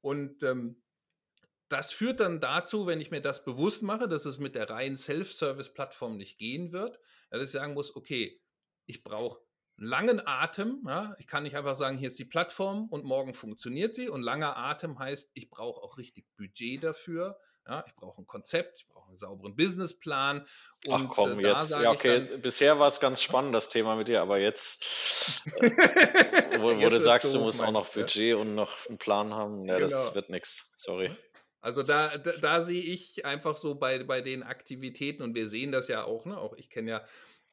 Und 0.00 0.42
ähm, 0.44 0.82
das 1.68 1.90
führt 1.90 2.20
dann 2.20 2.40
dazu, 2.40 2.86
wenn 2.86 3.00
ich 3.00 3.10
mir 3.10 3.20
das 3.20 3.44
bewusst 3.44 3.82
mache, 3.82 4.08
dass 4.08 4.26
es 4.26 4.38
mit 4.38 4.54
der 4.54 4.70
reinen 4.70 4.96
Self-Service-Plattform 4.96 6.16
nicht 6.16 6.38
gehen 6.38 6.70
wird, 6.72 7.00
dass 7.30 7.42
ich 7.42 7.50
sagen 7.50 7.74
muss, 7.74 7.96
okay, 7.96 8.40
ich 8.86 9.02
brauche 9.02 9.43
langen 9.76 10.26
Atem. 10.26 10.82
Ja? 10.86 11.14
Ich 11.18 11.26
kann 11.26 11.42
nicht 11.42 11.56
einfach 11.56 11.74
sagen, 11.74 11.98
hier 11.98 12.08
ist 12.08 12.18
die 12.18 12.24
Plattform 12.24 12.88
und 12.88 13.04
morgen 13.04 13.34
funktioniert 13.34 13.94
sie. 13.94 14.08
Und 14.08 14.22
langer 14.22 14.56
Atem 14.56 14.98
heißt, 14.98 15.30
ich 15.34 15.50
brauche 15.50 15.80
auch 15.80 15.98
richtig 15.98 16.26
Budget 16.36 16.82
dafür. 16.82 17.38
Ja? 17.66 17.84
Ich 17.86 17.94
brauche 17.94 18.22
ein 18.22 18.26
Konzept, 18.26 18.74
ich 18.76 18.88
brauche 18.88 19.08
einen 19.08 19.18
sauberen 19.18 19.56
Businessplan. 19.56 20.46
Und, 20.86 20.92
Ach 20.92 21.08
komm, 21.08 21.38
äh, 21.38 21.48
jetzt, 21.48 21.70
ja 21.70 21.90
okay, 21.90 22.26
dann, 22.26 22.42
bisher 22.42 22.78
war 22.78 22.88
es 22.88 23.00
ganz 23.00 23.22
spannend, 23.22 23.54
das 23.54 23.68
Thema 23.68 23.96
mit 23.96 24.08
dir, 24.08 24.20
aber 24.20 24.38
jetzt, 24.38 24.84
äh, 25.46 25.70
wo, 26.60 26.76
wo 26.80 26.88
du 26.88 26.96
sagst, 26.98 27.34
du 27.34 27.40
musst 27.40 27.62
auch 27.62 27.72
noch 27.72 27.88
Budget 27.88 28.16
ja. 28.16 28.36
und 28.36 28.54
noch 28.54 28.86
einen 28.88 28.98
Plan 28.98 29.32
haben, 29.34 29.66
ja, 29.66 29.76
genau. 29.76 29.88
das 29.88 30.14
wird 30.14 30.30
nichts, 30.30 30.72
sorry. 30.76 31.10
Also 31.60 31.82
da, 31.82 32.18
da, 32.18 32.32
da, 32.32 32.62
sehe 32.62 32.82
ich 32.82 33.24
einfach 33.24 33.56
so 33.56 33.74
bei, 33.74 34.04
bei 34.04 34.20
den 34.20 34.42
Aktivitäten 34.42 35.22
und 35.22 35.34
wir 35.34 35.48
sehen 35.48 35.72
das 35.72 35.88
ja 35.88 36.04
auch, 36.04 36.26
ne? 36.26 36.36
auch 36.36 36.52
ich 36.58 36.68
kenne 36.68 36.90
ja 36.90 37.04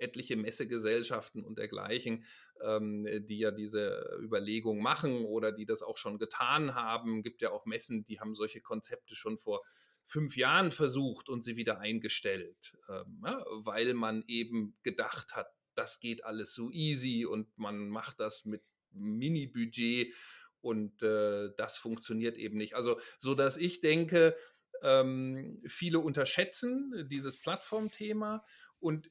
etliche 0.02 0.36
Messegesellschaften 0.36 1.44
und 1.44 1.58
dergleichen, 1.58 2.26
ähm, 2.62 3.08
die 3.26 3.40
ja 3.40 3.52
diese 3.52 4.20
Überlegung 4.22 4.82
machen 4.82 5.26
oder 5.26 5.52
die 5.52 5.66
das 5.66 5.82
auch 5.82 5.98
schon 5.98 6.18
getan 6.18 6.76
haben. 6.76 7.24
Gibt 7.24 7.42
ja 7.42 7.52
auch 7.52 7.66
Messen, 7.66 8.04
die 8.04 8.20
haben 8.20 8.36
solche 8.36 8.62
Konzepte 8.62 9.16
schon 9.16 9.38
vor 9.38 9.62
fünf 10.06 10.36
Jahren 10.36 10.72
versucht 10.72 11.30
und 11.30 11.46
sie 11.46 11.56
wieder 11.56 11.80
eingestellt, 11.80 12.78
ähm, 12.90 13.24
ja, 13.26 13.44
weil 13.64 13.94
man 13.94 14.24
eben 14.28 14.76
gedacht 14.84 15.36
hat, 15.36 15.48
das 15.74 16.00
geht 16.00 16.26
alles 16.26 16.54
so 16.54 16.70
easy 16.72 17.26
und 17.26 17.58
man 17.58 17.88
macht 17.90 18.20
das 18.20 18.46
mit 18.46 18.62
Mini-Budget 18.92 20.14
und 20.60 21.02
äh, 21.02 21.50
das 21.56 21.78
funktioniert 21.78 22.38
eben 22.38 22.58
nicht. 22.58 22.76
Also, 22.76 23.00
so 23.20 23.36
dass 23.36 23.58
ich 23.58 23.82
denke, 23.82 24.36
ähm, 24.82 25.62
viele 25.66 26.00
unterschätzen 26.00 27.08
dieses 27.10 27.40
Plattformthema 27.40 28.44
und 28.80 29.10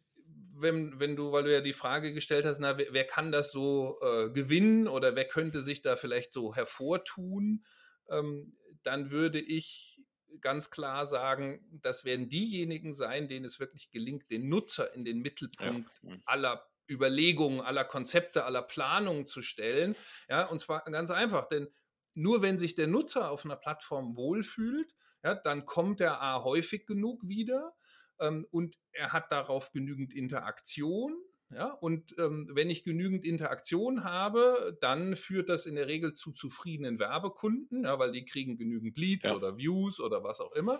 wenn, 0.62 0.98
wenn 1.00 1.16
du, 1.16 1.32
weil 1.32 1.44
du 1.44 1.52
ja 1.52 1.60
die 1.60 1.72
Frage 1.72 2.12
gestellt 2.12 2.44
hast, 2.44 2.58
na, 2.58 2.78
wer, 2.78 2.92
wer 2.92 3.06
kann 3.06 3.32
das 3.32 3.52
so 3.52 3.96
äh, 4.02 4.30
gewinnen 4.30 4.88
oder 4.88 5.14
wer 5.16 5.26
könnte 5.26 5.60
sich 5.60 5.82
da 5.82 5.96
vielleicht 5.96 6.32
so 6.32 6.54
hervortun, 6.54 7.64
ähm, 8.08 8.56
dann 8.82 9.10
würde 9.10 9.40
ich 9.40 10.00
ganz 10.40 10.70
klar 10.70 11.06
sagen, 11.06 11.60
das 11.82 12.04
werden 12.04 12.28
diejenigen 12.28 12.92
sein, 12.92 13.28
denen 13.28 13.44
es 13.44 13.60
wirklich 13.60 13.90
gelingt, 13.90 14.30
den 14.30 14.48
Nutzer 14.48 14.94
in 14.94 15.04
den 15.04 15.20
Mittelpunkt 15.20 15.90
ja. 16.02 16.10
Mhm. 16.10 16.22
aller 16.26 16.66
Überlegungen, 16.88 17.60
aller 17.60 17.84
Konzepte, 17.84 18.44
aller 18.44 18.62
Planungen 18.62 19.26
zu 19.26 19.42
stellen. 19.42 19.94
Ja, 20.28 20.46
und 20.46 20.60
zwar 20.60 20.82
ganz 20.84 21.10
einfach, 21.10 21.48
denn 21.48 21.68
nur 22.14 22.42
wenn 22.42 22.58
sich 22.58 22.74
der 22.74 22.88
Nutzer 22.88 23.30
auf 23.30 23.44
einer 23.44 23.56
Plattform 23.56 24.16
wohlfühlt, 24.16 24.92
ja, 25.22 25.34
dann 25.34 25.66
kommt 25.66 26.00
er 26.00 26.20
A 26.20 26.42
häufig 26.42 26.86
genug 26.86 27.28
wieder 27.28 27.74
ähm, 28.20 28.46
und 28.50 28.78
er 28.92 29.12
hat 29.12 29.32
darauf 29.32 29.72
genügend 29.72 30.12
Interaktion. 30.12 31.16
Ja, 31.52 31.72
und 31.72 32.14
ähm, 32.16 32.48
wenn 32.52 32.70
ich 32.70 32.84
genügend 32.84 33.24
Interaktion 33.24 34.04
habe, 34.04 34.78
dann 34.80 35.16
führt 35.16 35.48
das 35.48 35.66
in 35.66 35.74
der 35.74 35.88
Regel 35.88 36.14
zu 36.14 36.30
zufriedenen 36.30 37.00
Werbekunden, 37.00 37.82
ja, 37.82 37.98
weil 37.98 38.12
die 38.12 38.24
kriegen 38.24 38.56
genügend 38.56 38.96
Leads 38.96 39.26
ja. 39.26 39.34
oder 39.34 39.56
Views 39.56 39.98
oder 39.98 40.22
was 40.22 40.40
auch 40.40 40.52
immer. 40.52 40.78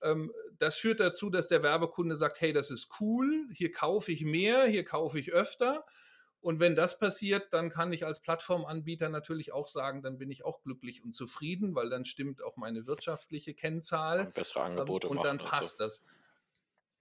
Ähm, 0.00 0.32
das 0.56 0.78
führt 0.78 1.00
dazu, 1.00 1.28
dass 1.28 1.48
der 1.48 1.62
Werbekunde 1.62 2.16
sagt, 2.16 2.40
hey, 2.40 2.54
das 2.54 2.70
ist 2.70 2.88
cool, 2.98 3.46
hier 3.52 3.72
kaufe 3.72 4.10
ich 4.10 4.24
mehr, 4.24 4.64
hier 4.64 4.84
kaufe 4.84 5.18
ich 5.18 5.34
öfter. 5.34 5.84
Und 6.40 6.60
wenn 6.60 6.76
das 6.76 6.98
passiert, 6.98 7.52
dann 7.52 7.70
kann 7.70 7.92
ich 7.92 8.06
als 8.06 8.20
Plattformanbieter 8.20 9.08
natürlich 9.08 9.52
auch 9.52 9.66
sagen, 9.66 10.02
dann 10.02 10.16
bin 10.16 10.30
ich 10.30 10.44
auch 10.44 10.62
glücklich 10.62 11.02
und 11.02 11.12
zufrieden, 11.12 11.74
weil 11.74 11.90
dann 11.90 12.04
stimmt 12.04 12.42
auch 12.42 12.56
meine 12.56 12.86
wirtschaftliche 12.86 13.52
Kennzahl. 13.52 14.26
Und 14.26 14.34
bessere 14.34 14.62
Angebote 14.62 15.08
ähm, 15.08 15.16
und 15.16 15.24
dann 15.24 15.38
passt 15.38 15.80
und 15.80 15.90
so. 15.90 16.02
das. 16.02 16.04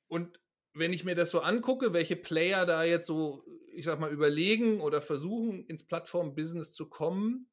Und 0.07 0.39
wenn 0.73 0.93
ich 0.93 1.03
mir 1.03 1.15
das 1.15 1.31
so 1.31 1.39
angucke, 1.39 1.93
welche 1.93 2.15
Player 2.15 2.65
da 2.65 2.83
jetzt 2.83 3.07
so, 3.07 3.45
ich 3.73 3.85
sag 3.85 3.99
mal, 3.99 4.11
überlegen 4.11 4.81
oder 4.81 5.01
versuchen, 5.01 5.65
ins 5.65 5.85
Plattform-Business 5.85 6.73
zu 6.73 6.89
kommen, 6.89 7.49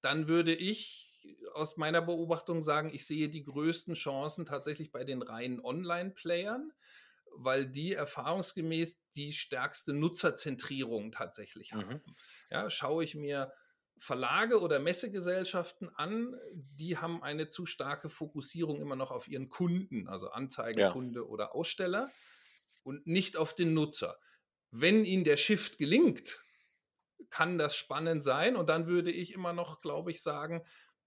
dann 0.00 0.28
würde 0.28 0.54
ich 0.54 1.36
aus 1.54 1.76
meiner 1.76 2.00
Beobachtung 2.00 2.62
sagen, 2.62 2.90
ich 2.92 3.06
sehe 3.06 3.28
die 3.28 3.44
größten 3.44 3.94
Chancen 3.94 4.46
tatsächlich 4.46 4.92
bei 4.92 5.04
den 5.04 5.22
reinen 5.22 5.60
Online-Playern, 5.60 6.72
weil 7.36 7.68
die 7.68 7.92
erfahrungsgemäß 7.92 8.98
die 9.14 9.32
stärkste 9.32 9.92
Nutzerzentrierung 9.92 11.12
tatsächlich 11.12 11.72
mhm. 11.72 11.78
haben. 11.78 11.94
Mhm. 11.94 12.14
Ja, 12.50 12.70
schaue 12.70 13.04
ich 13.04 13.14
mir 13.14 13.52
Verlage 13.98 14.60
oder 14.60 14.78
Messegesellschaften 14.78 15.88
an, 15.94 16.34
die 16.52 16.98
haben 16.98 17.22
eine 17.22 17.48
zu 17.48 17.66
starke 17.66 18.08
Fokussierung 18.08 18.80
immer 18.80 18.96
noch 18.96 19.10
auf 19.10 19.28
ihren 19.28 19.48
Kunden, 19.48 20.08
also 20.08 20.30
Anzeigenkunde 20.30 21.20
ja. 21.20 21.26
oder 21.26 21.54
Aussteller 21.54 22.10
und 22.82 23.06
nicht 23.06 23.36
auf 23.36 23.54
den 23.54 23.74
Nutzer. 23.74 24.18
Wenn 24.70 25.04
ihnen 25.04 25.24
der 25.24 25.36
Shift 25.36 25.78
gelingt, 25.78 26.38
kann 27.30 27.58
das 27.58 27.76
spannend 27.76 28.22
sein 28.22 28.56
und 28.56 28.68
dann 28.68 28.86
würde 28.86 29.10
ich 29.10 29.32
immer 29.32 29.52
noch, 29.52 29.80
glaube 29.80 30.10
ich, 30.10 30.22
sagen, 30.22 30.64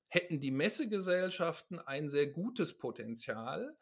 hätten 0.08 0.40
die 0.40 0.52
Messegesellschaften 0.52 1.80
ein 1.80 2.10
sehr 2.10 2.28
gutes 2.28 2.78
Potenzial, 2.78 3.78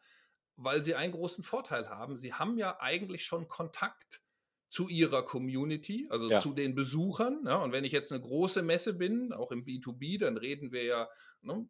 weil 0.56 0.84
sie 0.84 0.94
einen 0.94 1.12
großen 1.12 1.42
Vorteil 1.42 1.88
haben. 1.88 2.16
Sie 2.16 2.34
haben 2.34 2.56
ja 2.56 2.78
eigentlich 2.80 3.24
schon 3.24 3.48
Kontakt 3.48 4.22
zu 4.70 4.88
ihrer 4.88 5.24
Community, 5.24 6.06
also 6.10 6.30
ja. 6.30 6.38
zu 6.38 6.54
den 6.54 6.74
Besuchern. 6.74 7.42
Ja, 7.44 7.56
und 7.56 7.72
wenn 7.72 7.84
ich 7.84 7.92
jetzt 7.92 8.12
eine 8.12 8.22
große 8.22 8.62
Messe 8.62 8.94
bin, 8.94 9.32
auch 9.32 9.50
im 9.50 9.64
B2B, 9.64 10.18
dann 10.18 10.36
reden 10.36 10.70
wir 10.70 10.84
ja 10.84 11.08
ne, 11.42 11.68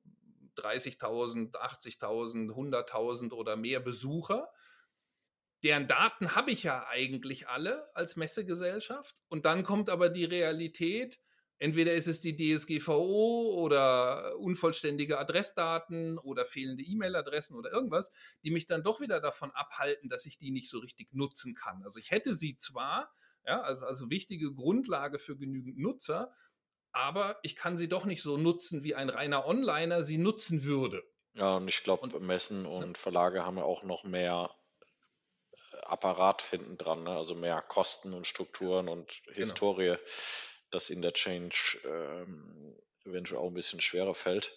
30.000, 0.57 1.53
80.000, 1.53 2.51
100.000 2.51 3.33
oder 3.33 3.57
mehr 3.57 3.81
Besucher. 3.81 4.51
Deren 5.63 5.87
Daten 5.87 6.35
habe 6.35 6.51
ich 6.51 6.63
ja 6.63 6.87
eigentlich 6.89 7.49
alle 7.49 7.95
als 7.97 8.17
Messegesellschaft. 8.17 9.23
Und 9.29 9.47
dann 9.47 9.63
kommt 9.63 9.89
aber 9.89 10.11
die 10.11 10.25
Realität, 10.25 11.21
Entweder 11.63 11.93
ist 11.93 12.09
es 12.09 12.23
die 12.23 12.35
DSGVO 12.35 13.53
oder 13.55 14.35
unvollständige 14.39 15.19
Adressdaten 15.19 16.17
oder 16.17 16.47
fehlende 16.47 16.83
E-Mail-Adressen 16.83 17.55
oder 17.55 17.71
irgendwas, 17.71 18.11
die 18.43 18.51
mich 18.51 18.67
dann 18.67 18.83
doch 18.83 18.99
wieder 18.99 19.21
davon 19.21 19.51
abhalten, 19.51 20.09
dass 20.09 20.25
ich 20.25 20.39
die 20.39 20.53
nicht 20.53 20.71
so 20.71 20.79
richtig 20.79 21.13
nutzen 21.13 21.55
kann. 21.55 21.83
Also 21.85 21.99
ich 21.99 22.13
hätte 22.13 22.33
sie 22.33 22.57
zwar, 22.57 23.13
ja, 23.47 23.61
also, 23.61 23.85
also 23.85 24.09
wichtige 24.09 24.55
Grundlage 24.55 25.19
für 25.19 25.37
genügend 25.37 25.77
Nutzer, 25.77 26.33
aber 26.93 27.39
ich 27.43 27.57
kann 27.57 27.77
sie 27.77 27.91
doch 27.91 28.07
nicht 28.07 28.23
so 28.23 28.39
nutzen, 28.39 28.83
wie 28.83 28.95
ein 28.95 29.11
reiner 29.11 29.45
Onliner 29.45 30.03
sie 30.03 30.17
nutzen 30.17 30.65
würde. 30.65 31.03
Ja, 31.35 31.59
und 31.59 31.69
ich 31.69 31.83
glaube, 31.83 32.19
Messen 32.21 32.65
und 32.65 32.97
Verlage 32.97 33.45
haben 33.45 33.59
ja 33.59 33.65
auch 33.65 33.83
noch 33.83 34.05
mehr 34.05 34.51
äh, 35.53 35.77
Apparat 35.83 36.41
hinten 36.41 36.79
dran, 36.79 37.03
ne? 37.03 37.11
also 37.11 37.35
mehr 37.35 37.61
Kosten 37.61 38.15
und 38.15 38.27
Strukturen 38.27 38.89
und 38.89 39.21
genau. 39.25 39.37
Historie. 39.37 39.85
Genau 39.85 40.01
dass 40.71 40.91
ihnen 40.91 41.03
der 41.03 41.13
Change 41.13 41.79
ähm, 41.85 42.77
eventuell 43.05 43.41
auch 43.41 43.49
ein 43.49 43.55
bisschen 43.55 43.81
schwerer 43.81 44.15
fällt. 44.15 44.57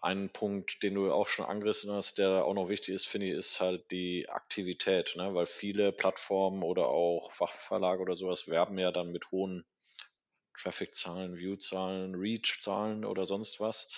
Ein 0.00 0.28
Punkt, 0.30 0.82
den 0.82 0.94
du 0.94 1.10
auch 1.10 1.28
schon 1.28 1.46
angerissen 1.46 1.90
hast, 1.90 2.18
der 2.18 2.44
auch 2.44 2.52
noch 2.52 2.68
wichtig 2.68 2.94
ist, 2.94 3.06
finde 3.06 3.28
ich, 3.28 3.32
ist 3.32 3.60
halt 3.60 3.90
die 3.90 4.28
Aktivität, 4.28 5.14
ne? 5.16 5.34
weil 5.34 5.46
viele 5.46 5.92
Plattformen 5.92 6.62
oder 6.62 6.88
auch 6.88 7.32
Fachverlage 7.32 8.02
oder 8.02 8.14
sowas 8.14 8.48
werben 8.48 8.78
ja 8.78 8.92
dann 8.92 9.12
mit 9.12 9.30
hohen 9.30 9.64
Traffic-Zahlen, 10.58 11.38
View-Zahlen, 11.38 12.14
Reach-Zahlen 12.14 13.04
oder 13.06 13.24
sonst 13.24 13.60
was, 13.60 13.88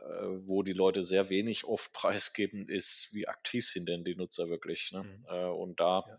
äh, 0.00 0.26
wo 0.48 0.62
die 0.62 0.72
Leute 0.72 1.02
sehr 1.02 1.28
wenig 1.28 1.64
oft 1.64 1.92
preisgeben, 1.92 2.68
ist, 2.68 3.10
wie 3.12 3.28
aktiv 3.28 3.68
sind 3.68 3.88
denn 3.88 4.04
die 4.04 4.16
Nutzer 4.16 4.48
wirklich. 4.48 4.90
Ne? 4.92 5.02
Mhm. 5.02 5.26
Äh, 5.28 5.44
und 5.44 5.80
da 5.80 6.02
ja 6.08 6.18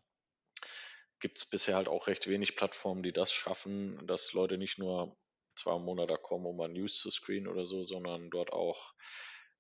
gibt 1.20 1.38
es 1.38 1.46
bisher 1.46 1.76
halt 1.76 1.88
auch 1.88 2.08
recht 2.08 2.28
wenig 2.28 2.56
Plattformen, 2.56 3.04
die 3.04 3.14
das 3.14 3.32
schaffen, 3.32 4.06
dass 4.08 4.34
Leute 4.34 4.58
nicht 4.58 4.78
nur 4.78 5.18
zwei 5.56 5.78
Monate 5.80 6.18
kommen, 6.18 6.46
um 6.46 6.58
mal 6.58 6.68
News 6.68 7.00
zu 7.00 7.10
screenen 7.10 7.48
oder 7.48 7.66
so, 7.66 7.84
sondern 7.84 8.30
dort 8.30 8.52
auch 8.52 8.94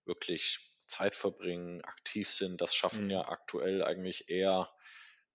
wirklich 0.05 0.71
Zeit 0.87 1.15
verbringen, 1.15 1.81
aktiv 1.83 2.29
sind. 2.29 2.61
Das 2.61 2.75
schaffen 2.75 3.05
mhm. 3.05 3.11
ja 3.11 3.27
aktuell 3.27 3.83
eigentlich 3.83 4.29
eher 4.29 4.71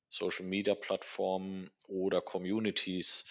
Social 0.08 0.44
Media 0.44 0.74
Plattformen 0.74 1.70
oder 1.86 2.20
Communities. 2.20 3.26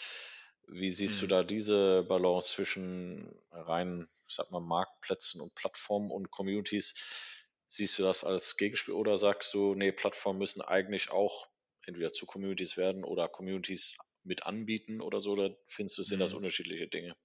Wie 0.68 0.90
siehst 0.90 1.18
mhm. 1.18 1.22
du 1.22 1.28
da 1.28 1.44
diese 1.44 2.04
Balance 2.04 2.54
zwischen 2.54 3.34
rein, 3.52 4.08
ich 4.28 4.36
sag 4.36 4.52
mal, 4.52 4.60
Marktplätzen 4.60 5.42
und 5.42 5.56
Plattformen 5.56 6.12
und 6.12 6.32
Communities? 6.32 6.96
Siehst 7.68 8.00
du 8.00 8.04
das 8.04 8.24
als 8.24 8.58
Gegenspiel 8.58 8.96
oder 8.96 9.16
sagst 9.18 9.54
du, 9.54 9.76
nee, 9.76 9.92
Plattformen 9.92 10.40
müssen 10.40 10.62
eigentlich 10.62 11.12
auch 11.12 11.48
entweder 11.90 12.12
zu 12.12 12.26
Communities 12.26 12.78
werden 12.78 13.04
oder 13.04 13.28
Communities 13.28 13.98
mit 14.24 14.44
anbieten 14.44 15.02
oder 15.02 15.20
so? 15.20 15.32
Oder 15.34 15.56
findest 15.68 15.98
du, 15.98 16.04
sind 16.04 16.20
das 16.20 16.32
mhm. 16.32 16.38
unterschiedliche 16.38 16.88
Dinge? 16.88 17.16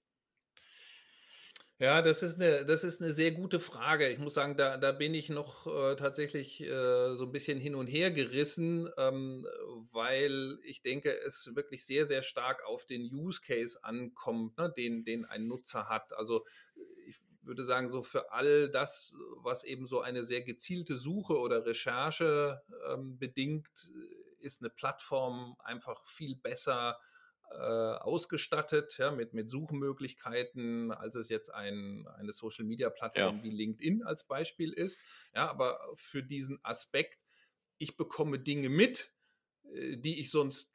Ja, 1.80 2.02
das 2.02 2.22
ist 2.22 2.36
eine, 2.36 2.64
das 2.64 2.84
ist 2.84 3.02
eine 3.02 3.12
sehr 3.12 3.32
gute 3.32 3.58
Frage. 3.58 4.08
Ich 4.08 4.18
muss 4.18 4.34
sagen, 4.34 4.56
da, 4.56 4.76
da 4.76 4.92
bin 4.92 5.12
ich 5.12 5.28
noch 5.28 5.66
äh, 5.66 5.96
tatsächlich 5.96 6.62
äh, 6.62 7.16
so 7.16 7.24
ein 7.24 7.32
bisschen 7.32 7.58
hin 7.58 7.74
und 7.74 7.88
her 7.88 8.12
gerissen, 8.12 8.88
ähm, 8.96 9.44
weil 9.90 10.56
ich 10.62 10.82
denke, 10.82 11.18
es 11.26 11.50
wirklich 11.56 11.84
sehr, 11.84 12.06
sehr 12.06 12.22
stark 12.22 12.64
auf 12.64 12.86
den 12.86 13.12
Use 13.12 13.40
Case 13.44 13.82
ankommt, 13.82 14.56
ne, 14.56 14.72
den, 14.76 15.04
den 15.04 15.24
ein 15.24 15.48
Nutzer 15.48 15.88
hat. 15.88 16.12
Also 16.12 16.46
ich 17.08 17.16
würde 17.42 17.64
sagen, 17.64 17.88
so 17.88 18.02
für 18.02 18.32
all 18.32 18.70
das, 18.70 19.12
was 19.42 19.64
eben 19.64 19.86
so 19.86 20.00
eine 20.00 20.22
sehr 20.22 20.42
gezielte 20.42 20.96
Suche 20.96 21.36
oder 21.38 21.66
Recherche 21.66 22.62
ähm, 22.88 23.18
bedingt, 23.18 23.90
ist 24.44 24.60
eine 24.60 24.70
Plattform 24.70 25.56
einfach 25.58 26.06
viel 26.06 26.36
besser 26.36 26.98
äh, 27.50 27.56
ausgestattet, 27.56 28.98
ja, 28.98 29.10
mit, 29.10 29.32
mit 29.32 29.50
Suchmöglichkeiten, 29.50 30.92
als 30.92 31.14
es 31.14 31.28
jetzt 31.28 31.52
ein, 31.52 32.06
eine 32.16 32.32
Social-Media-Plattform 32.32 33.36
ja. 33.38 33.42
wie 33.42 33.50
LinkedIn 33.50 34.02
als 34.02 34.24
Beispiel 34.26 34.72
ist. 34.72 34.98
Ja, 35.34 35.50
aber 35.50 35.80
für 35.94 36.22
diesen 36.22 36.58
Aspekt, 36.62 37.18
ich 37.78 37.96
bekomme 37.96 38.38
Dinge 38.38 38.68
mit, 38.68 39.12
äh, 39.72 39.96
die 39.96 40.20
ich 40.20 40.30
sonst 40.30 40.72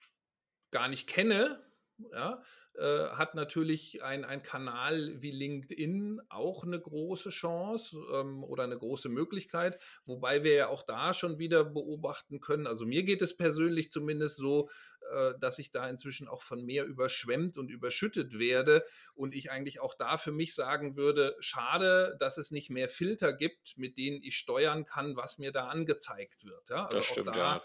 gar 0.72 0.88
nicht 0.88 1.08
kenne, 1.08 1.66
ja, 2.12 2.42
äh, 2.80 3.10
hat 3.10 3.36
natürlich 3.36 4.02
ein, 4.04 4.24
ein 4.24 4.42
Kanal 4.42 5.22
wie 5.22 5.32
LinkedIn 5.32 6.22
auch 6.30 6.64
eine 6.64 6.80
große 6.80 7.30
Chance 7.30 7.98
ähm, 8.14 8.42
oder 8.44 8.64
eine 8.64 8.78
große 8.78 9.10
Möglichkeit, 9.10 9.78
wobei 10.06 10.46
wir 10.46 10.54
ja 10.54 10.68
auch 10.70 10.84
da 10.84 11.14
schon 11.14 11.40
wieder 11.40 11.66
beobachten 11.66 12.40
können. 12.40 12.68
Also 12.68 12.86
mir 12.86 13.04
geht 13.04 13.22
es 13.22 13.36
persönlich 13.36 13.92
zumindest 13.92 14.38
so, 14.38 14.70
äh, 15.12 15.34
dass 15.42 15.60
ich 15.60 15.72
da 15.72 15.90
inzwischen 15.90 16.30
auch 16.30 16.42
von 16.42 16.64
mehr 16.64 16.86
überschwemmt 16.86 17.58
und 17.58 17.70
überschüttet 17.70 18.40
werde 18.40 18.86
und 19.14 19.36
ich 19.36 19.52
eigentlich 19.52 19.82
auch 19.82 19.94
da 19.94 20.18
für 20.18 20.32
mich 20.32 20.56
sagen 20.56 20.96
würde, 20.96 21.36
schade, 21.40 22.16
dass 22.18 22.38
es 22.38 22.50
nicht 22.50 22.70
mehr 22.70 22.88
Filter 22.88 23.34
gibt, 23.34 23.78
mit 23.78 23.98
denen 23.98 24.24
ich 24.24 24.38
steuern 24.38 24.86
kann, 24.86 25.18
was 25.18 25.38
mir 25.38 25.52
da 25.52 25.68
angezeigt 25.68 26.46
wird. 26.46 26.70
Ja? 26.70 26.86
Also 26.86 26.98
das 26.98 27.06
stimmt, 27.06 27.36
da 27.36 27.56
ja 27.56 27.64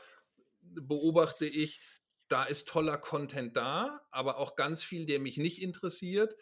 beobachte 0.64 1.46
ich, 1.46 1.80
da 2.28 2.44
ist 2.44 2.68
toller 2.68 2.98
Content 2.98 3.56
da, 3.56 4.00
aber 4.10 4.38
auch 4.38 4.56
ganz 4.56 4.82
viel, 4.82 5.06
der 5.06 5.20
mich 5.20 5.36
nicht 5.36 5.60
interessiert. 5.60 6.34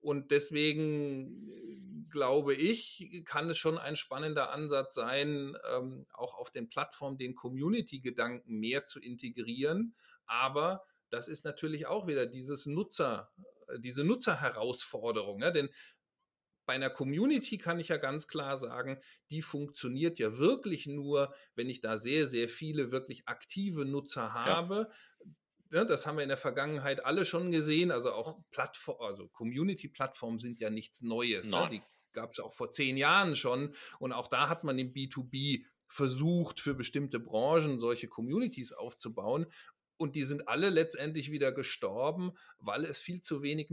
Und 0.00 0.30
deswegen 0.30 1.48
äh, 1.48 2.08
glaube 2.10 2.54
ich, 2.54 3.22
kann 3.24 3.50
es 3.50 3.58
schon 3.58 3.78
ein 3.78 3.96
spannender 3.96 4.50
Ansatz 4.50 4.94
sein, 4.94 5.56
ähm, 5.72 6.06
auch 6.12 6.34
auf 6.34 6.50
den 6.50 6.68
Plattformen 6.68 7.18
den 7.18 7.34
Community-Gedanken 7.34 8.58
mehr 8.58 8.84
zu 8.84 9.00
integrieren. 9.00 9.94
Aber 10.26 10.84
das 11.10 11.28
ist 11.28 11.44
natürlich 11.44 11.86
auch 11.86 12.06
wieder 12.06 12.26
dieses 12.26 12.66
Nutzer, 12.66 13.30
äh, 13.68 13.78
diese 13.78 14.04
Nutzerherausforderung. 14.04 15.42
Ja? 15.42 15.50
Denn 15.50 15.68
bei 16.70 16.76
einer 16.76 16.88
Community 16.88 17.58
kann 17.58 17.80
ich 17.80 17.88
ja 17.88 17.96
ganz 17.96 18.28
klar 18.28 18.56
sagen, 18.56 19.00
die 19.32 19.42
funktioniert 19.42 20.20
ja 20.20 20.38
wirklich 20.38 20.86
nur, 20.86 21.34
wenn 21.56 21.68
ich 21.68 21.80
da 21.80 21.98
sehr, 21.98 22.28
sehr 22.28 22.48
viele 22.48 22.92
wirklich 22.92 23.26
aktive 23.26 23.84
Nutzer 23.84 24.34
habe, 24.34 24.86
ja 24.88 25.30
ja, 25.72 25.84
das 25.84 26.04
haben 26.04 26.16
wir 26.16 26.24
in 26.24 26.28
der 26.28 26.36
Vergangenheit 26.36 27.04
alle 27.04 27.24
schon 27.24 27.52
gesehen. 27.52 27.92
Also 27.92 28.12
auch 28.12 28.36
Plattform, 28.50 29.00
also 29.00 29.28
Community-Plattformen 29.28 30.40
sind 30.40 30.58
ja 30.58 30.68
nichts 30.68 31.00
Neues. 31.02 31.52
Ja, 31.52 31.68
die 31.68 31.80
gab 32.12 32.32
es 32.32 32.40
auch 32.40 32.52
vor 32.52 32.72
zehn 32.72 32.96
Jahren 32.96 33.36
schon. 33.36 33.72
Und 34.00 34.12
auch 34.12 34.26
da 34.26 34.48
hat 34.48 34.64
man 34.64 34.80
im 34.80 34.92
B2B 34.92 35.64
versucht, 35.86 36.58
für 36.58 36.74
bestimmte 36.74 37.20
Branchen 37.20 37.78
solche 37.78 38.08
Communities 38.08 38.72
aufzubauen. 38.72 39.46
Und 39.96 40.16
die 40.16 40.24
sind 40.24 40.48
alle 40.48 40.70
letztendlich 40.70 41.30
wieder 41.30 41.52
gestorben, 41.52 42.32
weil 42.58 42.84
es 42.84 42.98
viel 42.98 43.20
zu 43.20 43.42
wenig 43.42 43.70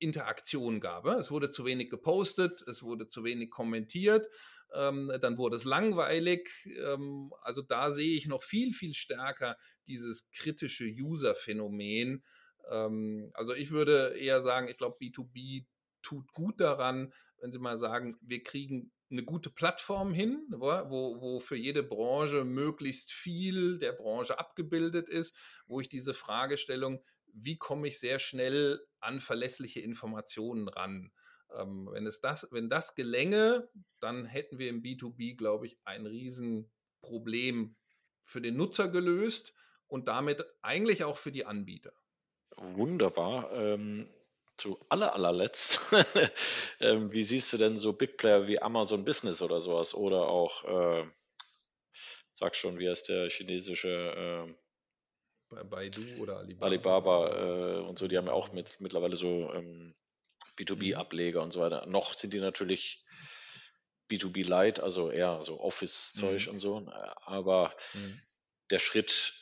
Nutzerinteraktion 0.00 0.80
gab. 0.80 1.06
Es 1.06 1.30
wurde 1.30 1.50
zu 1.50 1.64
wenig 1.64 1.90
gepostet, 1.90 2.62
es 2.62 2.82
wurde 2.82 3.06
zu 3.08 3.24
wenig 3.24 3.50
kommentiert 3.50 4.28
ähm, 4.72 5.12
dann 5.20 5.38
wurde 5.38 5.56
es 5.56 5.64
langweilig. 5.64 6.50
Ähm, 6.66 7.32
also 7.42 7.62
da 7.62 7.90
sehe 7.90 8.16
ich 8.16 8.26
noch 8.26 8.42
viel, 8.42 8.72
viel 8.72 8.94
stärker 8.94 9.56
dieses 9.86 10.30
kritische 10.30 10.84
User-Phänomen. 10.84 12.22
Ähm, 12.70 13.30
also 13.34 13.54
ich 13.54 13.70
würde 13.70 14.16
eher 14.18 14.40
sagen, 14.40 14.68
ich 14.68 14.76
glaube, 14.76 14.96
B2B 15.00 15.66
tut 16.02 16.32
gut 16.32 16.60
daran, 16.60 17.12
wenn 17.40 17.52
Sie 17.52 17.58
mal 17.58 17.78
sagen, 17.78 18.16
wir 18.20 18.42
kriegen 18.42 18.92
eine 19.10 19.24
gute 19.24 19.50
Plattform 19.50 20.14
hin, 20.14 20.46
wo, 20.50 20.70
wo 21.20 21.40
für 21.40 21.56
jede 21.56 21.82
Branche 21.82 22.44
möglichst 22.44 23.12
viel 23.12 23.78
der 23.80 23.92
Branche 23.92 24.38
abgebildet 24.38 25.08
ist, 25.08 25.36
wo 25.66 25.80
ich 25.80 25.88
diese 25.88 26.14
Fragestellung, 26.14 27.02
wie 27.34 27.56
komme 27.56 27.88
ich 27.88 27.98
sehr 27.98 28.18
schnell 28.18 28.86
an 29.00 29.20
verlässliche 29.20 29.80
Informationen 29.80 30.68
ran? 30.68 31.12
Ähm, 31.56 31.88
wenn, 31.90 32.06
es 32.06 32.20
das, 32.20 32.48
wenn 32.50 32.70
das 32.70 32.94
gelänge, 32.94 33.68
dann 33.98 34.24
hätten 34.24 34.58
wir 34.58 34.68
im 34.68 34.82
B2B, 34.82 35.36
glaube 35.36 35.66
ich, 35.66 35.78
ein 35.84 36.06
Riesenproblem 36.06 37.76
für 38.24 38.40
den 38.40 38.56
Nutzer 38.56 38.88
gelöst 38.88 39.54
und 39.86 40.08
damit 40.08 40.44
eigentlich 40.62 41.04
auch 41.04 41.16
für 41.16 41.32
die 41.32 41.46
Anbieter. 41.46 41.92
Wunderbar. 42.56 43.52
Ähm, 43.52 44.08
zu 44.56 44.78
aller, 44.90 45.14
allerletzt, 45.14 45.80
ähm, 46.80 47.10
wie 47.12 47.22
siehst 47.22 47.52
du 47.52 47.56
denn 47.56 47.78
so 47.78 47.94
Big 47.94 48.18
Player 48.18 48.46
wie 48.46 48.60
Amazon 48.60 49.04
Business 49.06 49.40
oder 49.40 49.58
sowas 49.58 49.94
oder 49.94 50.28
auch, 50.28 50.64
äh, 50.64 51.06
sag 52.30 52.54
schon, 52.54 52.78
wie 52.78 52.88
heißt 52.88 53.08
der 53.08 53.30
chinesische 53.30 53.88
äh, 53.88 54.54
bei 54.54 54.69
Baidu 55.50 56.02
oder 56.20 56.38
Alibaba, 56.38 56.66
Alibaba 56.66 57.78
äh, 57.78 57.80
und 57.80 57.98
so, 57.98 58.06
die 58.06 58.16
haben 58.16 58.26
ja 58.26 58.32
auch 58.32 58.52
mit, 58.52 58.80
mittlerweile 58.80 59.16
so 59.16 59.52
ähm, 59.52 59.94
B2B-Ableger 60.58 61.42
und 61.42 61.52
so 61.52 61.60
weiter. 61.60 61.86
Noch 61.86 62.14
sind 62.14 62.32
die 62.32 62.40
natürlich 62.40 63.04
B2B 64.10 64.46
Light, 64.46 64.80
also 64.80 65.10
eher 65.10 65.42
so 65.42 65.60
Office-Zeug 65.60 66.46
mhm. 66.46 66.52
und 66.52 66.58
so, 66.58 66.92
aber 67.24 67.74
mhm. 67.94 68.20
der 68.70 68.78
Schritt 68.78 69.34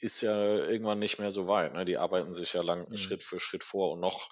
ist 0.00 0.20
ja 0.20 0.56
irgendwann 0.56 0.98
nicht 0.98 1.18
mehr 1.18 1.30
so 1.30 1.46
weit. 1.46 1.74
Ne? 1.74 1.84
Die 1.84 1.96
arbeiten 1.96 2.34
sich 2.34 2.52
ja 2.52 2.62
lang 2.62 2.88
mhm. 2.88 2.96
Schritt 2.96 3.22
für 3.22 3.40
Schritt 3.40 3.64
vor 3.64 3.92
und 3.92 4.00
noch 4.00 4.28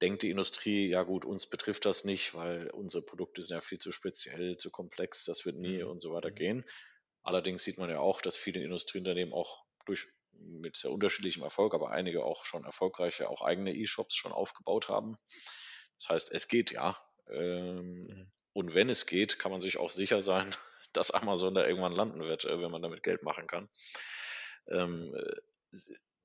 denkt 0.00 0.22
die 0.22 0.30
Industrie, 0.30 0.88
ja 0.90 1.02
gut, 1.02 1.24
uns 1.24 1.48
betrifft 1.48 1.84
das 1.84 2.04
nicht, 2.04 2.34
weil 2.34 2.70
unsere 2.70 3.04
Produkte 3.04 3.42
sind 3.42 3.56
ja 3.56 3.60
viel 3.60 3.78
zu 3.78 3.90
speziell, 3.90 4.56
zu 4.56 4.70
komplex, 4.70 5.24
das 5.24 5.44
wird 5.44 5.56
nie 5.56 5.82
mhm. 5.82 5.90
und 5.90 6.00
so 6.00 6.12
weiter 6.12 6.30
mhm. 6.30 6.34
gehen. 6.36 6.64
Allerdings 7.22 7.64
sieht 7.64 7.78
man 7.78 7.90
ja 7.90 7.98
auch, 7.98 8.20
dass 8.22 8.36
viele 8.36 8.62
Industrieunternehmen 8.62 9.34
auch 9.34 9.64
durch 9.86 10.06
mit 10.38 10.76
sehr 10.76 10.90
unterschiedlichem 10.90 11.42
Erfolg, 11.42 11.74
aber 11.74 11.90
einige 11.90 12.24
auch 12.24 12.44
schon 12.44 12.64
erfolgreiche, 12.64 13.28
auch 13.28 13.42
eigene 13.42 13.74
E-Shops 13.74 14.14
schon 14.14 14.32
aufgebaut 14.32 14.88
haben. 14.88 15.16
Das 15.98 16.08
heißt, 16.08 16.32
es 16.32 16.48
geht 16.48 16.70
ja. 16.70 16.96
Ähm, 17.30 18.06
mhm. 18.06 18.32
Und 18.52 18.74
wenn 18.74 18.88
es 18.88 19.06
geht, 19.06 19.38
kann 19.38 19.52
man 19.52 19.60
sich 19.60 19.78
auch 19.78 19.90
sicher 19.90 20.22
sein, 20.22 20.50
dass 20.92 21.10
Amazon 21.10 21.54
da 21.54 21.66
irgendwann 21.66 21.92
landen 21.92 22.20
wird, 22.20 22.44
äh, 22.44 22.60
wenn 22.60 22.70
man 22.70 22.82
damit 22.82 23.02
Geld 23.02 23.22
machen 23.22 23.46
kann. 23.46 23.68
Ähm, 24.68 25.14
äh, 25.14 25.78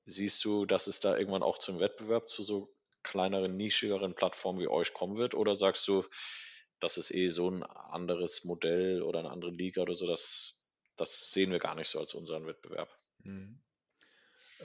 siehst 0.06 0.44
du, 0.44 0.66
dass 0.66 0.86
es 0.86 1.00
da 1.00 1.16
irgendwann 1.16 1.42
auch 1.42 1.58
zum 1.58 1.80
Wettbewerb 1.80 2.28
zu 2.28 2.42
so 2.42 2.74
kleineren, 3.02 3.56
nischigeren 3.56 4.14
Plattformen 4.14 4.60
wie 4.60 4.68
euch 4.68 4.92
kommen 4.92 5.16
wird? 5.16 5.34
Oder 5.34 5.54
sagst 5.54 5.86
du, 5.88 6.04
das 6.80 6.98
ist 6.98 7.12
eh 7.12 7.28
so 7.28 7.50
ein 7.50 7.62
anderes 7.62 8.44
Modell 8.44 9.02
oder 9.02 9.20
eine 9.20 9.30
andere 9.30 9.50
Liga 9.50 9.82
oder 9.82 9.94
so, 9.94 10.06
das, 10.06 10.66
das 10.96 11.30
sehen 11.30 11.50
wir 11.50 11.58
gar 11.58 11.74
nicht 11.74 11.88
so 11.88 11.98
als 11.98 12.14
unseren 12.14 12.46
Wettbewerb? 12.46 12.90
Mhm. 13.22 13.62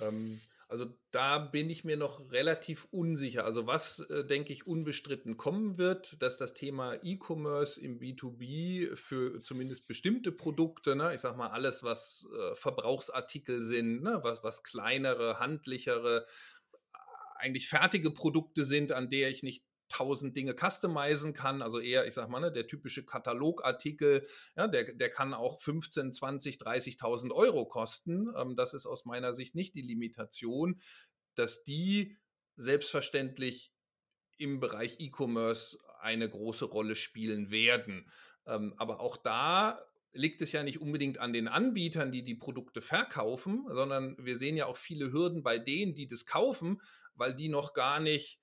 Ähm, 0.01 0.39
also 0.69 0.85
da 1.11 1.39
bin 1.39 1.67
ich 1.71 1.83
mir 1.83 1.97
noch 1.97 2.31
relativ 2.31 2.87
unsicher. 2.91 3.43
Also 3.43 3.65
was, 3.65 4.01
äh, 4.01 4.23
denke 4.23 4.53
ich, 4.53 4.67
unbestritten 4.67 5.35
kommen 5.35 5.79
wird, 5.79 6.21
dass 6.21 6.37
das 6.37 6.53
Thema 6.53 6.93
E-Commerce 7.03 7.81
im 7.81 7.99
B2B 7.99 8.95
für 8.95 9.39
zumindest 9.39 9.87
bestimmte 9.87 10.31
Produkte, 10.31 10.95
ne, 10.95 11.15
ich 11.15 11.21
sage 11.21 11.37
mal 11.37 11.49
alles, 11.49 11.81
was 11.81 12.27
äh, 12.37 12.55
Verbrauchsartikel 12.55 13.63
sind, 13.63 14.03
ne, 14.03 14.19
was, 14.21 14.43
was 14.43 14.61
kleinere, 14.61 15.39
handlichere, 15.39 16.27
eigentlich 17.35 17.67
fertige 17.67 18.11
Produkte 18.11 18.63
sind, 18.63 18.91
an 18.91 19.09
der 19.09 19.29
ich 19.29 19.41
nicht 19.41 19.63
tausend 19.89 20.37
Dinge 20.37 20.55
customizen 20.55 21.33
kann, 21.33 21.61
also 21.61 21.79
eher, 21.79 22.07
ich 22.07 22.13
sag 22.13 22.29
mal, 22.29 22.39
ne, 22.39 22.51
der 22.51 22.67
typische 22.67 23.05
Katalogartikel, 23.05 24.25
ja, 24.55 24.67
der, 24.67 24.93
der 24.93 25.09
kann 25.09 25.33
auch 25.33 25.59
15, 25.59 26.13
20, 26.13 26.57
30.000 26.57 27.31
Euro 27.31 27.65
kosten. 27.65 28.31
Ähm, 28.37 28.55
das 28.55 28.73
ist 28.73 28.85
aus 28.85 29.05
meiner 29.05 29.33
Sicht 29.33 29.55
nicht 29.55 29.75
die 29.75 29.81
Limitation, 29.81 30.79
dass 31.35 31.63
die 31.63 32.17
selbstverständlich 32.55 33.73
im 34.37 34.59
Bereich 34.59 34.99
E-Commerce 34.99 35.77
eine 35.99 36.29
große 36.29 36.65
Rolle 36.65 36.95
spielen 36.95 37.51
werden. 37.51 38.09
Ähm, 38.45 38.73
aber 38.77 38.99
auch 38.99 39.17
da 39.17 39.79
liegt 40.13 40.41
es 40.41 40.51
ja 40.51 40.63
nicht 40.63 40.81
unbedingt 40.81 41.19
an 41.19 41.33
den 41.33 41.47
Anbietern, 41.47 42.11
die 42.11 42.23
die 42.23 42.35
Produkte 42.35 42.81
verkaufen, 42.81 43.65
sondern 43.69 44.15
wir 44.17 44.37
sehen 44.37 44.57
ja 44.57 44.65
auch 44.65 44.77
viele 44.77 45.11
Hürden 45.11 45.43
bei 45.43 45.59
denen, 45.59 45.93
die 45.93 46.07
das 46.07 46.25
kaufen, 46.25 46.81
weil 47.15 47.35
die 47.35 47.49
noch 47.49 47.73
gar 47.73 47.99
nicht 47.99 48.41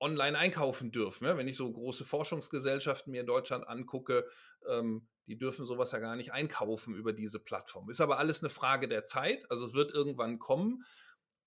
online 0.00 0.38
einkaufen 0.38 0.92
dürfen. 0.92 1.24
Ja? 1.24 1.36
Wenn 1.36 1.48
ich 1.48 1.56
so 1.56 1.70
große 1.70 2.04
Forschungsgesellschaften 2.04 3.10
mir 3.10 3.20
in 3.20 3.26
Deutschland 3.26 3.66
angucke, 3.66 4.26
ähm, 4.68 5.08
die 5.26 5.36
dürfen 5.36 5.64
sowas 5.64 5.92
ja 5.92 5.98
gar 5.98 6.16
nicht 6.16 6.32
einkaufen 6.32 6.94
über 6.94 7.12
diese 7.12 7.38
Plattform. 7.40 7.90
Ist 7.90 8.00
aber 8.00 8.18
alles 8.18 8.42
eine 8.42 8.50
Frage 8.50 8.88
der 8.88 9.04
Zeit. 9.04 9.50
Also 9.50 9.66
es 9.66 9.74
wird 9.74 9.92
irgendwann 9.92 10.38
kommen. 10.38 10.84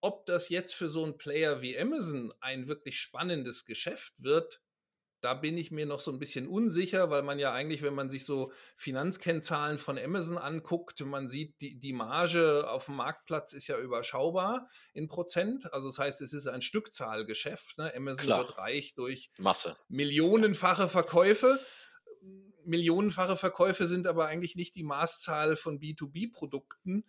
Ob 0.01 0.25
das 0.25 0.49
jetzt 0.49 0.73
für 0.73 0.89
so 0.89 1.03
einen 1.03 1.17
Player 1.17 1.61
wie 1.61 1.77
Amazon 1.77 2.33
ein 2.39 2.67
wirklich 2.67 2.99
spannendes 2.99 3.65
Geschäft 3.65 4.23
wird, 4.23 4.61
da 5.21 5.35
bin 5.35 5.57
ich 5.57 5.71
mir 5.71 5.85
noch 5.85 5.99
so 5.99 6.11
ein 6.11 6.19
bisschen 6.19 6.47
unsicher, 6.47 7.11
weil 7.11 7.21
man 7.21 7.37
ja 7.37 7.53
eigentlich, 7.53 7.83
wenn 7.83 7.93
man 7.93 8.09
sich 8.09 8.25
so 8.25 8.51
Finanzkennzahlen 8.75 9.77
von 9.77 9.97
Amazon 9.97 10.39
anguckt, 10.39 10.99
man 11.05 11.29
sieht, 11.29 11.61
die, 11.61 11.77
die 11.79 11.93
Marge 11.93 12.67
auf 12.67 12.85
dem 12.85 12.95
Marktplatz 12.95 13.53
ist 13.53 13.67
ja 13.67 13.77
überschaubar 13.77 14.67
in 14.93 15.07
Prozent. 15.07 15.71
Also 15.73 15.89
das 15.89 15.99
heißt, 15.99 16.21
es 16.21 16.33
ist 16.33 16.47
ein 16.47 16.63
Stückzahlgeschäft. 16.63 17.77
Ne? 17.77 17.93
Amazon 17.95 18.25
Klar. 18.25 18.39
wird 18.39 18.57
reich 18.57 18.95
durch 18.95 19.31
Masse. 19.39 19.75
millionenfache 19.89 20.89
Verkäufe. 20.89 21.59
Millionenfache 22.65 23.37
Verkäufe 23.37 23.87
sind 23.87 24.07
aber 24.07 24.27
eigentlich 24.27 24.55
nicht 24.55 24.75
die 24.75 24.83
Maßzahl 24.83 25.55
von 25.55 25.79
B2B-Produkten. 25.79 27.05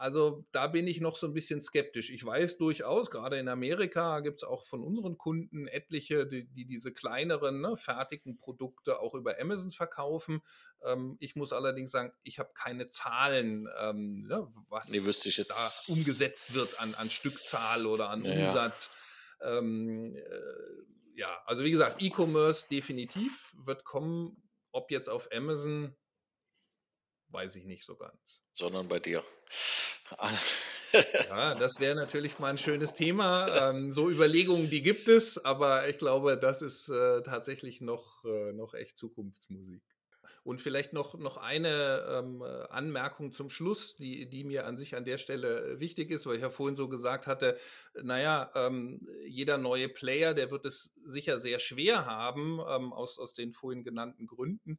Also 0.00 0.42
da 0.50 0.66
bin 0.66 0.86
ich 0.86 1.02
noch 1.02 1.14
so 1.14 1.26
ein 1.26 1.34
bisschen 1.34 1.60
skeptisch. 1.60 2.08
Ich 2.08 2.24
weiß 2.24 2.56
durchaus, 2.56 3.10
gerade 3.10 3.38
in 3.38 3.48
Amerika 3.48 4.20
gibt 4.20 4.38
es 4.38 4.48
auch 4.48 4.64
von 4.64 4.82
unseren 4.82 5.18
Kunden 5.18 5.68
etliche, 5.68 6.26
die, 6.26 6.46
die 6.46 6.64
diese 6.64 6.90
kleineren, 6.90 7.60
ne, 7.60 7.76
fertigen 7.76 8.38
Produkte 8.38 8.98
auch 8.98 9.12
über 9.14 9.38
Amazon 9.38 9.72
verkaufen. 9.72 10.40
Ähm, 10.82 11.18
ich 11.20 11.36
muss 11.36 11.52
allerdings 11.52 11.90
sagen, 11.90 12.14
ich 12.22 12.38
habe 12.38 12.48
keine 12.54 12.88
Zahlen, 12.88 13.68
ähm, 13.78 14.22
ne, 14.26 14.50
was 14.70 14.88
nee, 14.88 15.00
da 15.00 15.70
umgesetzt 15.88 16.54
wird 16.54 16.80
an, 16.80 16.94
an 16.94 17.10
Stückzahl 17.10 17.84
oder 17.84 18.08
an 18.08 18.24
ja, 18.24 18.32
Umsatz. 18.32 18.92
Ja. 19.42 19.58
Ähm, 19.58 20.16
äh, 20.16 21.20
ja, 21.20 21.42
also 21.44 21.62
wie 21.62 21.70
gesagt, 21.70 22.00
E-Commerce 22.00 22.66
definitiv 22.70 23.54
wird 23.66 23.84
kommen. 23.84 24.48
Ob 24.72 24.90
jetzt 24.90 25.10
auf 25.10 25.28
Amazon, 25.30 25.94
weiß 27.30 27.56
ich 27.56 27.64
nicht 27.64 27.84
so 27.84 27.96
ganz. 27.96 28.42
Sondern 28.52 28.88
bei 28.88 29.00
dir. 29.00 29.24
ja, 30.92 31.54
das 31.54 31.80
wäre 31.80 31.94
natürlich 31.94 32.38
mal 32.38 32.50
ein 32.50 32.58
schönes 32.58 32.94
Thema. 32.94 33.70
Ähm, 33.70 33.92
so 33.92 34.10
Überlegungen, 34.10 34.70
die 34.70 34.82
gibt 34.82 35.08
es, 35.08 35.42
aber 35.44 35.88
ich 35.88 35.98
glaube, 35.98 36.36
das 36.36 36.62
ist 36.62 36.88
äh, 36.88 37.22
tatsächlich 37.22 37.80
noch, 37.80 38.24
äh, 38.24 38.52
noch 38.52 38.74
echt 38.74 38.98
Zukunftsmusik. 38.98 39.82
Und 40.42 40.60
vielleicht 40.60 40.94
noch, 40.94 41.18
noch 41.18 41.36
eine 41.36 42.06
ähm, 42.08 42.42
Anmerkung 42.70 43.32
zum 43.32 43.50
Schluss, 43.50 43.96
die, 43.96 44.28
die 44.28 44.42
mir 44.42 44.66
an 44.66 44.78
sich 44.78 44.96
an 44.96 45.04
der 45.04 45.18
Stelle 45.18 45.78
wichtig 45.80 46.10
ist, 46.10 46.24
weil 46.24 46.36
ich 46.36 46.42
ja 46.42 46.48
vorhin 46.50 46.76
so 46.76 46.88
gesagt 46.88 47.26
hatte, 47.26 47.58
naja, 48.02 48.50
ähm, 48.54 49.06
jeder 49.26 49.58
neue 49.58 49.90
Player, 49.90 50.32
der 50.32 50.50
wird 50.50 50.64
es 50.64 50.94
sicher 51.04 51.38
sehr 51.38 51.58
schwer 51.58 52.06
haben, 52.06 52.58
ähm, 52.66 52.92
aus, 52.92 53.18
aus 53.18 53.34
den 53.34 53.52
vorhin 53.52 53.84
genannten 53.84 54.26
Gründen 54.26 54.78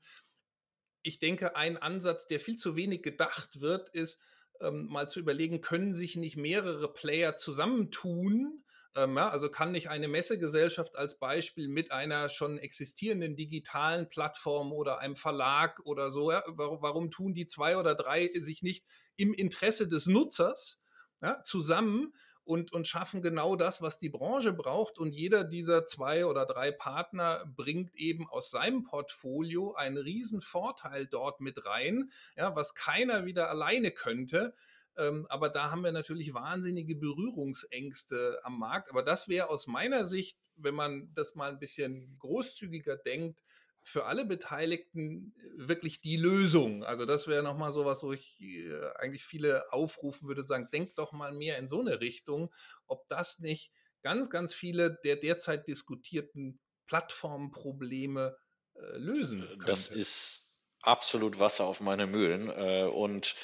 ich 1.04 1.20
denke, 1.20 1.56
ein 1.56 1.78
Ansatz, 1.78 2.28
der 2.28 2.40
viel 2.40 2.58
zu 2.58 2.76
wenig 2.76 3.02
gedacht 3.02 3.62
wird, 3.62 3.90
ist 3.90 4.20
ähm, 4.60 4.88
mal 4.88 5.10
zu 5.10 5.20
überlegen, 5.20 5.62
können 5.62 5.94
sich 5.94 6.16
nicht 6.16 6.38
mehrere 6.38 6.92
Player 6.94 7.36
zusammentun? 7.38 8.64
Ähm, 8.96 9.16
ja, 9.16 9.30
also 9.30 9.50
kann 9.50 9.72
nicht 9.72 9.90
eine 9.90 10.08
Messegesellschaft 10.08 10.98
als 10.98 11.18
Beispiel 11.18 11.70
mit 11.70 11.92
einer 11.92 12.30
schon 12.30 12.58
existierenden 12.58 13.36
digitalen 13.36 14.10
Plattform 14.10 14.74
oder 14.74 15.00
einem 15.00 15.16
Verlag 15.16 15.80
oder 15.86 16.12
so, 16.12 16.32
ja, 16.32 16.44
warum, 16.48 16.82
warum 16.82 17.12
tun 17.12 17.34
die 17.34 17.48
zwei 17.48 17.78
oder 17.78 17.96
drei 17.96 18.30
sich 18.40 18.64
nicht 18.64 18.86
im 19.16 19.34
Interesse 19.34 19.88
des 19.88 20.08
Nutzers 20.08 20.80
ja, 21.22 21.42
zusammen 21.44 22.14
und, 22.44 22.74
und 22.74 22.88
schaffen 22.88 23.22
genau 23.22 23.56
das, 23.56 23.82
was 23.82 23.98
die 23.98 24.10
Branche 24.10 24.54
braucht. 24.54 24.98
Und 24.98 25.14
jeder 25.14 25.44
dieser 25.44 25.86
zwei 25.86 26.26
oder 26.26 26.46
drei 26.46 26.72
Partner 26.72 27.46
bringt 27.56 27.96
eben 27.96 28.28
aus 28.28 28.50
seinem 28.50 28.84
Portfolio 28.84 29.74
einen 29.74 29.98
riesen 29.98 30.42
Vorteil 30.42 31.08
dort 31.08 31.40
mit 31.40 31.66
rein, 31.66 32.10
ja, 32.36 32.56
was 32.56 32.74
keiner 32.74 33.26
wieder 33.26 33.50
alleine 33.50 33.92
könnte. 33.92 34.54
Ähm, 34.98 35.26
aber 35.30 35.50
da 35.50 35.72
haben 35.72 35.84
wir 35.84 35.92
natürlich 35.92 36.34
wahnsinnige 36.34 36.96
Berührungsängste 36.96 38.40
am 38.44 38.60
Markt. 38.60 38.90
Aber 38.90 39.04
das 39.04 39.28
wäre 39.28 39.50
aus 39.50 39.68
meiner 39.68 40.04
Sicht, 40.06 40.38
wenn 40.56 40.76
man 40.76 41.12
das 41.14 41.36
mal 41.36 41.52
ein 41.52 41.60
bisschen 41.60 42.18
großzügiger 42.20 42.98
denkt, 42.98 43.40
für 43.84 44.06
alle 44.06 44.26
Beteiligten 44.26 45.34
äh, 45.38 45.68
wirklich 45.68 46.02
die 46.02 46.18
Lösung. 46.18 46.84
Also 46.84 47.06
das 47.06 47.28
wäre 47.28 47.44
nochmal 47.44 47.72
sowas, 47.72 48.04
wo 48.04 48.14
ich 48.14 48.40
äh, 48.42 48.80
eigentlich 48.96 49.24
viele 49.24 49.72
aufrufen 49.72 50.28
würde, 50.28 50.44
sagen, 50.44 50.70
denkt 50.72 50.98
doch 50.98 51.12
mal 51.12 51.32
mehr 51.32 51.58
in 51.58 51.68
so 51.68 51.80
eine 51.80 52.02
Richtung, 52.02 52.54
ob 52.88 53.08
das 53.08 53.40
nicht 53.40 53.72
ganz, 54.02 54.30
ganz 54.30 54.54
viele 54.54 55.00
der 55.04 55.16
derzeit 55.16 55.68
diskutierten 55.68 56.60
Plattformprobleme 56.88 58.38
äh, 58.76 58.98
lösen 58.98 59.42
könnte. 59.48 59.66
Das 59.66 59.88
ist 59.88 60.52
absolut 60.82 61.40
Wasser 61.40 61.66
auf 61.66 61.82
meine 61.82 62.08
Mühlen. 62.08 62.50
Äh, 62.50 62.88
und 62.88 63.36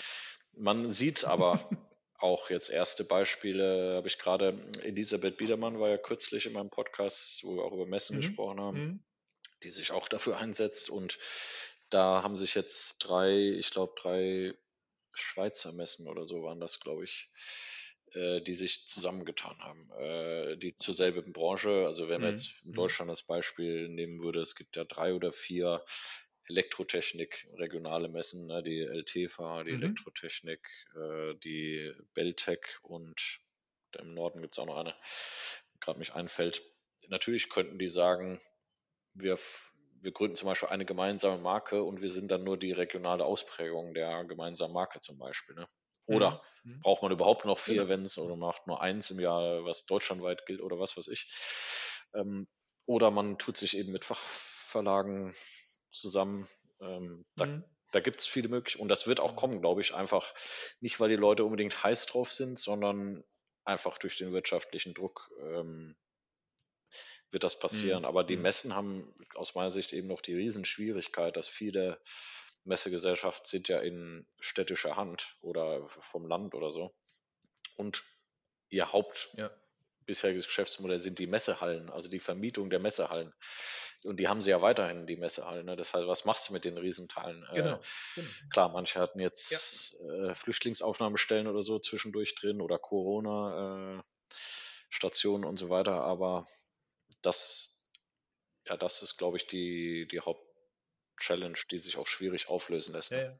man 0.54 0.90
sieht 0.90 1.26
aber 1.26 1.70
auch 2.20 2.50
jetzt 2.50 2.70
erste 2.70 3.04
Beispiele, 3.04 3.96
habe 3.96 4.08
ich 4.08 4.18
gerade, 4.18 4.60
Elisabeth 4.82 5.38
Biedermann 5.38 5.80
war 5.80 5.90
ja 5.90 5.98
kürzlich 5.98 6.46
in 6.46 6.54
meinem 6.54 6.70
Podcast, 6.70 7.44
wo 7.44 7.56
wir 7.56 7.64
auch 7.64 7.74
über 7.74 7.86
Messen 7.86 8.18
mhm. 8.18 8.22
gesprochen 8.22 8.60
haben, 8.60 8.80
mhm. 8.80 9.04
Die 9.64 9.70
sich 9.70 9.92
auch 9.92 10.08
dafür 10.08 10.38
einsetzt. 10.38 10.90
Und 10.90 11.18
da 11.90 12.24
haben 12.24 12.36
sich 12.36 12.56
jetzt 12.56 13.00
drei, 13.00 13.32
ich 13.32 13.72
glaube, 13.72 13.94
drei 13.98 14.54
Schweizer 15.14 15.72
Messen 15.72 16.08
oder 16.08 16.26
so 16.26 16.44
waren 16.44 16.60
das, 16.60 16.80
glaube 16.80 17.04
ich, 17.04 17.32
äh, 18.14 18.42
die 18.42 18.54
sich 18.54 18.88
zusammengetan 18.88 19.58
haben, 19.60 19.92
äh, 20.00 20.58
die 20.58 20.76
zur 20.76 20.94
selben 20.94 21.34
Branche, 21.34 21.86
also 21.86 22.08
wenn 22.08 22.22
man 22.22 22.30
mhm. 22.32 22.36
jetzt 22.36 22.64
in 22.64 22.72
mhm. 22.72 22.76
Deutschland 22.76 23.12
das 23.12 23.24
Beispiel 23.24 23.90
nehmen 23.90 24.22
würde, 24.22 24.42
es 24.42 24.56
gibt 24.56 24.76
ja 24.76 24.86
drei 24.86 25.14
oder 25.14 25.32
vier 25.32 25.84
Elektrotechnik, 26.50 27.48
regionale 27.56 28.08
Messen, 28.08 28.48
ne, 28.48 28.64
die 28.64 28.80
LTFA, 28.80 29.64
die 29.64 29.74
mhm. 29.74 29.84
Elektrotechnik, 29.84 30.62
äh, 30.96 31.36
die 31.44 31.94
Beltec 32.14 32.80
und 32.84 33.40
im 34.00 34.14
Norden 34.14 34.42
gibt 34.42 34.54
es 34.54 34.60
auch 34.60 34.66
noch 34.66 34.78
eine, 34.78 34.96
gerade 35.80 36.00
mich 36.00 36.14
einfällt. 36.14 36.62
Natürlich 37.08 37.50
könnten 37.50 37.80
die 37.80 37.88
sagen, 37.88 38.40
wir, 39.20 39.38
wir 40.02 40.12
gründen 40.12 40.36
zum 40.36 40.48
Beispiel 40.48 40.70
eine 40.70 40.86
gemeinsame 40.86 41.42
Marke 41.42 41.84
und 41.84 42.02
wir 42.02 42.12
sind 42.12 42.32
dann 42.32 42.44
nur 42.44 42.58
die 42.58 42.72
regionale 42.72 43.26
Ausprägung 43.26 43.94
der 43.94 44.24
gemeinsamen 44.26 44.74
Marke 44.74 45.00
zum 45.00 45.18
Beispiel. 45.18 45.56
Ne? 45.56 45.68
Oder 46.06 46.42
mhm. 46.64 46.74
mhm. 46.74 46.80
braucht 46.80 47.02
man 47.02 47.12
überhaupt 47.12 47.46
noch 47.46 47.58
vier 47.58 47.76
genau. 47.76 47.86
Events 47.88 48.18
oder 48.18 48.36
macht 48.36 48.68
nur 48.68 48.82
eins 48.82 49.12
im 49.12 49.20
Jahr, 49.20 49.66
was 49.66 49.86
deutschlandweit 49.86 50.46
gilt 50.46 50.62
oder 50.62 50.80
was 50.80 50.98
weiß 50.98 51.08
ich. 51.10 51.30
Ähm, 52.14 52.48
oder 52.86 53.12
man 53.12 53.38
tut 53.38 53.58
sich 53.58 53.78
eben 53.78 53.92
mit 53.92 54.06
Fachverlagen 54.06 55.34
zusammen. 55.90 56.48
Ähm, 56.80 57.26
da 57.36 57.46
mhm. 57.46 57.64
da 57.92 58.00
gibt 58.00 58.22
es 58.22 58.28
viele 58.28 58.50
Möglichkeiten 58.50 58.84
und 58.84 58.90
das 58.90 59.08
wird 59.08 59.20
auch 59.20 59.36
kommen, 59.36 59.62
glaube 59.62 59.82
ich, 59.82 59.94
einfach 59.94 60.34
nicht, 60.80 61.00
weil 61.00 61.10
die 61.10 61.16
Leute 61.16 61.44
unbedingt 61.44 61.84
heiß 61.84 62.06
drauf 62.06 62.32
sind, 62.32 62.58
sondern 62.58 63.24
einfach 63.66 63.98
durch 63.98 64.18
den 64.18 64.32
wirtschaftlichen 64.32 64.94
Druck 64.94 65.30
ähm, 65.42 65.98
wird 67.32 67.44
das 67.44 67.60
passieren. 67.60 68.00
Mhm. 68.00 68.06
Aber 68.06 68.24
die 68.24 68.36
mhm. 68.36 68.44
Messen 68.44 68.76
haben 68.76 69.14
aus 69.36 69.56
meiner 69.56 69.70
Sicht 69.70 69.94
eben 69.94 70.08
noch 70.08 70.22
die 70.22 70.36
Riesenschwierigkeit, 70.36 71.36
dass 71.36 71.48
viele 71.48 72.00
Messegesellschaften 72.64 73.46
sind 73.46 73.68
ja 73.70 73.80
in 73.80 74.28
städtischer 74.40 74.96
Hand 74.96 75.36
oder 75.42 75.88
vom 75.88 76.28
Land 76.28 76.54
oder 76.54 76.72
so. 76.72 76.94
Und 77.76 78.04
ihr 78.70 78.92
Haupt 78.92 79.30
ja. 79.38 79.50
bisheriges 80.06 80.46
Geschäftsmodell 80.46 81.00
sind 81.00 81.20
die 81.20 81.28
Messehallen, 81.28 81.90
also 81.90 82.10
die 82.10 82.20
Vermietung 82.20 82.70
der 82.70 82.80
Messehallen. 82.80 83.34
Und 84.04 84.20
die 84.20 84.28
haben 84.28 84.42
sie 84.42 84.52
ja 84.52 84.62
weiterhin, 84.62 85.08
die 85.08 85.16
Messehallen. 85.16 85.66
Ne? 85.66 85.76
Das 85.76 85.94
heißt, 85.94 86.08
was 86.08 86.26
machst 86.26 86.50
du 86.50 86.54
mit 86.54 86.66
den 86.66 86.78
Riesenteilen? 86.78 87.44
Äh, 87.50 87.56
genau. 87.56 87.76
Äh, 87.76 87.80
genau. 88.16 88.28
Klar, 88.52 88.70
manche 88.70 89.00
hatten 89.00 89.20
jetzt 89.20 89.98
ja. 90.00 90.30
äh, 90.30 90.36
Flüchtlingsaufnahmestellen 90.36 91.48
oder 91.48 91.64
so 91.64 91.80
zwischendurch 91.80 92.36
drin 92.36 92.62
oder 92.62 92.78
Corona-Stationen 92.78 95.44
äh, 95.44 95.48
und 95.48 95.58
so 95.58 95.70
weiter, 95.70 96.02
aber 96.02 96.46
das, 97.22 97.82
ja, 98.66 98.78
das 98.78 99.02
ist, 99.02 99.18
glaube 99.18 99.38
ich, 99.38 99.48
die, 99.48 100.08
die 100.08 100.20
Hauptchallenge, 100.20 101.58
die 101.72 101.78
sich 101.78 101.98
auch 101.98 102.08
schwierig 102.08 102.50
auflösen 102.50 102.94
lässt. 102.94 103.12
Ne? 103.12 103.18
Ja, 103.18 103.24
ja. 103.32 103.34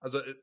Also 0.00 0.18
äh, 0.18 0.34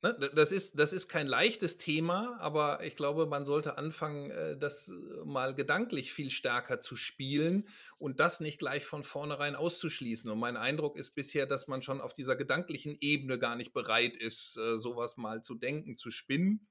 Ne, 0.00 0.14
das, 0.32 0.52
ist, 0.52 0.78
das 0.78 0.92
ist 0.92 1.08
kein 1.08 1.26
leichtes 1.26 1.76
Thema, 1.76 2.38
aber 2.38 2.84
ich 2.84 2.94
glaube, 2.94 3.26
man 3.26 3.44
sollte 3.44 3.78
anfangen, 3.78 4.30
äh, 4.30 4.56
das 4.56 4.88
äh, 4.88 4.92
mal 5.24 5.56
gedanklich 5.56 6.12
viel 6.12 6.30
stärker 6.30 6.80
zu 6.80 6.94
spielen 6.94 7.66
und 7.98 8.20
das 8.20 8.38
nicht 8.38 8.60
gleich 8.60 8.84
von 8.84 9.02
vornherein 9.02 9.56
auszuschließen. 9.56 10.30
Und 10.30 10.38
mein 10.38 10.56
Eindruck 10.56 10.96
ist 10.96 11.16
bisher, 11.16 11.46
dass 11.46 11.66
man 11.66 11.82
schon 11.82 12.00
auf 12.00 12.14
dieser 12.14 12.36
gedanklichen 12.36 12.96
Ebene 13.00 13.40
gar 13.40 13.56
nicht 13.56 13.72
bereit 13.72 14.16
ist, 14.16 14.52
sowas 14.52 15.16
mal 15.16 15.42
zu 15.42 15.56
denken, 15.56 15.96
zu 15.96 16.12
spinnen 16.12 16.68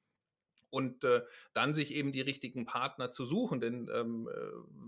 und 0.69 1.05
dann 1.53 1.73
sich 1.73 1.93
eben 1.93 2.11
die 2.11 2.21
richtigen 2.21 2.65
Partner 2.65 3.11
zu 3.11 3.25
suchen. 3.25 3.59
Denn 3.59 3.89
ähm, 3.93 4.29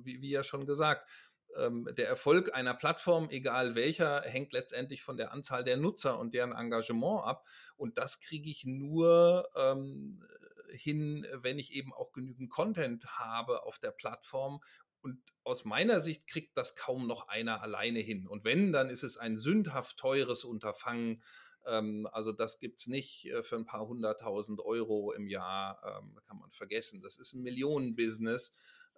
wie, 0.03 0.21
wie 0.21 0.29
ja 0.29 0.43
schon 0.43 0.65
gesagt, 0.65 1.09
ähm, 1.55 1.89
der 1.97 2.07
Erfolg 2.07 2.53
einer 2.53 2.73
Plattform, 2.73 3.29
egal 3.29 3.75
welcher, 3.75 4.21
hängt 4.21 4.53
letztendlich 4.53 5.01
von 5.01 5.17
der 5.17 5.31
Anzahl 5.31 5.63
der 5.63 5.77
Nutzer 5.77 6.19
und 6.19 6.33
deren 6.33 6.53
Engagement 6.53 7.25
ab. 7.25 7.47
Und 7.75 7.97
das 7.97 8.19
kriege 8.19 8.49
ich 8.49 8.65
nur 8.65 9.49
ähm, 9.55 10.23
hin, 10.71 11.25
wenn 11.41 11.59
ich 11.59 11.73
eben 11.73 11.93
auch 11.93 12.11
genügend 12.11 12.49
Content 12.49 13.05
habe 13.17 13.63
auf 13.63 13.79
der 13.79 13.91
Plattform. 13.91 14.61
Und 15.01 15.19
aus 15.43 15.65
meiner 15.65 15.99
Sicht 15.99 16.27
kriegt 16.27 16.57
das 16.57 16.75
kaum 16.75 17.07
noch 17.07 17.27
einer 17.29 17.61
alleine 17.61 17.99
hin. 17.99 18.27
Und 18.27 18.43
wenn, 18.43 18.71
dann 18.71 18.89
ist 18.89 19.03
es 19.03 19.17
ein 19.17 19.37
sündhaft 19.37 19.97
teures 19.97 20.43
Unterfangen. 20.43 21.23
Ähm, 21.65 22.07
also 22.11 22.31
das 22.31 22.59
gibt 22.59 22.81
es 22.81 22.87
nicht 22.87 23.25
äh, 23.25 23.43
für 23.43 23.55
ein 23.55 23.65
paar 23.65 23.87
hunderttausend 23.87 24.61
Euro 24.61 25.11
im 25.11 25.27
Jahr, 25.27 25.81
ähm, 25.85 26.19
kann 26.27 26.39
man 26.39 26.51
vergessen. 26.51 27.01
Das 27.01 27.17
ist 27.17 27.33
ein 27.33 27.43
Millionenbusiness, 27.43 28.55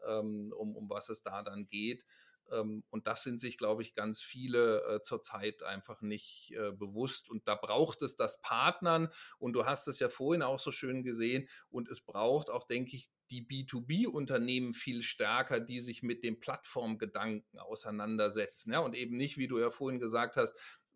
ähm, 0.07 0.53
um, 0.57 0.75
um 0.75 0.89
was 0.89 1.09
es 1.09 1.23
da 1.23 1.43
dann 1.43 1.67
geht. 1.67 2.05
Und 2.53 3.07
das 3.07 3.23
sind 3.23 3.39
sich, 3.39 3.57
glaube 3.57 3.81
ich, 3.81 3.93
ganz 3.93 4.19
viele 4.19 4.83
äh, 4.83 5.01
zurzeit 5.01 5.63
einfach 5.63 6.01
nicht 6.01 6.51
äh, 6.57 6.73
bewusst. 6.73 7.29
Und 7.29 7.47
da 7.47 7.55
braucht 7.55 8.01
es 8.01 8.17
das 8.17 8.41
Partnern. 8.41 9.07
Und 9.39 9.53
du 9.53 9.65
hast 9.65 9.87
es 9.87 9.99
ja 9.99 10.09
vorhin 10.09 10.41
auch 10.41 10.59
so 10.59 10.69
schön 10.71 11.01
gesehen. 11.03 11.47
Und 11.69 11.87
es 11.87 12.01
braucht 12.01 12.49
auch, 12.49 12.65
denke 12.65 12.97
ich, 12.97 13.09
die 13.29 13.47
B2B-Unternehmen 13.47 14.73
viel 14.73 15.01
stärker, 15.01 15.61
die 15.61 15.79
sich 15.79 16.03
mit 16.03 16.23
dem 16.23 16.41
Plattformgedanken 16.41 17.57
auseinandersetzen. 17.59 18.73
Ja, 18.73 18.79
und 18.79 18.95
eben 18.95 19.15
nicht, 19.15 19.37
wie 19.37 19.47
du 19.47 19.57
ja 19.57 19.69
vorhin 19.69 19.99
gesagt 19.99 20.35
hast, 20.35 20.53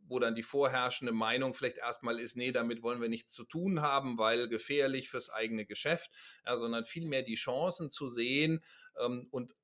wo 0.08 0.20
dann 0.20 0.36
die 0.36 0.44
vorherrschende 0.44 1.14
Meinung 1.14 1.54
vielleicht 1.54 1.78
erstmal 1.78 2.20
ist, 2.20 2.36
nee, 2.36 2.52
damit 2.52 2.84
wollen 2.84 3.02
wir 3.02 3.10
nichts 3.10 3.34
zu 3.34 3.44
tun 3.44 3.82
haben, 3.82 4.18
weil 4.18 4.48
gefährlich 4.48 5.10
fürs 5.10 5.30
eigene 5.30 5.66
Geschäft, 5.66 6.12
ja, 6.46 6.58
sondern 6.58 6.86
vielmehr 6.86 7.24
die 7.24 7.36
Chancen 7.36 7.92
zu 7.92 8.08
sehen 8.08 8.64
ähm, 9.00 9.28
und 9.32 9.56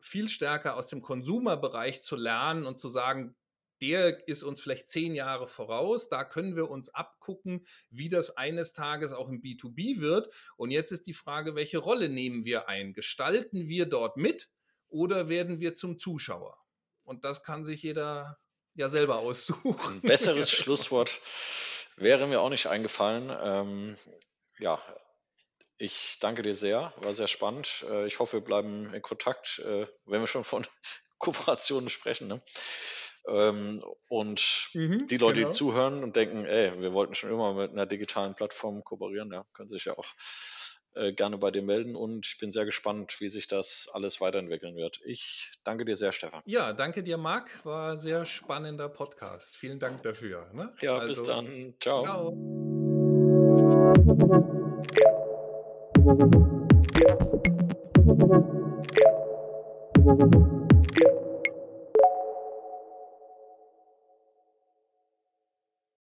viel 0.00 0.28
stärker 0.28 0.76
aus 0.76 0.88
dem 0.88 1.02
Konsumerbereich 1.02 2.02
zu 2.02 2.16
lernen 2.16 2.66
und 2.66 2.78
zu 2.78 2.88
sagen, 2.88 3.36
der 3.80 4.28
ist 4.28 4.44
uns 4.44 4.60
vielleicht 4.60 4.88
zehn 4.88 5.14
Jahre 5.14 5.48
voraus. 5.48 6.08
Da 6.08 6.24
können 6.24 6.54
wir 6.54 6.70
uns 6.70 6.88
abgucken, 6.94 7.66
wie 7.90 8.08
das 8.08 8.36
eines 8.36 8.72
Tages 8.72 9.12
auch 9.12 9.28
im 9.28 9.42
B2B 9.42 10.00
wird. 10.00 10.32
Und 10.56 10.70
jetzt 10.70 10.92
ist 10.92 11.06
die 11.08 11.12
Frage, 11.12 11.56
welche 11.56 11.78
Rolle 11.78 12.08
nehmen 12.08 12.44
wir 12.44 12.68
ein? 12.68 12.92
Gestalten 12.92 13.68
wir 13.68 13.86
dort 13.86 14.16
mit 14.16 14.50
oder 14.88 15.28
werden 15.28 15.58
wir 15.58 15.74
zum 15.74 15.98
Zuschauer? 15.98 16.56
Und 17.02 17.24
das 17.24 17.42
kann 17.42 17.64
sich 17.64 17.82
jeder 17.82 18.38
ja 18.74 18.88
selber 18.88 19.18
aussuchen. 19.18 19.94
Ein 19.94 20.00
besseres 20.00 20.50
Schlusswort 20.50 21.20
wäre 21.96 22.26
mir 22.26 22.40
auch 22.40 22.50
nicht 22.50 22.66
eingefallen. 22.66 23.30
Ähm, 23.42 23.96
ja, 24.58 24.82
ich 25.78 26.18
danke 26.20 26.42
dir 26.42 26.54
sehr, 26.54 26.92
war 26.98 27.12
sehr 27.12 27.28
spannend. 27.28 27.84
Äh, 27.88 28.06
ich 28.06 28.18
hoffe, 28.18 28.38
wir 28.38 28.44
bleiben 28.44 28.92
in 28.94 29.02
Kontakt, 29.02 29.58
äh, 29.60 29.86
wenn 30.06 30.20
wir 30.20 30.26
schon 30.26 30.44
von 30.44 30.66
Kooperationen 31.18 31.90
sprechen. 31.90 32.28
Ne? 32.28 32.42
Ähm, 33.26 33.82
und 34.08 34.70
mhm, 34.74 35.06
die 35.06 35.16
Leute, 35.16 35.40
genau. 35.40 35.48
die 35.48 35.54
zuhören 35.54 36.02
und 36.02 36.16
denken, 36.16 36.44
ey, 36.44 36.80
wir 36.80 36.92
wollten 36.92 37.14
schon 37.14 37.30
immer 37.30 37.54
mit 37.54 37.70
einer 37.70 37.86
digitalen 37.86 38.34
Plattform 38.34 38.82
kooperieren, 38.84 39.32
ja, 39.32 39.44
können 39.54 39.68
sich 39.68 39.84
ja 39.84 39.96
auch 39.96 40.06
äh, 40.94 41.12
gerne 41.12 41.38
bei 41.38 41.50
dir 41.50 41.62
melden 41.62 41.96
und 41.96 42.26
ich 42.26 42.38
bin 42.38 42.50
sehr 42.52 42.64
gespannt, 42.64 43.20
wie 43.20 43.28
sich 43.28 43.46
das 43.46 43.88
alles 43.92 44.20
weiterentwickeln 44.20 44.76
wird. 44.76 45.00
Ich 45.04 45.50
danke 45.64 45.84
dir 45.84 45.96
sehr, 45.96 46.12
Stefan. 46.12 46.42
Ja, 46.44 46.72
danke 46.72 47.02
dir, 47.02 47.16
Marc. 47.16 47.64
War 47.64 47.92
ein 47.92 47.98
sehr 47.98 48.24
spannender 48.24 48.88
Podcast. 48.88 49.56
Vielen 49.56 49.78
Dank 49.78 50.02
dafür. 50.02 50.46
Ne? 50.52 50.72
Ja, 50.80 50.98
also, 50.98 51.08
bis 51.08 51.22
dann. 51.22 51.74
Ciao. 51.80 52.02
Ciao. 60.04 60.51